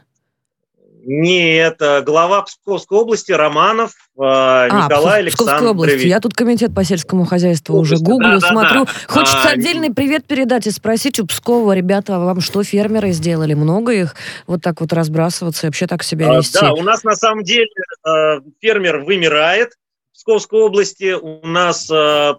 Нет, 1.07 1.81
глава 2.05 2.43
Псковской 2.43 2.99
области 2.99 3.33
Романов 3.33 3.93
а, 4.19 4.69
Николай 4.69 5.27
а, 5.27 5.31
Псковской 5.31 5.69
области. 5.69 6.07
Я 6.07 6.21
тут 6.21 6.35
комитет 6.35 6.75
по 6.75 6.85
сельскому 6.85 7.25
хозяйству 7.25 7.77
уже 7.79 7.97
гуглю, 7.97 8.41
да, 8.41 8.49
смотрю. 8.49 8.85
Да. 8.85 8.93
Хочется 9.09 9.49
а, 9.49 9.53
отдельный 9.53 9.93
привет 9.93 10.25
передать 10.27 10.67
и 10.67 10.71
спросить 10.71 11.19
у 11.21 11.27
Пскова, 11.27 11.73
ребята, 11.73 12.19
вам 12.19 12.41
что 12.41 12.63
фермеры 12.63 13.13
сделали? 13.13 13.55
Много 13.55 13.93
их 13.93 14.15
вот 14.47 14.63
так 14.63 14.81
вот 14.81 14.93
разбрасываться 14.93 15.67
и 15.67 15.69
вообще 15.69 15.87
так 15.87 16.03
себя 16.03 16.31
а, 16.31 16.39
вести? 16.39 16.59
Да, 16.61 16.73
у 16.73 16.83
нас 16.83 17.05
на 17.05 17.17
самом 17.17 17.45
деле 17.45 17.69
э, 18.07 18.41
фермер 18.61 19.01
вымирает 19.01 19.73
в 20.13 20.15
Псковской 20.15 20.61
области. 20.61 21.13
У 21.13 21.47
нас 21.47 21.91
э, 21.91 22.35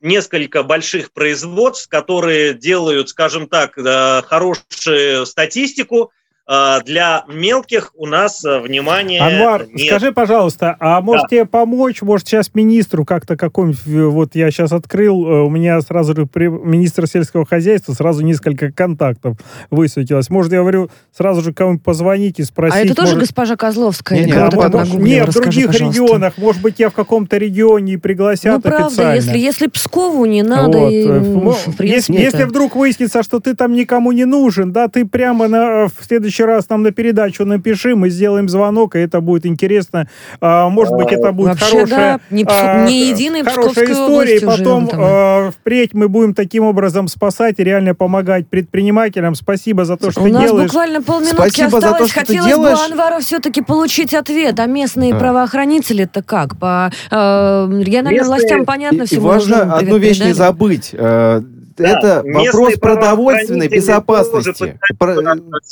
несколько 0.00 0.62
больших 0.62 1.12
производств, 1.12 1.88
которые 1.88 2.54
делают, 2.54 3.08
скажем 3.08 3.48
так, 3.48 3.76
э, 3.76 4.22
хорошую 4.22 5.26
статистику, 5.26 6.04
а, 6.04 6.17
для 6.48 7.24
мелких 7.28 7.92
у 7.94 8.06
нас 8.06 8.42
э, 8.42 8.58
внимания 8.60 9.20
Анвар, 9.20 9.66
нет. 9.70 9.86
скажи, 9.86 10.12
пожалуйста, 10.12 10.76
а 10.80 11.02
может 11.02 11.24
да. 11.24 11.28
тебе 11.28 11.44
помочь, 11.44 12.00
может 12.00 12.26
сейчас 12.26 12.54
министру 12.54 13.04
как-то 13.04 13.36
какой-нибудь, 13.36 13.80
э, 13.86 14.04
вот 14.04 14.34
я 14.34 14.50
сейчас 14.50 14.72
открыл, 14.72 15.26
э, 15.26 15.42
у 15.42 15.50
меня 15.50 15.78
сразу 15.82 16.14
же 16.14 16.26
министр 16.34 17.06
сельского 17.06 17.44
хозяйства, 17.44 17.92
сразу 17.92 18.24
несколько 18.24 18.72
контактов 18.72 19.36
высветилось. 19.70 20.30
Может, 20.30 20.52
я 20.52 20.60
говорю, 20.60 20.88
сразу 21.14 21.42
же 21.42 21.52
кому-нибудь 21.52 21.84
позвонить 21.84 22.38
и 22.38 22.44
спросить. 22.44 22.80
А 22.80 22.84
это 22.84 22.94
тоже 22.94 23.08
может... 23.08 23.28
госпожа 23.28 23.56
Козловская? 23.56 24.18
Не, 24.18 24.24
не, 24.24 24.32
а 24.32 24.50
потом... 24.50 24.84
не 25.02 25.22
в 25.24 25.34
других 25.34 25.66
пожалуйста. 25.66 26.02
регионах, 26.02 26.38
может 26.38 26.62
быть, 26.62 26.78
я 26.78 26.88
в 26.88 26.94
каком-то 26.94 27.36
регионе 27.36 27.92
и 27.92 27.96
пригласят 27.98 28.54
ну, 28.54 28.60
правда, 28.62 28.86
официально. 28.86 29.14
если, 29.16 29.38
если 29.38 29.66
Пскову 29.66 30.24
не 30.24 30.42
надо, 30.42 30.78
вот. 30.78 30.92
и, 30.92 31.04
ну, 31.04 31.54
если, 31.80 32.14
если 32.14 32.44
вдруг 32.44 32.74
выяснится, 32.74 33.22
что 33.22 33.38
ты 33.38 33.54
там 33.54 33.74
никому 33.74 34.12
не 34.12 34.24
нужен, 34.24 34.72
да, 34.72 34.88
ты 34.88 35.04
прямо 35.04 35.46
на, 35.48 35.88
в 35.88 35.92
следующий 36.00 36.37
следующий 36.38 36.44
раз 36.44 36.68
нам 36.68 36.82
на 36.82 36.92
передачу 36.92 37.44
напиши, 37.44 37.94
мы 37.94 38.10
сделаем 38.10 38.48
звонок, 38.48 38.96
и 38.96 38.98
это 38.98 39.20
будет 39.20 39.46
интересно. 39.46 40.08
А, 40.40 40.68
может 40.68 40.94
быть, 40.94 41.12
это 41.12 41.32
будет 41.32 41.48
Вообще, 41.48 41.70
хорошая, 41.70 42.18
да, 42.18 42.20
не, 42.30 42.44
а, 42.48 42.86
не 42.86 43.08
единой 43.08 43.44
хорошая 43.44 43.92
история, 43.92 44.36
и 44.36 44.44
потом 44.44 44.88
а, 44.92 45.50
впредь 45.50 45.94
мы 45.94 46.08
будем 46.08 46.34
таким 46.34 46.64
образом 46.64 47.08
спасать 47.08 47.58
и 47.58 47.64
реально 47.64 47.94
помогать 47.94 48.48
предпринимателям. 48.48 49.34
Спасибо 49.34 49.84
за 49.84 49.96
то, 49.96 50.10
что 50.10 50.22
У 50.22 50.28
нас 50.28 50.50
буквально 50.50 51.02
полминутки 51.02 51.36
Спасибо 51.36 51.78
осталось. 51.78 51.84
За 51.84 51.98
то, 51.98 52.08
что 52.08 52.20
Хотелось 52.20 52.44
ты 52.44 52.50
делаешь... 52.50 52.78
бы 52.78 52.84
Анвару 52.84 53.20
все-таки 53.20 53.62
получить 53.62 54.14
ответ. 54.14 54.60
А 54.60 54.66
местные 54.66 55.12
да. 55.12 55.18
правоохранители-то 55.18 56.22
как? 56.22 56.58
По 56.58 56.90
э, 57.10 57.16
региональным 57.16 58.12
местные... 58.12 58.38
властям 58.38 58.64
понятно 58.64 59.02
и, 59.02 59.06
все. 59.06 59.16
И 59.16 59.18
важно 59.18 59.76
одну 59.76 59.98
вещь 59.98 60.20
не 60.20 60.32
забыть. 60.32 60.90
Э, 60.92 61.42
это 61.78 62.22
вопрос 62.24 62.74
продовольственной 62.76 63.68
безопасности 63.68 64.78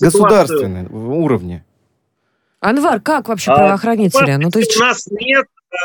государственной 0.01 0.87
уровне. 0.87 1.65
Анвар, 2.61 3.01
как 3.01 3.29
вообще 3.29 3.53
а, 3.53 3.57
правоохранители? 3.57 4.31
А, 4.31 4.39
ну, 4.39 4.51
то 4.51 4.59
есть... 4.59 4.77
У 4.77 4.81
нас 4.81 5.07
нет 5.07 5.47
э, 5.71 5.77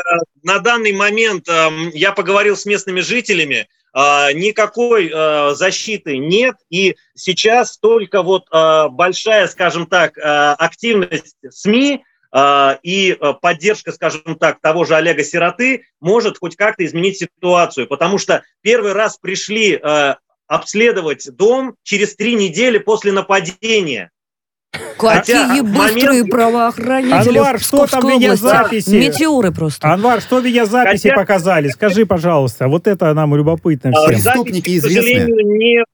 на 0.42 0.58
данный 0.58 0.92
момент, 0.92 1.48
э, 1.48 1.68
я 1.92 2.12
поговорил 2.12 2.56
с 2.56 2.66
местными 2.66 3.00
жителями, 3.00 3.68
э, 3.94 4.32
никакой 4.32 5.12
защиты 5.54 6.18
нет, 6.18 6.56
и 6.70 6.96
сейчас 7.14 7.78
только 7.78 8.22
вот 8.22 8.46
большая, 8.50 9.46
скажем 9.48 9.86
так, 9.86 10.14
активность 10.18 11.36
СМИ 11.48 12.04
и 12.34 13.16
а, 13.20 13.34
поддержка, 13.34 13.92
скажем 13.92 14.36
так, 14.36 14.60
того 14.60 14.84
же 14.84 14.94
Олега 14.96 15.22
Сироты 15.22 15.84
может 16.00 16.38
хоть 16.38 16.56
как-то 16.56 16.84
изменить 16.84 17.18
ситуацию, 17.18 17.86
потому 17.86 18.18
что 18.18 18.42
первый 18.62 18.92
раз 18.92 19.18
пришли 19.18 19.76
а, 19.76 20.16
обследовать 20.46 21.28
дом 21.36 21.74
через 21.82 22.16
три 22.16 22.34
недели 22.34 22.78
после 22.78 23.12
нападения. 23.12 24.10
Какие 24.98 25.60
быстрые 25.60 26.24
правоохранители 26.24 27.36
Анвар, 27.38 27.60
что 27.60 27.86
там 27.86 28.08
видеозаписи? 28.08 28.94
Метеоры 28.94 29.52
просто. 29.52 29.92
Анвар, 29.92 30.22
что 30.22 30.38
видеозаписи 30.38 31.08
Хотя... 31.08 31.20
показали? 31.20 31.68
Скажи, 31.68 32.06
пожалуйста. 32.06 32.68
Вот 32.68 32.86
это 32.86 33.12
нам 33.12 33.34
любопытно 33.34 33.92
всем. 33.92 34.06
Преступники 34.06 34.78
известны. 34.78 35.02
К 35.02 35.04
сожалению, 35.04 35.58
не 35.58 35.84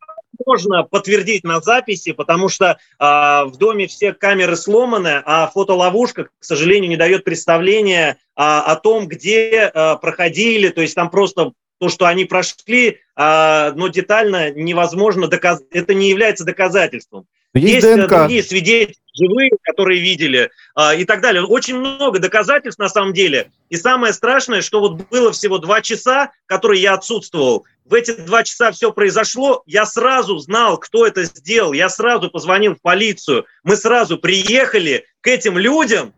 можно 0.47 0.83
подтвердить 0.85 1.45
на 1.45 1.61
записи, 1.61 2.13
потому 2.13 2.49
что 2.49 2.67
э, 2.99 3.05
в 3.05 3.57
доме 3.59 3.87
все 3.87 4.13
камеры 4.13 4.57
сломаны, 4.57 5.23
а 5.25 5.49
фотоловушка, 5.49 6.25
к 6.25 6.31
сожалению, 6.45 6.91
не 6.91 6.97
дает 6.97 7.25
представления 7.25 8.11
э, 8.11 8.17
о 8.37 8.77
том, 8.77 9.09
где 9.09 9.71
э, 9.73 9.97
проходили. 10.01 10.69
То 10.69 10.81
есть 10.81 10.95
там 10.95 11.11
просто 11.11 11.53
то, 11.79 11.89
что 11.89 12.07
они 12.07 12.25
прошли, 12.25 12.99
э, 13.17 13.73
но 13.73 13.89
детально 13.89 14.51
невозможно 14.51 15.29
доказать. 15.29 15.67
Это 15.71 15.95
не 15.95 16.11
является 16.11 16.45
доказательством. 16.45 17.27
Есть, 17.55 17.85
Есть 17.85 17.87
ДНК. 17.87 18.09
другие 18.09 18.43
свидетели, 18.43 18.95
живые, 19.15 19.51
которые 19.63 20.01
видели 20.01 20.51
э, 20.77 21.01
и 21.01 21.05
так 21.05 21.21
далее. 21.21 21.45
Очень 21.45 21.79
много 21.79 22.19
доказательств 22.19 22.79
на 22.79 22.89
самом 22.89 23.13
деле. 23.13 23.51
И 23.69 23.77
самое 23.77 24.13
страшное, 24.13 24.63
что 24.63 24.81
вот 24.81 25.09
было 25.09 25.33
всего 25.33 25.59
два 25.59 25.81
часа, 25.81 26.31
которые 26.47 26.83
я 26.83 26.95
отсутствовал. 26.95 27.65
В 27.85 27.95
эти 27.95 28.13
два 28.13 28.45
часа 28.45 28.71
все 28.71 28.93
произошло. 28.93 29.63
Я 29.67 29.87
сразу 29.87 30.39
знал, 30.39 30.79
кто 30.79 31.07
это 31.07 31.25
сделал. 31.25 31.73
Я 31.73 31.89
сразу 31.89 32.31
позвонил 32.31 32.75
в 32.75 32.83
полицию. 32.83 33.47
Мы 33.65 33.77
сразу 33.77 34.19
приехали 34.19 35.07
к 35.21 35.27
этим 35.27 35.57
людям. 35.57 36.15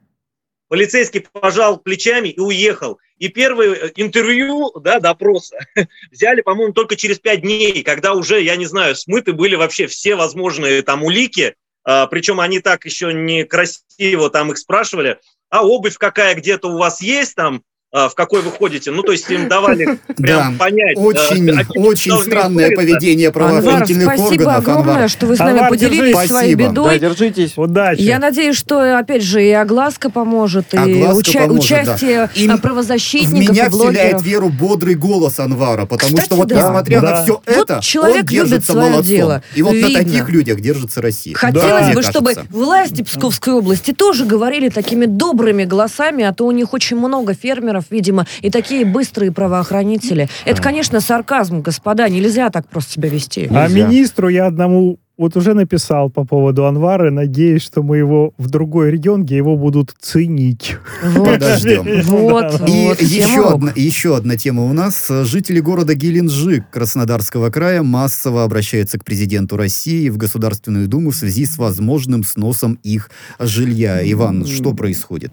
Полицейский 0.68 1.26
пожал 1.32 1.78
плечами 1.78 2.28
и 2.28 2.40
уехал. 2.40 2.98
И 3.20 3.28
первое 3.28 3.74
э, 3.74 3.92
интервью, 3.96 4.72
да, 4.80 4.98
допроса 4.98 5.58
взяли, 6.10 6.40
по-моему, 6.40 6.72
только 6.72 6.96
через 6.96 7.20
пять 7.20 7.42
дней, 7.42 7.82
когда 7.84 8.14
уже, 8.14 8.42
я 8.42 8.56
не 8.56 8.64
знаю, 8.64 8.96
смыты 8.96 9.34
были 9.34 9.54
вообще 9.54 9.86
все 9.86 10.16
возможные 10.16 10.82
там 10.82 11.04
улики, 11.04 11.54
а, 11.84 12.06
причем 12.06 12.40
они 12.40 12.60
так 12.60 12.84
еще 12.86 13.12
не 13.12 13.44
красиво 13.44 14.30
там 14.30 14.50
их 14.50 14.58
спрашивали, 14.58 15.20
а 15.50 15.66
обувь 15.66 15.98
какая 15.98 16.34
где-то 16.34 16.68
у 16.68 16.78
вас 16.78 17.02
есть 17.02 17.34
там, 17.34 17.62
в 17.92 18.14
какой 18.14 18.40
вы 18.42 18.52
ходите. 18.52 18.92
Ну, 18.92 19.02
то 19.02 19.12
есть 19.12 19.28
им 19.30 19.48
давали 19.48 19.98
прям 20.16 20.56
да, 20.56 20.64
понять. 20.64 20.96
Очень, 20.96 21.50
а, 21.50 21.64
очень 21.76 22.16
странное 22.18 22.74
поведение 22.74 23.32
правоохранительных 23.32 24.08
Анвар, 24.08 24.18
спасибо 24.18 24.42
органов. 24.42 24.68
огромное, 24.68 24.94
Анвар. 24.94 25.08
что 25.08 25.26
вы 25.26 25.36
с 25.36 25.38
нами 25.40 25.52
Анвар, 25.52 25.70
поделились 25.70 25.98
держись. 25.98 26.28
своей 26.28 26.54
спасибо. 26.54 26.70
бедой. 26.70 26.98
Да, 26.98 27.08
держитесь. 27.08 27.52
Удачи. 27.56 28.00
Я 28.00 28.18
надеюсь, 28.18 28.56
что, 28.56 28.98
опять 28.98 29.22
же, 29.22 29.44
и 29.44 29.50
огласка 29.50 30.08
поможет, 30.10 30.72
огласка 30.72 30.90
и 30.90 31.02
уча- 31.02 31.40
поможет, 31.40 31.64
участие 31.64 32.30
да. 32.46 32.56
правозащитников, 32.58 33.48
В 33.48 33.50
меня 33.50 33.66
и 33.66 33.70
вселяет 33.70 34.22
веру 34.22 34.50
бодрый 34.50 34.94
голос 34.94 35.40
Анвара, 35.40 35.86
потому 35.86 36.10
Кстати, 36.12 36.26
что 36.26 36.36
вот 36.36 36.48
да. 36.48 36.56
несмотря 36.62 37.00
да. 37.00 37.10
на 37.10 37.22
все 37.24 37.32
вот 37.32 37.48
это, 37.48 37.80
человек 37.82 38.22
он 38.22 38.26
держится 38.26 38.72
любит 38.72 38.88
молодцом. 38.90 39.10
Дело. 39.10 39.42
И 39.54 39.62
вот 39.62 39.72
Видно. 39.72 39.88
на 39.88 40.04
таких 40.04 40.28
людях 40.28 40.60
держится 40.60 41.02
Россия. 41.02 41.34
Хотелось 41.34 41.86
да. 41.88 41.92
бы, 41.92 42.02
чтобы 42.02 42.34
власти 42.50 43.02
Псковской 43.02 43.54
области 43.54 43.92
тоже 43.92 44.24
говорили 44.24 44.68
такими 44.68 45.06
добрыми 45.06 45.64
голосами, 45.64 46.22
а 46.24 46.32
то 46.32 46.46
у 46.46 46.52
них 46.52 46.72
очень 46.72 46.96
много 46.96 47.34
фермеров, 47.34 47.79
видимо, 47.90 48.26
и 48.42 48.50
такие 48.50 48.84
быстрые 48.84 49.32
правоохранители. 49.32 50.28
Это, 50.44 50.60
конечно, 50.62 51.00
сарказм, 51.00 51.60
господа. 51.60 52.08
Нельзя 52.08 52.50
так 52.50 52.68
просто 52.68 52.92
себя 52.92 53.08
вести. 53.08 53.48
А 53.50 53.68
министру 53.68 54.28
я 54.28 54.46
одному 54.46 54.98
вот 55.20 55.36
уже 55.36 55.52
написал 55.52 56.08
по 56.08 56.24
поводу 56.24 56.64
Анвара, 56.64 57.10
надеюсь, 57.10 57.60
что 57.60 57.82
мы 57.82 57.98
его 57.98 58.32
в 58.38 58.48
другой 58.48 58.90
регион, 58.90 59.24
где 59.24 59.36
его 59.36 59.54
будут 59.54 59.94
ценить. 60.00 60.78
Вот. 61.04 61.34
Подождем. 61.34 61.86
Вот, 62.10 62.66
И 62.66 62.86
вот, 62.86 63.02
еще, 63.02 63.50
одна, 63.50 63.72
еще 63.76 64.16
одна 64.16 64.36
тема 64.38 64.64
у 64.64 64.72
нас. 64.72 65.10
Жители 65.24 65.60
города 65.60 65.94
Геленджик 65.94 66.70
Краснодарского 66.70 67.50
края 67.50 67.82
массово 67.82 68.44
обращаются 68.44 68.98
к 68.98 69.04
президенту 69.04 69.58
России 69.58 70.08
в 70.08 70.16
Государственную 70.16 70.88
Думу 70.88 71.10
в 71.10 71.16
связи 71.16 71.44
с 71.44 71.58
возможным 71.58 72.24
сносом 72.24 72.78
их 72.82 73.10
жилья. 73.38 74.00
Иван, 74.10 74.46
что 74.46 74.72
происходит? 74.72 75.32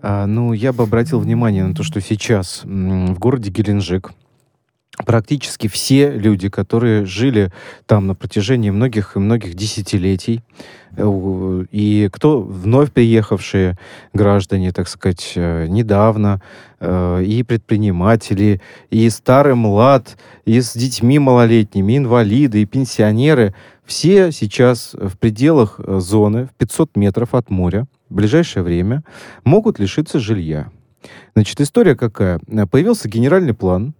А, 0.00 0.26
ну, 0.26 0.52
я 0.52 0.72
бы 0.72 0.84
обратил 0.84 1.18
внимание 1.18 1.64
на 1.64 1.74
то, 1.74 1.82
что 1.82 2.00
сейчас 2.00 2.62
в 2.64 3.18
городе 3.18 3.50
Геленджик 3.50 4.12
практически 5.04 5.68
все 5.68 6.10
люди, 6.10 6.48
которые 6.48 7.04
жили 7.04 7.52
там 7.86 8.06
на 8.06 8.14
протяжении 8.14 8.70
многих 8.70 9.16
и 9.16 9.18
многих 9.18 9.54
десятилетий, 9.54 10.42
э, 10.96 11.64
и 11.70 12.08
кто 12.12 12.40
вновь 12.40 12.92
приехавшие 12.92 13.78
граждане, 14.12 14.72
так 14.72 14.88
сказать, 14.88 15.32
э, 15.36 15.66
недавно, 15.68 16.42
э, 16.80 17.22
и 17.24 17.42
предприниматели, 17.42 18.60
и 18.90 19.08
старый 19.10 19.54
млад, 19.54 20.16
и 20.44 20.60
с 20.60 20.74
детьми 20.74 21.18
малолетними, 21.18 21.96
инвалиды, 21.96 22.62
и 22.62 22.66
пенсионеры, 22.66 23.54
все 23.84 24.32
сейчас 24.32 24.94
в 24.94 25.16
пределах 25.18 25.80
зоны, 25.86 26.46
в 26.46 26.54
500 26.58 26.96
метров 26.96 27.34
от 27.34 27.50
моря, 27.50 27.86
в 28.10 28.14
ближайшее 28.14 28.62
время 28.62 29.02
могут 29.44 29.78
лишиться 29.78 30.18
жилья. 30.18 30.70
Значит, 31.34 31.60
история 31.60 31.94
какая? 31.94 32.40
Появился 32.70 33.08
генеральный 33.08 33.54
план 33.54 33.94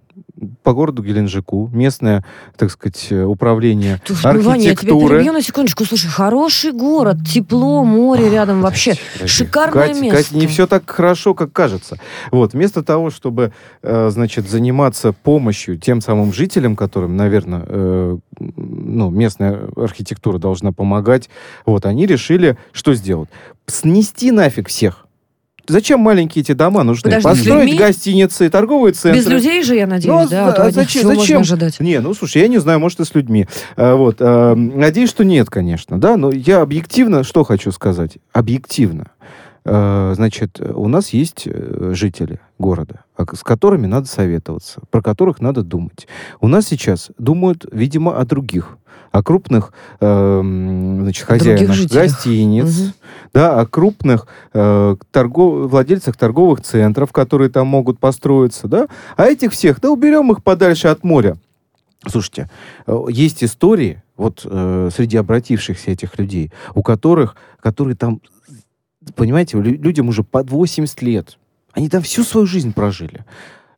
по 0.62 0.72
городу 0.72 1.02
Геленджику, 1.02 1.70
местное, 1.72 2.24
так 2.56 2.70
сказать, 2.70 3.10
управление 3.12 4.00
Слушай, 4.04 4.26
архитектуры. 4.26 4.48
Ваня, 4.48 4.62
я 4.64 4.76
тебя 4.76 4.92
перебью 4.92 5.32
на 5.32 5.42
секундочку. 5.42 5.84
Слушай, 5.84 6.08
хороший 6.08 6.72
город, 6.72 7.18
тепло, 7.26 7.84
море 7.84 8.30
рядом 8.30 8.60
вообще. 8.62 8.94
Подожди, 9.14 9.28
Шикарное 9.28 9.88
Катя, 9.88 10.00
место. 10.00 10.16
Катя, 10.18 10.36
не 10.36 10.46
все 10.46 10.66
так 10.66 10.88
хорошо, 10.90 11.34
как 11.34 11.52
кажется. 11.52 11.98
Вот, 12.30 12.52
вместо 12.52 12.82
того, 12.82 13.10
чтобы, 13.10 13.52
э, 13.82 14.10
значит, 14.10 14.48
заниматься 14.48 15.12
помощью 15.12 15.78
тем 15.78 16.00
самым 16.00 16.32
жителям, 16.32 16.76
которым, 16.76 17.16
наверное, 17.16 17.64
э, 17.66 18.18
ну, 18.38 19.10
местная 19.10 19.60
архитектура 19.76 20.38
должна 20.38 20.72
помогать, 20.72 21.28
вот, 21.66 21.86
они 21.86 22.06
решили, 22.06 22.56
что 22.72 22.94
сделать? 22.94 23.28
Снести 23.66 24.30
нафиг 24.30 24.68
всех 24.68 25.07
Зачем 25.68 26.00
маленькие 26.00 26.42
эти 26.42 26.52
дома 26.52 26.82
нужны? 26.82 27.10
Подожди, 27.10 27.28
Построить 27.28 27.78
гостиницы, 27.78 28.48
торговые 28.48 28.92
центры. 28.92 29.20
Без 29.20 29.26
людей 29.28 29.62
же, 29.62 29.74
я 29.74 29.86
надеюсь, 29.86 30.24
ну, 30.24 30.28
да? 30.28 30.52
А 30.52 30.70
зачем? 30.70 31.06
зачем? 31.06 31.40
ожидать. 31.42 31.78
Не, 31.80 32.00
ну 32.00 32.14
слушай, 32.14 32.42
я 32.42 32.48
не 32.48 32.58
знаю, 32.58 32.80
может 32.80 33.00
и 33.00 33.04
с 33.04 33.14
людьми. 33.14 33.46
А, 33.76 33.94
вот, 33.94 34.16
а, 34.20 34.54
надеюсь, 34.54 35.10
что 35.10 35.24
нет, 35.24 35.50
конечно, 35.50 36.00
да, 36.00 36.16
но 36.16 36.30
я 36.30 36.60
объективно 36.60 37.22
что 37.22 37.44
хочу 37.44 37.72
сказать? 37.72 38.18
Объективно. 38.32 39.08
А, 39.64 40.12
значит, 40.14 40.60
у 40.60 40.88
нас 40.88 41.10
есть 41.10 41.42
э, 41.46 41.92
жители 41.94 42.40
города, 42.58 43.04
с 43.16 43.42
которыми 43.42 43.86
надо 43.86 44.06
советоваться, 44.06 44.80
про 44.90 45.02
которых 45.02 45.40
надо 45.40 45.62
думать. 45.62 46.06
У 46.40 46.48
нас 46.48 46.66
сейчас 46.66 47.10
думают, 47.18 47.66
видимо, 47.72 48.18
о 48.18 48.24
других 48.24 48.78
о 49.10 49.22
крупных 49.22 49.72
э, 50.00 50.40
значит, 50.42 51.26
хозяинах 51.26 51.76
гостиниц, 51.90 52.80
угу. 52.80 52.92
да, 53.32 53.58
о 53.58 53.66
крупных 53.66 54.26
э, 54.52 54.96
торгов... 55.10 55.70
владельцах 55.70 56.16
торговых 56.16 56.60
центров, 56.60 57.12
которые 57.12 57.50
там 57.50 57.66
могут 57.66 57.98
построиться, 57.98 58.68
да, 58.68 58.86
а 59.16 59.24
этих 59.24 59.52
всех, 59.52 59.80
да, 59.80 59.90
уберем 59.90 60.30
их 60.32 60.42
подальше 60.42 60.88
от 60.88 61.04
моря. 61.04 61.36
Слушайте, 62.06 62.50
э, 62.86 63.04
есть 63.08 63.42
истории 63.42 64.02
вот 64.16 64.42
э, 64.44 64.90
среди 64.94 65.16
обратившихся 65.16 65.90
этих 65.90 66.18
людей, 66.18 66.52
у 66.74 66.82
которых, 66.82 67.36
которые 67.60 67.96
там, 67.96 68.20
понимаете, 69.16 69.58
людям 69.60 70.08
уже 70.08 70.22
под 70.22 70.50
80 70.50 71.02
лет, 71.02 71.38
они 71.78 71.88
там 71.88 72.02
всю 72.02 72.24
свою 72.24 72.46
жизнь 72.46 72.72
прожили. 72.72 73.24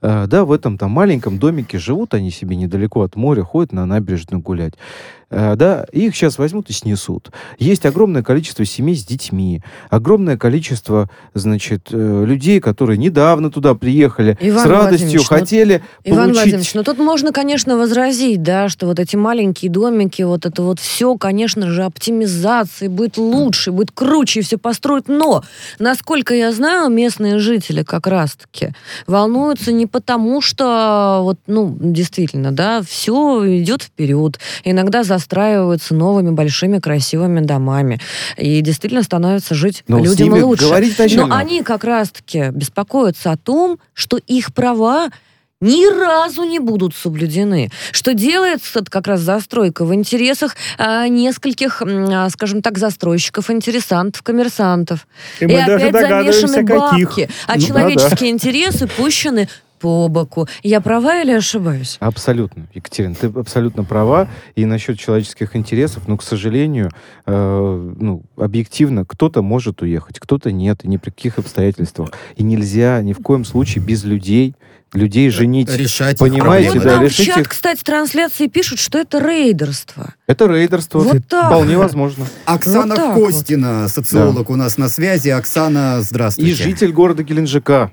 Э, 0.00 0.26
да, 0.26 0.44
в 0.44 0.52
этом 0.52 0.78
там 0.78 0.90
маленьком 0.90 1.38
домике 1.38 1.78
живут 1.78 2.14
они 2.14 2.30
себе 2.30 2.56
недалеко 2.56 3.02
от 3.02 3.14
моря, 3.14 3.42
ходят 3.42 3.72
на 3.72 3.84
набережную 3.84 4.42
гулять. 4.42 4.74
Э, 5.30 5.54
да, 5.54 5.86
их 5.92 6.16
сейчас 6.16 6.38
возьмут 6.38 6.70
и 6.70 6.72
снесут. 6.72 7.30
Есть 7.58 7.86
огромное 7.86 8.24
количество 8.24 8.64
семей 8.64 8.96
с 8.96 9.04
детьми, 9.04 9.62
огромное 9.88 10.36
количество, 10.36 11.08
значит, 11.34 11.88
э, 11.92 12.24
людей, 12.26 12.58
которые 12.58 12.98
недавно 12.98 13.48
туда 13.50 13.74
приехали, 13.74 14.36
Иван 14.40 14.64
с 14.64 14.68
радостью 14.68 15.20
ну, 15.20 15.24
хотели 15.24 15.82
ну, 16.04 16.14
Иван 16.14 16.24
получить... 16.24 16.36
Владимирович, 16.42 16.74
ну 16.74 16.82
тут 16.82 16.98
можно, 16.98 17.32
конечно, 17.32 17.76
возразить, 17.76 18.42
да, 18.42 18.68
что 18.68 18.86
вот 18.86 18.98
эти 18.98 19.14
маленькие 19.14 19.70
домики, 19.70 20.22
вот 20.22 20.46
это 20.46 20.62
вот 20.62 20.80
все, 20.80 21.16
конечно 21.16 21.70
же, 21.70 21.84
оптимизации, 21.84 22.88
будет 22.88 23.16
лучше, 23.16 23.70
будет 23.70 23.92
круче, 23.92 24.40
все 24.40 24.58
построят, 24.58 25.06
но, 25.06 25.44
насколько 25.78 26.34
я 26.34 26.50
знаю, 26.50 26.90
местные 26.90 27.38
жители 27.38 27.84
как 27.84 28.08
раз-таки 28.08 28.70
волнуются 29.06 29.70
не 29.70 29.86
потому, 29.86 30.40
что 30.40 31.20
вот, 31.22 31.38
ну, 31.46 31.76
действительно, 31.78 32.50
да, 32.50 32.82
все 32.82 33.60
идет 33.60 33.82
вперед, 33.84 34.40
иногда 34.64 35.04
за 35.04 35.19
застраиваются 35.20 35.94
новыми 35.94 36.30
большими 36.30 36.78
красивыми 36.78 37.40
домами. 37.40 38.00
И 38.36 38.60
действительно 38.62 39.02
становится 39.02 39.54
жить 39.54 39.84
Но 39.86 39.98
людям 40.02 40.32
лучше. 40.42 40.64
Но 41.14 41.28
они 41.30 41.62
как 41.62 41.84
раз-таки 41.84 42.50
беспокоятся 42.50 43.32
о 43.32 43.36
том, 43.36 43.78
что 43.94 44.16
их 44.16 44.54
права 44.54 45.10
ни 45.60 45.86
разу 45.94 46.44
не 46.44 46.58
будут 46.58 46.94
соблюдены. 46.94 47.70
Что 47.92 48.14
делается 48.14 48.82
как 48.88 49.06
раз 49.06 49.20
застройка 49.20 49.84
в 49.84 49.94
интересах 49.94 50.56
а, 50.78 51.06
нескольких, 51.06 51.82
а, 51.82 52.30
скажем 52.30 52.62
так, 52.62 52.78
застройщиков, 52.78 53.50
интересантов, 53.50 54.22
коммерсантов. 54.22 55.06
И, 55.38 55.44
И 55.44 55.54
опять 55.54 55.92
замешаны 55.92 56.62
бабки, 56.62 57.04
каких. 57.04 57.36
а 57.46 57.56
ну, 57.56 57.60
человеческие 57.60 58.08
да, 58.08 58.20
да. 58.20 58.28
интересы 58.28 58.86
пущены 58.86 59.48
по 59.80 60.08
боку. 60.08 60.46
Я 60.62 60.80
права 60.80 61.20
или 61.22 61.32
ошибаюсь? 61.32 61.96
Абсолютно, 62.00 62.68
Екатерина, 62.74 63.14
ты 63.14 63.26
абсолютно 63.26 63.82
права. 63.82 64.28
И 64.54 64.64
насчет 64.66 64.98
человеческих 64.98 65.56
интересов, 65.56 66.04
ну, 66.06 66.16
к 66.16 66.22
сожалению, 66.22 66.90
э, 67.26 67.92
ну, 67.98 68.22
объективно, 68.36 69.04
кто-то 69.04 69.42
может 69.42 69.82
уехать, 69.82 70.20
кто-то 70.20 70.52
нет, 70.52 70.84
и 70.84 70.88
ни 70.88 70.98
при 70.98 71.10
каких 71.10 71.38
обстоятельствах. 71.38 72.10
И 72.36 72.42
нельзя 72.42 73.00
ни 73.02 73.14
в 73.14 73.18
коем 73.18 73.44
случае 73.44 73.82
без 73.82 74.04
людей 74.04 74.54
людей 74.92 75.30
женить. 75.30 75.72
Решать 75.72 76.18
Понимаете, 76.18 76.72
вот 76.72 76.82
да, 76.82 77.00
решить 77.00 77.26
чат, 77.26 77.38
их... 77.38 77.48
кстати, 77.48 77.80
трансляции 77.82 78.48
пишут, 78.48 78.80
что 78.80 78.98
это 78.98 79.18
рейдерство. 79.18 80.14
Это 80.26 80.46
рейдерство. 80.46 80.98
Вот 80.98 81.28
так. 81.28 81.46
Вполне 81.46 81.78
возможно. 81.78 82.26
Оксана 82.44 82.96
вот 82.96 83.14
Костина, 83.14 83.82
вот. 83.82 83.90
социолог 83.90 84.48
да. 84.48 84.52
у 84.52 84.56
нас 84.56 84.78
на 84.78 84.88
связи. 84.88 85.28
Оксана, 85.28 86.02
здравствуйте. 86.02 86.50
И 86.50 86.54
житель 86.54 86.92
города 86.92 87.22
Геленджика. 87.22 87.92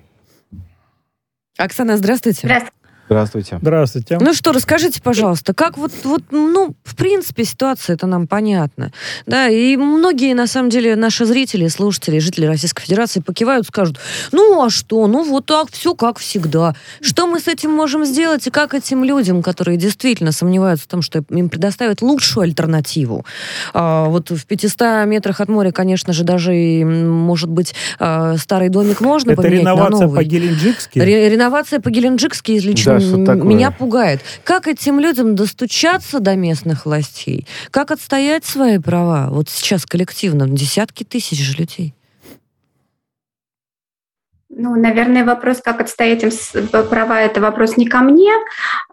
Оксана, 1.58 1.98
здравствуйте. 1.98 2.42
Здравствуйте. 2.44 2.77
Здравствуйте. 3.08 3.58
Здравствуйте. 3.62 4.18
Ну 4.20 4.34
что, 4.34 4.52
расскажите, 4.52 5.02
пожалуйста, 5.02 5.54
как 5.54 5.78
вот, 5.78 5.92
вот, 6.04 6.24
ну, 6.32 6.76
в 6.84 6.96
принципе, 6.96 7.46
ситуация 7.46 7.94
это 7.96 8.06
нам 8.06 8.28
понятна. 8.28 8.92
Да, 9.26 9.48
и 9.48 9.78
многие, 9.78 10.34
на 10.34 10.46
самом 10.46 10.70
деле, 10.70 10.96
наши 10.96 11.26
зрители, 11.26 11.68
слушатели, 11.70 12.20
жители 12.20 12.46
Российской 12.46 12.84
Федерации 12.84 13.22
покивают, 13.22 13.66
скажут, 13.68 13.98
ну, 14.32 14.62
а 14.62 14.70
что, 14.70 15.08
ну, 15.08 15.24
вот 15.24 15.46
так, 15.46 15.72
все 15.72 15.94
как 15.94 16.20
всегда. 16.20 16.76
Что 17.00 17.28
мы 17.28 17.40
с 17.40 17.48
этим 17.48 17.72
можем 17.72 18.04
сделать, 18.06 18.46
и 18.48 18.50
как 18.50 18.74
этим 18.74 19.04
людям, 19.04 19.42
которые 19.42 19.78
действительно 19.78 20.32
сомневаются 20.34 20.86
в 20.86 20.88
том, 20.88 21.02
что 21.02 21.24
им 21.30 21.50
предоставят 21.50 22.02
лучшую 22.02 22.44
альтернативу. 22.44 23.26
А, 23.74 24.06
вот 24.06 24.32
в 24.32 24.46
500 24.46 25.06
метрах 25.06 25.40
от 25.40 25.48
моря, 25.48 25.72
конечно 25.72 26.12
же, 26.12 26.24
даже, 26.24 26.56
и, 26.56 26.84
может 26.84 27.50
быть, 27.50 27.74
а, 28.00 28.36
старый 28.38 28.68
домик 28.70 29.00
можно 29.00 29.32
это 29.32 29.42
поменять 29.42 29.64
на 29.64 29.76
новый. 29.76 29.88
реновация 29.88 30.16
по-геленджикски? 30.16 31.00
Ре- 31.00 31.30
реновация 31.30 31.80
по-геленджикски, 31.80 32.52
лично 32.98 33.26
да, 33.26 33.34
меня 33.36 33.72
пугает. 33.72 34.22
Как 34.44 34.68
этим 34.68 35.00
людям 35.00 35.36
достучаться 35.36 36.20
до 36.20 36.36
местных 36.36 36.86
властей? 36.86 37.48
Как 37.72 37.92
отстоять 37.92 38.46
свои 38.46 38.78
права? 38.80 39.28
Вот 39.30 39.50
сейчас 39.50 39.86
коллективно 39.86 40.48
десятки 40.48 41.04
тысяч 41.04 41.40
же 41.40 41.58
людей. 41.58 41.94
Ну, 44.50 44.76
наверное, 44.76 45.24
вопрос, 45.24 45.62
как 45.62 45.82
отстоять 45.82 46.24
им 46.24 46.32
права, 46.68 47.22
это 47.22 47.42
вопрос 47.42 47.78
не 47.78 47.86
ко 47.86 48.00
мне, 48.00 48.32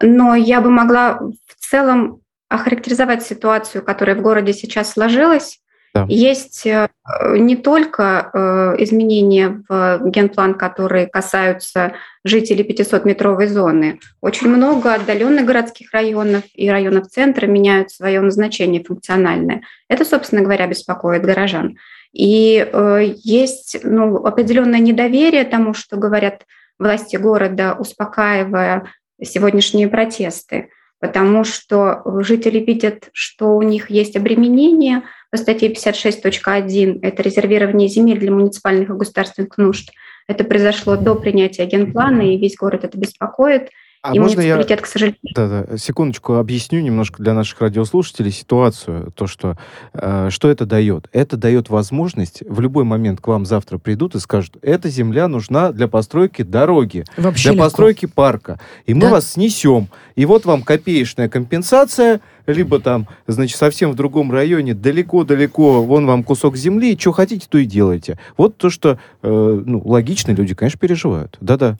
но 0.03 0.35
я 0.35 0.61
бы 0.61 0.71
могла 0.71 1.19
в 1.19 1.71
целом 1.71 2.21
охарактеризовать 2.49 3.25
ситуацию, 3.25 3.83
которая 3.83 4.17
в 4.17 4.21
городе 4.21 4.53
сейчас 4.53 4.93
сложилась. 4.93 5.61
Да. 5.95 6.07
Есть 6.09 6.67
э, 6.67 6.89
не 7.37 7.55
только 7.55 8.31
э, 8.33 8.83
изменения 8.83 9.63
в 9.69 10.01
генплан, 10.05 10.55
которые 10.55 11.07
касаются 11.07 11.93
жителей 12.25 12.65
500-метровой 12.65 13.47
зоны. 13.47 14.01
Очень 14.21 14.49
много 14.49 14.93
отдаленных 14.93 15.45
городских 15.45 15.93
районов 15.93 16.43
и 16.53 16.69
районов 16.69 17.07
центра 17.07 17.47
меняют 17.47 17.93
свое 17.93 18.21
назначение 18.21 18.83
функциональное. 18.83 19.63
Это, 19.89 20.05
собственно 20.05 20.43
говоря, 20.43 20.67
беспокоит 20.67 21.23
горожан. 21.23 21.77
И 22.13 22.69
э, 22.73 23.15
есть 23.23 23.79
ну, 23.85 24.17
определенное 24.17 24.81
недоверие 24.81 25.45
тому, 25.45 25.75
что 25.75 25.97
говорят 25.97 26.43
власти 26.77 27.15
города, 27.15 27.77
успокаивая 27.79 28.89
сегодняшние 29.23 29.87
протесты, 29.87 30.71
потому 30.99 31.45
что 31.45 32.03
жители 32.21 32.59
видят, 32.59 33.11
что 33.13 33.57
у 33.57 33.63
них 33.63 33.91
есть 33.91 34.17
обременение– 34.17 35.03
по 35.35 35.39
статье 35.39 35.69
56.1 35.69 37.01
это 37.03 37.21
резервирование 37.25 37.89
земель 37.89 38.21
для 38.21 38.31
муниципальных 38.31 38.89
и 38.89 38.93
государственных 38.93 39.59
нужд. 39.59 39.91
Это 40.29 40.45
произошло 40.45 40.97
до 40.97 41.17
принятия 41.17 41.67
генплана, 41.67 42.23
и 42.23 42.37
весь 42.37 42.55
город 42.55 42.85
это 42.85 42.97
беспокоит. 42.97 43.71
А 44.05 44.15
и 44.15 44.19
можно 44.19 44.43
я, 44.43 44.63
к 44.63 44.87
сожалению... 44.87 45.19
Да, 45.35 45.49
да, 45.49 45.79
секундочку 45.79 46.35
объясню 46.35 46.81
немножко 46.83 47.23
для 47.23 47.33
наших 47.33 47.59
радиослушателей 47.63 48.33
ситуацию, 48.33 49.11
то, 49.17 49.27
что, 49.27 49.57
э, 49.95 50.29
что 50.31 50.51
это 50.51 50.67
дает. 50.67 51.09
Это 51.13 51.39
дает 51.39 51.71
возможность, 51.71 52.43
в 52.47 52.61
любой 52.61 52.85
момент 52.85 53.23
к 53.23 53.27
вам 53.29 53.47
завтра 53.47 53.79
придут 53.79 54.15
и 54.15 54.21
скажут, 54.21 54.59
эта 54.61 54.91
земля 54.91 55.27
нужна 55.27 55.73
для 55.73 55.89
постройки 55.89 56.43
дороги, 56.43 57.07
Вообще 57.17 57.45
для 57.45 57.53
легко. 57.53 57.65
постройки 57.65 58.05
парка, 58.05 58.61
и 58.85 58.93
мы 58.93 59.01
да. 59.01 59.11
вас 59.13 59.33
снесем. 59.33 59.89
И 60.17 60.27
вот 60.27 60.45
вам 60.45 60.65
копеечная 60.65 61.31
компенсация, 61.31 62.21
либо 62.47 62.81
там, 62.81 63.09
значит, 63.27 63.57
совсем 63.57 63.93
в 63.93 63.95
другом 63.95 64.31
районе, 64.31 64.75
далеко-далеко, 64.75 65.83
вон 65.83 66.05
вам 66.05 66.25
кусок 66.25 66.59
земли, 66.59 66.95
что 67.01 67.13
хотите, 67.13 67.47
то 67.49 67.57
и 67.57 67.65
делайте. 67.65 68.19
Вот 68.37 68.59
то, 68.59 68.69
что, 68.69 68.99
э, 69.23 69.63
ну, 69.65 69.81
логично, 69.83 70.33
люди, 70.33 70.55
конечно, 70.55 70.79
переживают. 70.79 71.39
Да-да. 71.41 71.79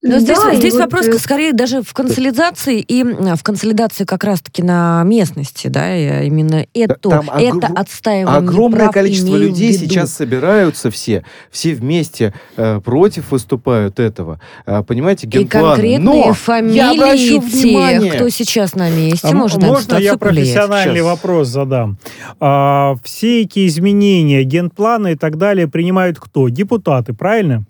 Но 0.00 0.12
да, 0.12 0.20
здесь, 0.20 0.38
здесь 0.58 0.74
вот... 0.74 0.82
вопрос 0.82 1.08
э, 1.08 1.18
скорее 1.18 1.52
даже 1.52 1.82
в 1.82 1.92
консолидации 1.92 2.78
и 2.78 3.02
в 3.02 3.42
консолидации 3.42 4.04
как 4.04 4.22
раз-таки 4.22 4.62
на 4.62 5.02
местности, 5.02 5.66
да, 5.66 6.22
именно 6.22 6.64
это, 6.72 6.94
Там 6.94 7.28
это 7.30 7.56
ог... 7.56 7.64
отстаивание 7.74 8.38
Огромное 8.38 8.78
прав 8.78 8.94
количество 8.94 9.34
людей 9.34 9.72
сейчас 9.72 10.12
собираются 10.12 10.92
все, 10.92 11.24
все 11.50 11.74
вместе 11.74 12.32
э, 12.56 12.80
против 12.80 13.32
выступают 13.32 13.98
этого, 13.98 14.40
э, 14.66 14.84
понимаете, 14.84 15.26
генплана. 15.26 15.72
И 15.72 15.74
конкретные 15.74 15.98
Но 15.98 16.32
фамилии 16.32 18.00
тех, 18.00 18.14
кто 18.14 18.28
сейчас 18.28 18.76
на 18.76 18.90
месте, 18.90 19.26
а 19.26 19.32
может 19.32 19.60
Можно 19.60 19.96
я 19.96 20.16
профессиональный 20.16 21.00
сейчас. 21.00 21.06
вопрос 21.06 21.48
задам? 21.48 21.98
А, 22.38 22.94
все 23.02 23.42
эти 23.42 23.66
изменения 23.66 24.44
генплана 24.44 25.08
и 25.08 25.16
так 25.16 25.38
далее 25.38 25.66
принимают 25.66 26.20
кто? 26.20 26.48
Депутаты, 26.48 27.14
правильно? 27.14 27.64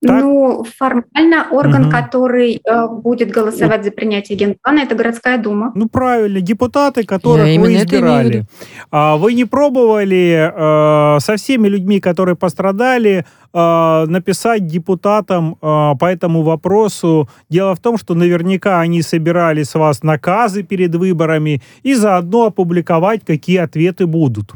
Так? 0.00 0.22
Ну, 0.22 0.64
формально 0.76 1.48
орган, 1.50 1.82
угу. 1.82 1.90
который 1.90 2.60
э, 2.64 2.86
будет 2.88 3.30
голосовать 3.30 3.84
за 3.84 3.90
принятие 3.90 4.38
генплана, 4.38 4.80
это 4.80 4.94
городская 4.94 5.38
дума. 5.38 5.72
Ну, 5.74 5.88
правильно, 5.88 6.40
депутаты, 6.40 7.02
которых 7.02 7.46
Я 7.48 7.60
вы 7.60 7.74
избирали. 7.74 8.46
А 8.92 9.16
вы 9.16 9.34
не 9.34 9.44
пробовали 9.44 10.52
э, 10.54 11.20
со 11.20 11.36
всеми 11.36 11.66
людьми, 11.66 11.98
которые 11.98 12.36
пострадали, 12.36 13.24
э, 13.52 14.04
написать 14.06 14.68
депутатам 14.68 15.56
э, 15.60 15.94
по 15.98 16.04
этому 16.04 16.42
вопросу? 16.42 17.28
Дело 17.48 17.74
в 17.74 17.80
том, 17.80 17.98
что 17.98 18.14
наверняка 18.14 18.78
они 18.80 19.02
собирали 19.02 19.64
с 19.64 19.74
вас 19.74 20.04
наказы 20.04 20.62
перед 20.62 20.94
выборами 20.94 21.60
и 21.82 21.94
заодно 21.94 22.46
опубликовать, 22.46 23.22
какие 23.26 23.56
ответы 23.56 24.06
будут. 24.06 24.52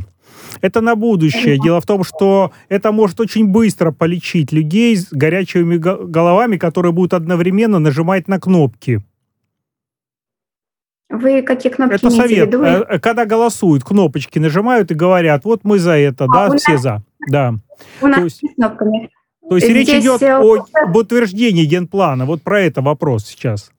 Это 0.61 0.81
на 0.81 0.95
будущее. 0.95 1.59
Дело 1.59 1.81
в 1.81 1.87
том, 1.87 2.05
что 2.05 2.53
это 2.69 2.93
может 2.93 3.21
очень 3.21 3.47
быстро 3.47 3.91
полечить 3.91 4.53
людей 4.53 4.97
с 4.97 5.09
горячими 5.11 5.77
головами, 5.77 6.57
которые 6.57 6.93
будут 6.93 7.15
одновременно 7.15 7.79
нажимать 7.79 8.29
на 8.29 8.39
кнопки. 8.39 9.03
Вы 11.09 11.43
какие 11.43 11.71
кнопки 11.71 11.95
Это 11.95 12.11
совет. 12.11 12.55
Э, 12.55 12.85
э, 12.89 12.99
когда 12.99 13.27
голосуют, 13.27 13.85
кнопочки 13.85 14.39
нажимают 14.39 14.91
и 14.91 14.95
говорят, 14.95 15.45
вот 15.45 15.61
мы 15.63 15.79
за 15.79 15.93
это, 15.93 16.25
а, 16.25 16.49
да, 16.49 16.57
все 16.57 16.73
нас... 16.73 16.83
за. 16.83 17.03
Да. 17.29 17.55
У 18.01 18.07
нас 18.07 18.19
то 18.19 18.25
есть, 18.25 18.41
кнопками. 18.55 19.11
То 19.47 19.57
есть 19.57 19.67
Здесь 19.67 19.89
речь 19.89 20.03
идет 20.03 20.23
о, 20.23 20.67
об 20.73 20.97
утверждении 20.97 21.67
генплана. 21.67 22.25
Вот 22.25 22.41
про 22.41 22.63
это 22.63 22.81
вопрос 22.81 23.27
сейчас. 23.27 23.73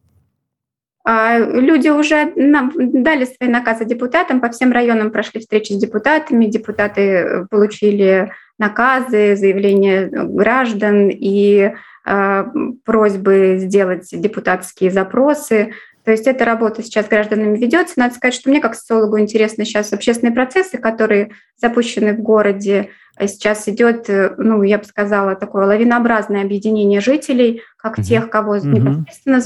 А, 1.05 1.37
люди 1.37 1.89
уже 1.89 2.31
дали 2.35 3.25
свои 3.25 3.49
наказы 3.49 3.85
депутатам, 3.85 4.39
по 4.39 4.49
всем 4.49 4.71
районам 4.71 5.11
прошли 5.11 5.41
встречи 5.41 5.73
с 5.73 5.77
депутатами, 5.77 6.45
депутаты 6.45 7.01
э, 7.01 7.45
получили 7.49 8.31
наказы, 8.57 9.35
заявления 9.35 10.07
граждан 10.07 11.09
и 11.09 11.73
а, 12.05 12.47
просьбы 12.85 13.55
сделать 13.59 14.07
депутатские 14.11 14.91
запросы. 14.91 15.73
То 16.05 16.11
есть 16.11 16.27
эта 16.27 16.45
работа 16.45 16.83
сейчас 16.83 17.07
гражданами 17.07 17.57
ведется. 17.57 17.93
Надо 17.97 18.15
сказать, 18.15 18.33
что 18.33 18.49
мне 18.49 18.59
как 18.59 18.75
социологу 18.75 19.19
интересны 19.19 19.65
сейчас 19.65 19.93
общественные 19.93 20.33
процессы, 20.33 20.77
которые 20.77 21.31
запущены 21.57 22.13
в 22.13 22.19
городе. 22.19 22.89
Сейчас 23.19 23.67
идет, 23.67 24.09
э, 24.09 24.35
ну, 24.37 24.63
я 24.63 24.77
бы 24.77 24.85
сказала, 24.85 25.35
такое 25.35 25.65
лавинообразное 25.65 26.43
объединение 26.43 27.01
жителей, 27.01 27.61
как 27.77 27.97
угу. 27.97 28.03
тех, 28.03 28.29
кого 28.29 28.53
угу. 28.53 28.67
непосредственно 28.67 29.41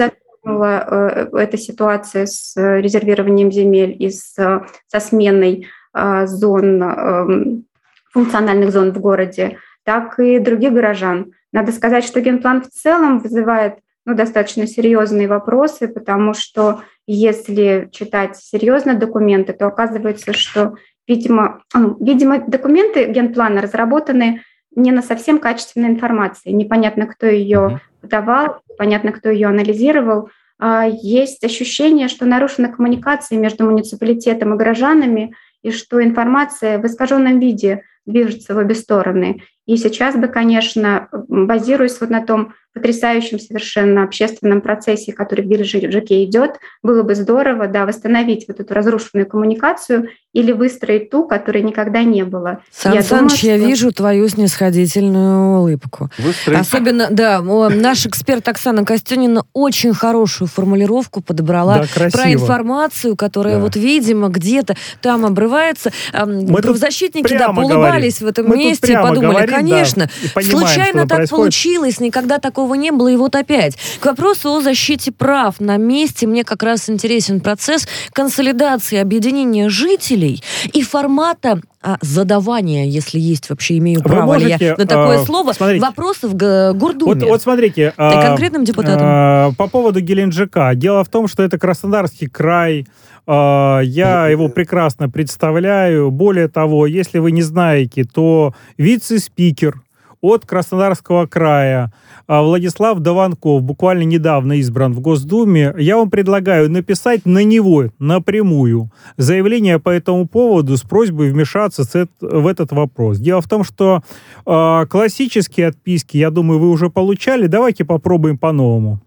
затронуло 0.47 0.85
Э, 0.87 1.27
эта 1.37 1.57
ситуация 1.57 2.25
с 2.25 2.55
э, 2.57 2.81
резервированием 2.81 3.51
земель 3.51 3.95
и 3.99 4.09
с, 4.09 4.33
со 4.33 4.99
сменой 4.99 5.67
э, 5.93 6.27
зон, 6.27 6.81
эм, 6.83 7.65
функциональных 8.11 8.71
зон 8.71 8.91
в 8.91 8.99
городе, 8.99 9.57
так 9.83 10.19
и 10.19 10.39
других 10.39 10.73
горожан. 10.73 11.31
Надо 11.53 11.71
сказать, 11.71 12.03
что 12.03 12.21
генплан 12.21 12.61
в 12.61 12.69
целом 12.69 13.19
вызывает 13.19 13.79
ну, 14.05 14.15
достаточно 14.15 14.67
серьезные 14.67 15.27
вопросы, 15.27 15.87
потому 15.87 16.33
что 16.33 16.81
если 17.07 17.89
читать 17.91 18.37
серьезно 18.37 18.93
документы, 18.95 19.53
то 19.53 19.67
оказывается, 19.67 20.33
что, 20.33 20.75
видимо, 21.07 21.61
ну, 21.73 21.97
видимо 21.99 22.39
документы 22.39 23.05
генплана 23.11 23.61
разработаны 23.61 24.41
не 24.75 24.91
на 24.91 25.01
совсем 25.01 25.39
качественной 25.39 25.89
информации. 25.89 26.51
Непонятно, 26.51 27.07
кто 27.07 27.25
ее 27.25 27.81
подавал, 28.01 28.61
понятно, 28.77 29.11
кто 29.11 29.29
ее 29.29 29.47
анализировал. 29.47 30.29
А, 30.59 30.85
есть 30.87 31.43
ощущение, 31.43 32.07
что 32.07 32.25
нарушена 32.25 32.69
коммуникация 32.71 33.37
между 33.37 33.65
муниципалитетом 33.65 34.53
и 34.53 34.57
горожанами, 34.57 35.35
и 35.63 35.71
что 35.71 36.03
информация 36.03 36.79
в 36.79 36.85
искаженном 36.85 37.39
виде 37.39 37.83
движется 38.05 38.55
в 38.55 38.57
обе 38.57 38.75
стороны. 38.75 39.41
И 39.67 39.77
сейчас 39.77 40.15
бы, 40.15 40.27
конечно, 40.27 41.09
базируясь 41.11 41.99
вот 42.01 42.09
на 42.09 42.25
том 42.25 42.53
потрясающем 42.73 43.39
совершенно 43.39 44.03
общественном 44.03 44.61
процессе, 44.61 45.11
который 45.11 45.43
в 45.43 45.47
Бирже 45.47 45.79
идет, 45.79 46.59
было 46.83 47.03
бы 47.03 47.15
здорово 47.15 47.67
да, 47.67 47.85
восстановить 47.85 48.45
вот 48.47 48.59
эту 48.59 48.73
разрушенную 48.73 49.27
коммуникацию 49.27 50.09
или 50.33 50.51
выстроить 50.51 51.09
ту, 51.09 51.27
которой 51.27 51.63
никогда 51.63 52.03
не 52.03 52.23
было. 52.23 52.59
Сан 52.71 52.93
я 52.93 53.01
Саныч, 53.01 53.41
думаю, 53.41 53.57
я 53.57 53.57
что... 53.57 53.67
вижу 53.67 53.91
твою 53.91 54.29
снисходительную 54.29 55.59
улыбку. 55.59 56.11
Выстроить. 56.19 56.59
Особенно, 56.59 57.07
да, 57.09 57.41
наш 57.41 58.05
эксперт 58.05 58.47
Оксана 58.47 58.85
Костюнина 58.85 59.43
очень 59.53 59.93
хорошую 59.95 60.47
формулировку 60.47 61.21
подобрала 61.21 61.79
да, 61.95 62.09
про 62.11 62.31
информацию, 62.31 63.15
которая 63.15 63.55
да. 63.55 63.61
вот, 63.61 63.75
видимо, 63.75 64.27
где-то 64.29 64.75
там 65.01 65.25
обрывается. 65.25 65.91
Мы 66.13 66.61
Правозащитники, 66.61 67.35
да, 67.35 67.49
улыбались 67.49 68.21
в 68.21 68.27
этом 68.27 68.47
Мы 68.47 68.57
месте 68.57 68.93
и 68.93 68.95
подумали, 68.95 69.47
говорим, 69.47 69.56
конечно, 69.57 70.09
да, 70.21 70.29
понимаем, 70.33 70.67
случайно 70.67 71.07
так 71.07 71.17
происходит. 71.17 71.29
получилось, 71.29 71.99
никогда 71.99 72.39
такого 72.39 72.73
не 72.75 72.91
было, 72.91 73.09
и 73.09 73.15
вот 73.15 73.35
опять. 73.35 73.77
К 73.99 74.05
вопросу 74.05 74.49
о 74.49 74.61
защите 74.61 75.11
прав 75.11 75.59
на 75.59 75.77
месте 75.77 76.27
мне 76.27 76.43
как 76.43 76.63
раз 76.63 76.89
интересен 76.89 77.39
процесс 77.39 77.87
консолидации 78.13 78.97
объединения 78.97 79.69
жителей 79.69 80.43
и 80.73 80.81
формата 80.81 81.61
а, 81.81 81.97
задавания, 82.01 82.85
если 82.85 83.19
есть 83.19 83.49
вообще, 83.49 83.77
имею 83.77 84.01
право 84.01 84.33
можете, 84.33 84.57
я 84.59 84.75
на 84.75 84.85
такое 84.85 85.21
э, 85.21 85.25
слово, 85.25 85.53
смотрите, 85.53 85.85
вопросов 85.85 86.31
в 86.31 86.73
Гурдуме. 86.73 87.13
Вот, 87.13 87.23
вот 87.23 87.41
смотрите. 87.41 87.93
Э, 87.95 88.21
конкретным 88.21 88.65
депутатам. 88.65 89.07
Э, 89.07 89.53
по 89.55 89.67
поводу 89.67 90.01
Геленджика. 90.01 90.71
Дело 90.75 91.03
в 91.03 91.09
том, 91.09 91.27
что 91.27 91.43
это 91.43 91.57
Краснодарский 91.57 92.27
край, 92.27 92.85
а, 92.85 93.16
я 93.27 94.27
его 94.27 94.47
прекрасно 94.49 95.09
представляю. 95.09 96.11
Более 96.11 96.47
того, 96.47 96.87
если 96.87 97.19
вы 97.19 97.31
не 97.31 97.41
знаете, 97.41 98.03
то 98.05 98.53
вице-спикер 98.77 99.81
от 100.21 100.45
Краснодарского 100.45 101.27
края 101.27 101.91
а 102.27 102.41
Владислав 102.41 102.99
Даванков, 102.99 103.63
буквально 103.63 104.03
недавно 104.03 104.53
избран 104.59 104.93
в 104.93 104.99
Госдуме, 104.99 105.73
я 105.77 105.95
вам 105.95 106.09
предлагаю 106.09 106.69
написать 106.69 107.25
на 107.25 107.43
него 107.43 107.85
напрямую 107.99 108.91
заявление 109.15 109.79
по 109.79 109.89
этому 109.89 110.27
поводу 110.27 110.75
с 110.75 110.81
просьбой 110.81 111.31
вмешаться 111.31 111.83
в 112.19 112.47
этот 112.47 112.73
вопрос. 112.73 113.17
Дело 113.17 113.41
в 113.41 113.47
том, 113.47 113.63
что 113.63 114.03
э, 114.45 114.85
классические 114.89 115.67
отписки, 115.67 116.17
я 116.17 116.29
думаю, 116.29 116.59
вы 116.59 116.69
уже 116.69 116.89
получали. 116.89 117.47
Давайте 117.47 117.85
попробуем 117.85 118.37
по-новому. 118.37 118.99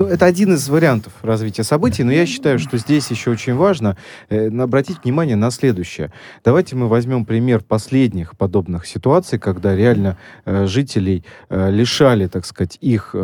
Ну, 0.00 0.06
это 0.06 0.24
один 0.24 0.54
из 0.54 0.66
вариантов 0.66 1.12
развития 1.20 1.62
событий, 1.62 2.04
но 2.04 2.10
я 2.10 2.24
считаю, 2.24 2.58
что 2.58 2.78
здесь 2.78 3.10
еще 3.10 3.32
очень 3.32 3.54
важно 3.54 3.98
э, 4.30 4.48
обратить 4.48 5.04
внимание 5.04 5.36
на 5.36 5.50
следующее. 5.50 6.10
Давайте 6.42 6.74
мы 6.74 6.88
возьмем 6.88 7.26
пример 7.26 7.62
последних 7.62 8.34
подобных 8.34 8.86
ситуаций, 8.86 9.38
когда 9.38 9.76
реально 9.76 10.16
э, 10.46 10.64
жителей 10.64 11.22
э, 11.50 11.70
лишали, 11.70 12.28
так 12.28 12.46
сказать, 12.46 12.78
их 12.80 13.10
э, 13.12 13.18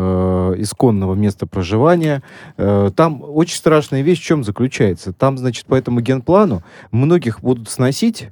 исконного 0.58 1.14
места 1.14 1.46
проживания. 1.46 2.22
Э, 2.58 2.90
там 2.94 3.22
очень 3.22 3.56
страшная 3.56 4.02
вещь 4.02 4.20
в 4.20 4.24
чем 4.24 4.44
заключается. 4.44 5.14
Там, 5.14 5.38
значит, 5.38 5.64
по 5.64 5.76
этому 5.76 6.00
генплану 6.00 6.62
многих 6.90 7.40
будут 7.40 7.70
сносить 7.70 8.28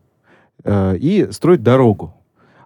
э, 0.65 0.99
и 0.99 1.33
строить 1.33 1.63
дорогу. 1.63 2.15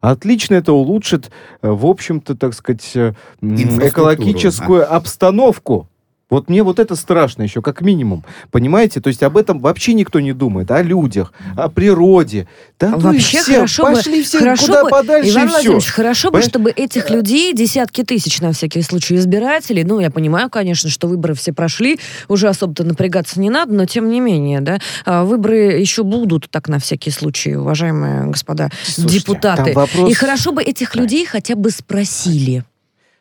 Отлично 0.00 0.54
это 0.54 0.72
улучшит, 0.72 1.30
э, 1.62 1.68
в 1.70 1.86
общем-то, 1.86 2.36
так 2.36 2.54
сказать, 2.54 2.90
э, 2.94 3.14
экологическую 3.40 4.92
обстановку 4.92 5.88
вот 6.30 6.50
мне 6.50 6.62
вот 6.62 6.78
это 6.78 6.94
страшно 6.94 7.42
еще, 7.42 7.62
как 7.62 7.80
минимум. 7.80 8.24
Понимаете? 8.50 9.00
То 9.00 9.08
есть 9.08 9.22
об 9.22 9.36
этом 9.36 9.60
вообще 9.60 9.94
никто 9.94 10.20
не 10.20 10.32
думает. 10.32 10.70
О 10.70 10.82
людях, 10.82 11.32
о 11.56 11.68
природе. 11.70 12.46
Да 12.78 12.90
ну 12.90 12.98
вообще 12.98 13.40
все, 13.40 13.54
хорошо 13.54 13.82
пошли 13.84 14.18
бы, 14.18 14.22
все 14.24 14.38
хорошо 14.38 14.66
куда 14.66 14.84
бы, 14.84 14.90
подальше 14.90 15.30
Иван 15.30 15.48
Владимирович, 15.48 15.84
все. 15.84 15.92
хорошо 15.92 16.28
Понимаешь? 16.30 16.44
бы, 16.44 16.50
чтобы 16.50 16.70
этих 16.70 17.08
людей, 17.10 17.54
десятки 17.54 18.04
тысяч 18.04 18.40
на 18.40 18.52
всякий 18.52 18.82
случай 18.82 19.14
избирателей, 19.16 19.84
ну, 19.84 20.00
я 20.00 20.10
понимаю, 20.10 20.50
конечно, 20.50 20.90
что 20.90 21.08
выборы 21.08 21.34
все 21.34 21.52
прошли, 21.54 21.98
уже 22.28 22.48
особо-то 22.48 22.84
напрягаться 22.84 23.40
не 23.40 23.48
надо, 23.48 23.72
но 23.72 23.86
тем 23.86 24.10
не 24.10 24.20
менее, 24.20 24.60
да, 24.60 24.80
а, 25.06 25.24
выборы 25.24 25.78
еще 25.78 26.02
будут, 26.02 26.50
так 26.50 26.68
на 26.68 26.78
всякий 26.78 27.10
случай, 27.10 27.56
уважаемые 27.56 28.26
господа 28.26 28.68
Слушайте, 28.82 29.18
депутаты. 29.18 29.72
Вопрос... 29.72 30.10
И 30.10 30.14
хорошо 30.14 30.52
бы 30.52 30.62
этих 30.62 30.94
людей 30.94 31.24
хотя 31.24 31.54
бы 31.54 31.70
спросили. 31.70 32.64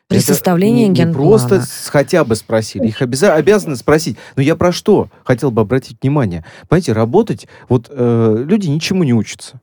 При 0.08 0.20
составлении 0.20 0.86
не, 0.86 0.94
генплана. 0.94 1.24
Не 1.24 1.28
просто 1.48 1.62
хотя 1.90 2.24
бы 2.24 2.34
спросили, 2.34 2.86
их 2.86 3.02
обяза- 3.02 3.34
обязаны 3.34 3.76
спросить. 3.76 4.16
Но 4.36 4.42
я 4.42 4.56
про 4.56 4.72
что 4.72 5.08
хотел 5.22 5.50
бы 5.50 5.60
обратить 5.60 5.98
внимание? 6.00 6.46
Понимаете, 6.68 6.92
работать, 6.94 7.46
вот 7.68 7.88
э, 7.90 8.44
люди 8.48 8.68
ничему 8.68 9.04
не 9.04 9.12
учатся. 9.12 9.60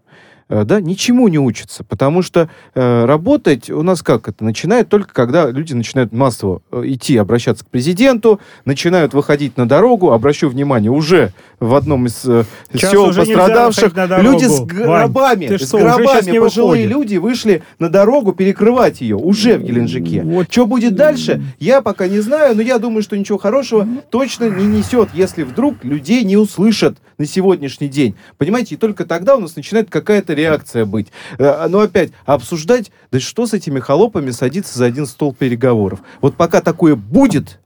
Э, 0.48 0.64
да, 0.64 0.80
ничему 0.80 1.28
не 1.28 1.40
учатся, 1.40 1.84
потому 1.84 2.22
что 2.22 2.50
э, 2.76 3.06
работать 3.06 3.72
у 3.72 3.82
нас 3.82 4.04
как 4.04 4.28
это 4.30 4.44
начинает 4.44 4.90
только 4.90 5.12
когда 5.12 5.50
люди 5.50 5.74
начинают 5.74 6.14
массово 6.14 6.62
э, 6.72 6.84
идти, 6.86 7.18
обращаться 7.18 7.66
к 7.66 7.70
президенту, 7.70 8.40
начинают 8.64 9.16
выходить 9.16 9.58
на 9.58 9.68
дорогу. 9.68 10.12
Обращу 10.12 10.48
внимание, 10.48 10.92
уже 10.92 11.32
в 11.60 11.74
одном 11.74 12.06
из 12.06 12.24
э, 12.26 12.44
сел 12.76 13.08
пострадавших 13.08 13.94
люди 14.22 14.46
с 14.46 14.62
гробами, 14.62 15.48
Вань, 15.48 15.58
с 15.58 15.68
что, 15.68 15.80
гробами 15.80 16.38
пожилые 16.38 16.86
люди 16.86 17.18
вышли 17.18 17.64
на 17.80 17.90
дорогу 17.90 18.34
перекрывать 18.34 19.02
ее 19.02 19.16
уже 19.16 19.58
в 19.58 19.64
Геленджике. 19.64 20.22
Вот. 20.22 20.52
Что 20.52 20.68
будет 20.68 20.96
дальше, 20.96 21.42
я 21.60 21.82
пока 21.82 22.08
не 22.08 22.20
знаю, 22.20 22.56
но 22.56 22.62
я 22.62 22.78
думаю, 22.78 23.02
что 23.02 23.18
ничего 23.18 23.40
хорошего 23.40 23.88
точно 24.12 24.48
не 24.52 24.66
несет, 24.66 25.10
если 25.16 25.42
вдруг 25.42 25.84
людей 25.84 26.24
не 26.24 26.38
услышат 26.38 26.98
на 27.18 27.26
сегодняшний 27.26 27.88
день. 27.88 28.16
Понимаете, 28.38 28.76
и 28.76 28.78
только 28.78 29.06
тогда 29.06 29.38
у 29.38 29.40
нас 29.40 29.56
начинает 29.56 29.90
какая-то 29.90 30.35
реакция 30.36 30.86
быть. 30.86 31.08
Э, 31.38 31.66
но 31.68 31.80
опять, 31.80 32.12
обсуждать, 32.26 32.92
да 33.12 33.20
что 33.20 33.48
с 33.48 33.54
этими 33.54 33.80
холопами 33.80 34.32
садиться 34.32 34.78
за 34.78 34.86
один 34.86 35.06
стол 35.06 35.34
переговоров. 35.34 36.00
Вот 36.22 36.36
пока 36.36 36.62
такое 36.62 36.96
будет, 36.96 37.60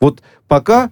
вот 0.00 0.22
пока 0.48 0.90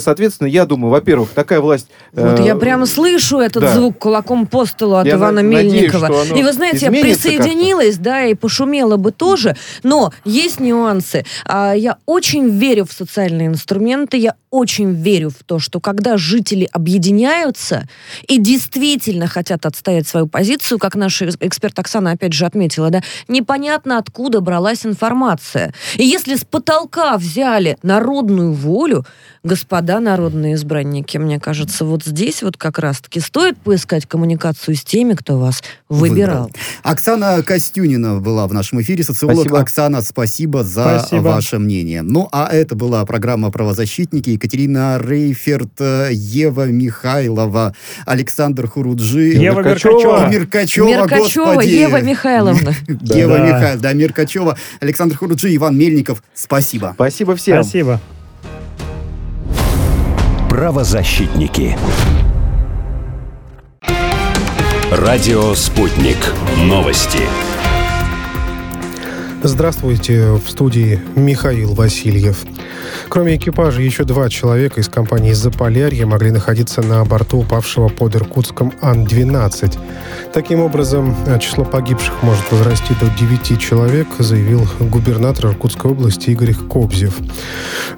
соответственно, 0.00 0.48
я 0.48 0.66
думаю, 0.66 0.90
во-первых, 0.90 1.30
такая 1.30 1.60
власть... 1.60 1.88
Вот 2.12 2.40
я 2.40 2.54
э, 2.54 2.58
прямо 2.58 2.86
слышу 2.86 3.38
этот 3.38 3.62
да. 3.62 3.74
звук 3.74 3.98
кулаком 3.98 4.46
по 4.46 4.64
столу 4.64 4.96
от 4.96 5.06
я 5.06 5.14
Ивана 5.14 5.42
на- 5.42 5.46
Мельникова. 5.46 6.08
Надеюсь, 6.08 6.38
и 6.38 6.42
вы 6.42 6.52
знаете, 6.52 6.86
я 6.86 6.90
присоединилась, 6.90 7.96
да, 7.98 8.24
и 8.24 8.34
пошумела 8.34 8.96
бы 8.96 9.12
тоже, 9.12 9.56
но 9.82 10.12
есть 10.24 10.60
нюансы. 10.60 11.24
А, 11.44 11.72
я 11.72 11.98
очень 12.06 12.48
верю 12.50 12.86
в 12.86 12.92
социальные 12.92 13.48
инструменты, 13.48 14.16
я 14.16 14.34
очень 14.50 14.94
верю 14.94 15.30
в 15.30 15.44
то, 15.44 15.58
что 15.58 15.80
когда 15.80 16.16
жители 16.16 16.68
объединяются 16.72 17.86
и 18.26 18.38
действительно 18.38 19.26
хотят 19.26 19.66
отстоять 19.66 20.08
свою 20.08 20.26
позицию, 20.26 20.78
как 20.78 20.94
наш 20.94 21.20
эксперт 21.22 21.78
Оксана 21.78 22.12
опять 22.12 22.32
же 22.32 22.46
отметила, 22.46 22.90
да, 22.90 23.02
непонятно 23.28 23.98
откуда 23.98 24.40
бралась 24.40 24.86
информация. 24.86 25.74
И 25.96 26.04
если 26.04 26.36
с 26.36 26.44
потолка 26.44 27.16
взяли 27.18 27.76
народную 27.82 28.52
волю, 28.52 29.04
господа 29.42 30.00
народные 30.00 30.54
избранники, 30.54 31.18
мне 31.18 31.38
кажется, 31.40 31.84
вот 31.84 32.04
здесь 32.04 32.42
вот 32.42 32.56
как 32.56 32.78
раз-таки 32.78 33.20
стоит 33.20 33.56
поискать 33.58 34.06
коммуникацию 34.06 34.76
с 34.76 34.82
теми, 34.82 35.14
кто 35.14 35.38
вас 35.38 35.62
выбирал. 35.88 36.44
Выбрал. 36.44 36.50
Оксана 36.82 37.42
Костюнина 37.42 38.20
была 38.20 38.46
в 38.46 38.52
нашем 38.52 38.80
эфире, 38.82 39.04
социолог. 39.04 39.36
Спасибо. 39.36 39.60
Оксана, 39.60 40.02
спасибо 40.02 40.64
за 40.64 40.98
спасибо. 41.00 41.20
ваше 41.22 41.58
мнение. 41.58 42.02
Ну, 42.02 42.28
а 42.32 42.48
это 42.52 42.74
была 42.74 43.04
программа 43.04 43.50
«Правозащитники». 43.50 44.30
Екатерина 44.30 44.98
Рейферт, 44.98 45.80
Ева 46.10 46.66
Михайлова, 46.66 47.74
Александр 48.06 48.68
Хуруджи. 48.68 49.34
Ева 49.34 49.62
Меркачева. 49.62 50.28
Меркачева, 50.28 50.88
Меркачева 50.88 51.44
господи. 51.46 51.68
Ева 51.68 52.00
Михайловна. 52.00 52.74
Ева 52.88 53.38
Михайловна, 53.38 53.80
да, 53.80 53.92
Меркачева, 53.92 54.58
Александр 54.80 55.16
Хуруджи, 55.16 55.54
Иван 55.54 55.76
Мельников. 55.76 56.22
Спасибо. 56.34 56.92
Спасибо 56.94 57.36
всем. 57.36 57.62
Спасибо. 57.62 58.00
Правозащитники. 60.48 61.76
Радио 64.90 65.54
«Спутник». 65.54 66.16
Новости. 66.56 67.20
Здравствуйте, 69.44 70.32
в 70.32 70.50
студии 70.50 71.00
Михаил 71.14 71.72
Васильев. 71.72 72.44
Кроме 73.08 73.36
экипажа, 73.36 73.82
еще 73.82 74.02
два 74.02 74.28
человека 74.28 74.80
из 74.80 74.88
компании 74.88 75.32
«Заполярье» 75.32 76.06
могли 76.06 76.32
находиться 76.32 76.82
на 76.82 77.04
борту 77.04 77.38
упавшего 77.38 77.88
под 77.88 78.16
Иркутском 78.16 78.72
Ан-12. 78.82 79.78
Таким 80.32 80.60
образом, 80.60 81.14
число 81.40 81.64
погибших 81.64 82.14
может 82.22 82.50
возрасти 82.50 82.94
до 83.00 83.06
9 83.10 83.60
человек, 83.60 84.08
заявил 84.18 84.66
губернатор 84.80 85.46
Иркутской 85.46 85.92
области 85.92 86.30
Игорь 86.30 86.54
Кобзев. 86.54 87.14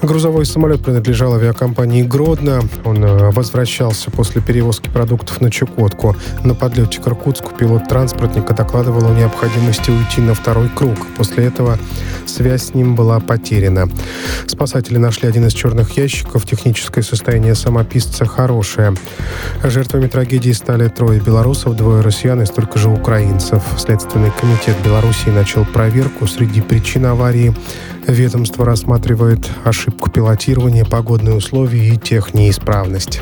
Грузовой 0.02 0.46
самолет 0.46 0.82
принадлежал 0.82 1.34
авиакомпании 1.34 2.02
«Гродно». 2.02 2.62
Он 2.84 3.04
э, 3.04 3.30
возвращался 3.30 4.10
после 4.10 4.40
перевозки 4.40 4.88
продуктов 4.88 5.40
на 5.40 5.50
Чукотку. 5.50 6.16
На 6.44 6.54
подлете 6.54 7.00
к 7.00 7.06
Иркутску 7.06 7.52
пилот 7.54 7.88
транспортника 7.88 8.54
докладывал 8.54 9.10
о 9.10 9.14
необходимости 9.14 9.90
уйти 9.90 10.20
на 10.20 10.34
второй 10.34 10.68
круг. 10.68 10.96
После 11.16 11.29
этого 11.38 11.78
связь 12.26 12.68
с 12.68 12.74
ним 12.74 12.94
была 12.94 13.20
потеряна. 13.20 13.88
Спасатели 14.46 14.98
нашли 14.98 15.28
один 15.28 15.46
из 15.46 15.52
черных 15.52 15.96
ящиков. 15.96 16.46
Техническое 16.46 17.02
состояние 17.02 17.54
самописца 17.54 18.24
хорошее. 18.24 18.94
Жертвами 19.62 20.06
трагедии 20.06 20.52
стали 20.52 20.88
трое 20.88 21.20
белорусов, 21.20 21.76
двое 21.76 22.02
россиян 22.02 22.40
и 22.42 22.46
столько 22.46 22.78
же 22.78 22.88
украинцев. 22.88 23.62
Следственный 23.78 24.32
комитет 24.40 24.76
Белоруссии 24.84 25.30
начал 25.30 25.64
проверку. 25.64 26.26
Среди 26.26 26.60
причин 26.60 27.06
аварии 27.06 27.54
ведомство 28.06 28.64
рассматривает 28.64 29.48
ошибку 29.64 30.10
пилотирования, 30.10 30.84
погодные 30.84 31.34
условия 31.34 31.88
и 31.88 31.96
технеисправность. 31.96 33.20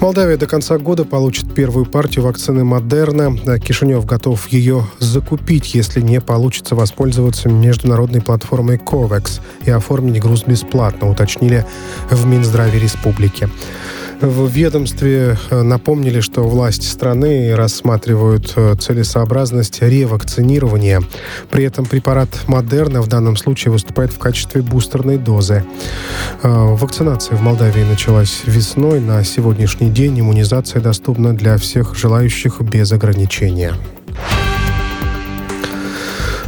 Молдавия 0.00 0.36
до 0.36 0.46
конца 0.46 0.78
года 0.78 1.04
получит 1.04 1.52
первую 1.52 1.84
партию 1.84 2.24
вакцины 2.24 2.62
Модерна. 2.62 3.36
Кишинев 3.58 4.06
готов 4.06 4.46
ее 4.46 4.86
закупить, 5.00 5.74
если 5.74 6.00
не 6.00 6.20
получится 6.20 6.76
воспользоваться 6.76 7.48
международной 7.48 8.22
платформой 8.22 8.76
COVAX 8.76 9.40
и 9.64 9.70
оформить 9.72 10.20
груз 10.20 10.44
бесплатно, 10.44 11.10
уточнили 11.10 11.66
в 12.10 12.26
Минздраве 12.26 12.78
республики. 12.78 13.48
В 14.20 14.48
ведомстве 14.48 15.38
э, 15.50 15.62
напомнили, 15.62 16.20
что 16.20 16.42
власти 16.42 16.86
страны 16.86 17.54
рассматривают 17.54 18.52
э, 18.56 18.74
целесообразность 18.74 19.80
ревакцинирования. 19.80 21.02
При 21.50 21.62
этом 21.62 21.86
препарат 21.86 22.28
Модерна 22.48 23.00
в 23.00 23.06
данном 23.06 23.36
случае 23.36 23.70
выступает 23.70 24.12
в 24.12 24.18
качестве 24.18 24.62
бустерной 24.62 25.18
дозы. 25.18 25.64
Э, 26.42 26.48
вакцинация 26.48 27.36
в 27.36 27.42
Молдавии 27.42 27.84
началась 27.84 28.42
весной. 28.44 28.98
На 28.98 29.22
сегодняшний 29.22 29.88
день 29.88 30.18
иммунизация 30.18 30.82
доступна 30.82 31.32
для 31.32 31.56
всех 31.56 31.94
желающих 31.96 32.60
без 32.60 32.90
ограничения. 32.90 33.74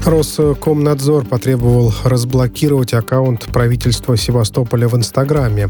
Роскомнадзор 0.04 1.26
потребовал 1.26 1.94
разблокировать 2.04 2.94
аккаунт 2.94 3.46
правительства 3.46 4.16
Севастополя 4.16 4.88
в 4.88 4.96
Инстаграме. 4.96 5.68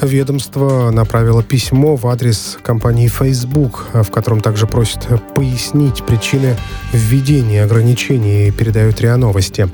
Ведомство 0.00 0.90
направило 0.90 1.42
письмо 1.42 1.96
в 1.96 2.06
адрес 2.06 2.58
компании 2.62 3.08
Facebook, 3.08 3.86
в 3.92 4.10
котором 4.10 4.40
также 4.40 4.66
просит 4.66 5.06
пояснить 5.34 6.02
причины 6.04 6.56
введения 6.92 7.62
ограничений, 7.62 8.50
передают 8.50 9.00
РИА 9.00 9.16
Новости. 9.16 9.68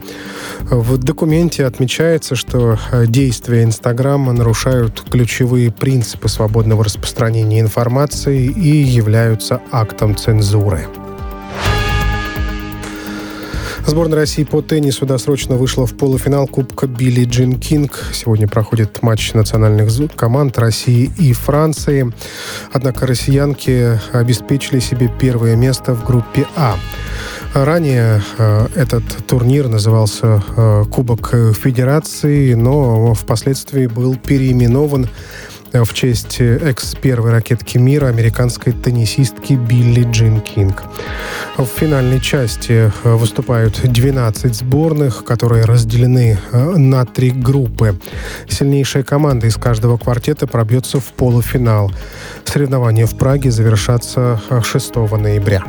В 0.61 0.99
документе 0.99 1.65
отмечается, 1.65 2.35
что 2.35 2.79
действия 3.07 3.63
Инстаграма 3.63 4.33
нарушают 4.33 5.03
ключевые 5.09 5.71
принципы 5.71 6.29
свободного 6.29 6.85
распространения 6.85 7.61
информации 7.61 8.47
и 8.47 8.83
являются 8.83 9.61
актом 9.71 10.17
цензуры. 10.17 10.87
Сборная 13.87 14.17
России 14.17 14.45
по 14.45 14.63
теннису 14.63 15.05
досрочно 15.05 15.57
вышла 15.57 15.87
в 15.87 15.95
полуфинал 15.95 16.47
Кубка 16.47 16.87
Билли 16.87 17.25
Джин 17.25 17.61
Кинг. 17.61 18.03
Сегодня 18.13 18.49
проходит 18.49 19.03
матч 19.03 19.35
национальных 19.35 19.91
команд 20.17 20.59
России 20.59 21.13
и 21.19 21.33
Франции. 21.35 22.11
Однако 22.73 23.07
россиянки 23.07 24.01
обеспечили 24.13 24.81
себе 24.81 25.11
первое 25.21 25.55
место 25.55 25.95
в 25.95 26.05
группе 26.05 26.47
А. 26.57 26.77
Ранее 27.53 28.23
э, 28.39 28.67
этот 28.75 29.05
турнир 29.27 29.69
назывался 29.69 30.43
э, 30.57 30.85
Кубок 30.91 31.29
Федерации, 31.55 32.55
но 32.55 33.15
впоследствии 33.15 33.87
был 33.87 34.17
переименован 34.17 35.09
в 35.83 35.93
честь 35.93 36.41
экс-первой 36.41 37.33
ракетки 37.33 37.79
мира 37.79 38.07
американской 38.07 38.73
теннисистки 38.73 39.55
Билли 39.55 40.07
Джин 40.11 40.41
Кинг. 40.41 40.85
В 41.57 41.67
финальной 41.67 42.21
части 42.21 42.93
э, 43.03 43.15
выступают 43.15 43.81
12 43.83 44.55
сборных, 44.55 45.25
которые 45.25 45.65
разделены 45.65 46.39
э, 46.53 46.77
на 46.77 47.05
три 47.05 47.31
группы. 47.31 47.99
Сильнейшая 48.49 49.03
команда 49.03 49.47
из 49.47 49.57
каждого 49.57 49.97
квартета 49.97 50.47
пробьется 50.47 51.01
в 51.01 51.07
полуфинал. 51.13 51.91
Соревнования 52.45 53.07
в 53.07 53.17
Праге 53.17 53.51
завершатся 53.51 54.41
6 54.63 54.95
ноября. 54.97 55.65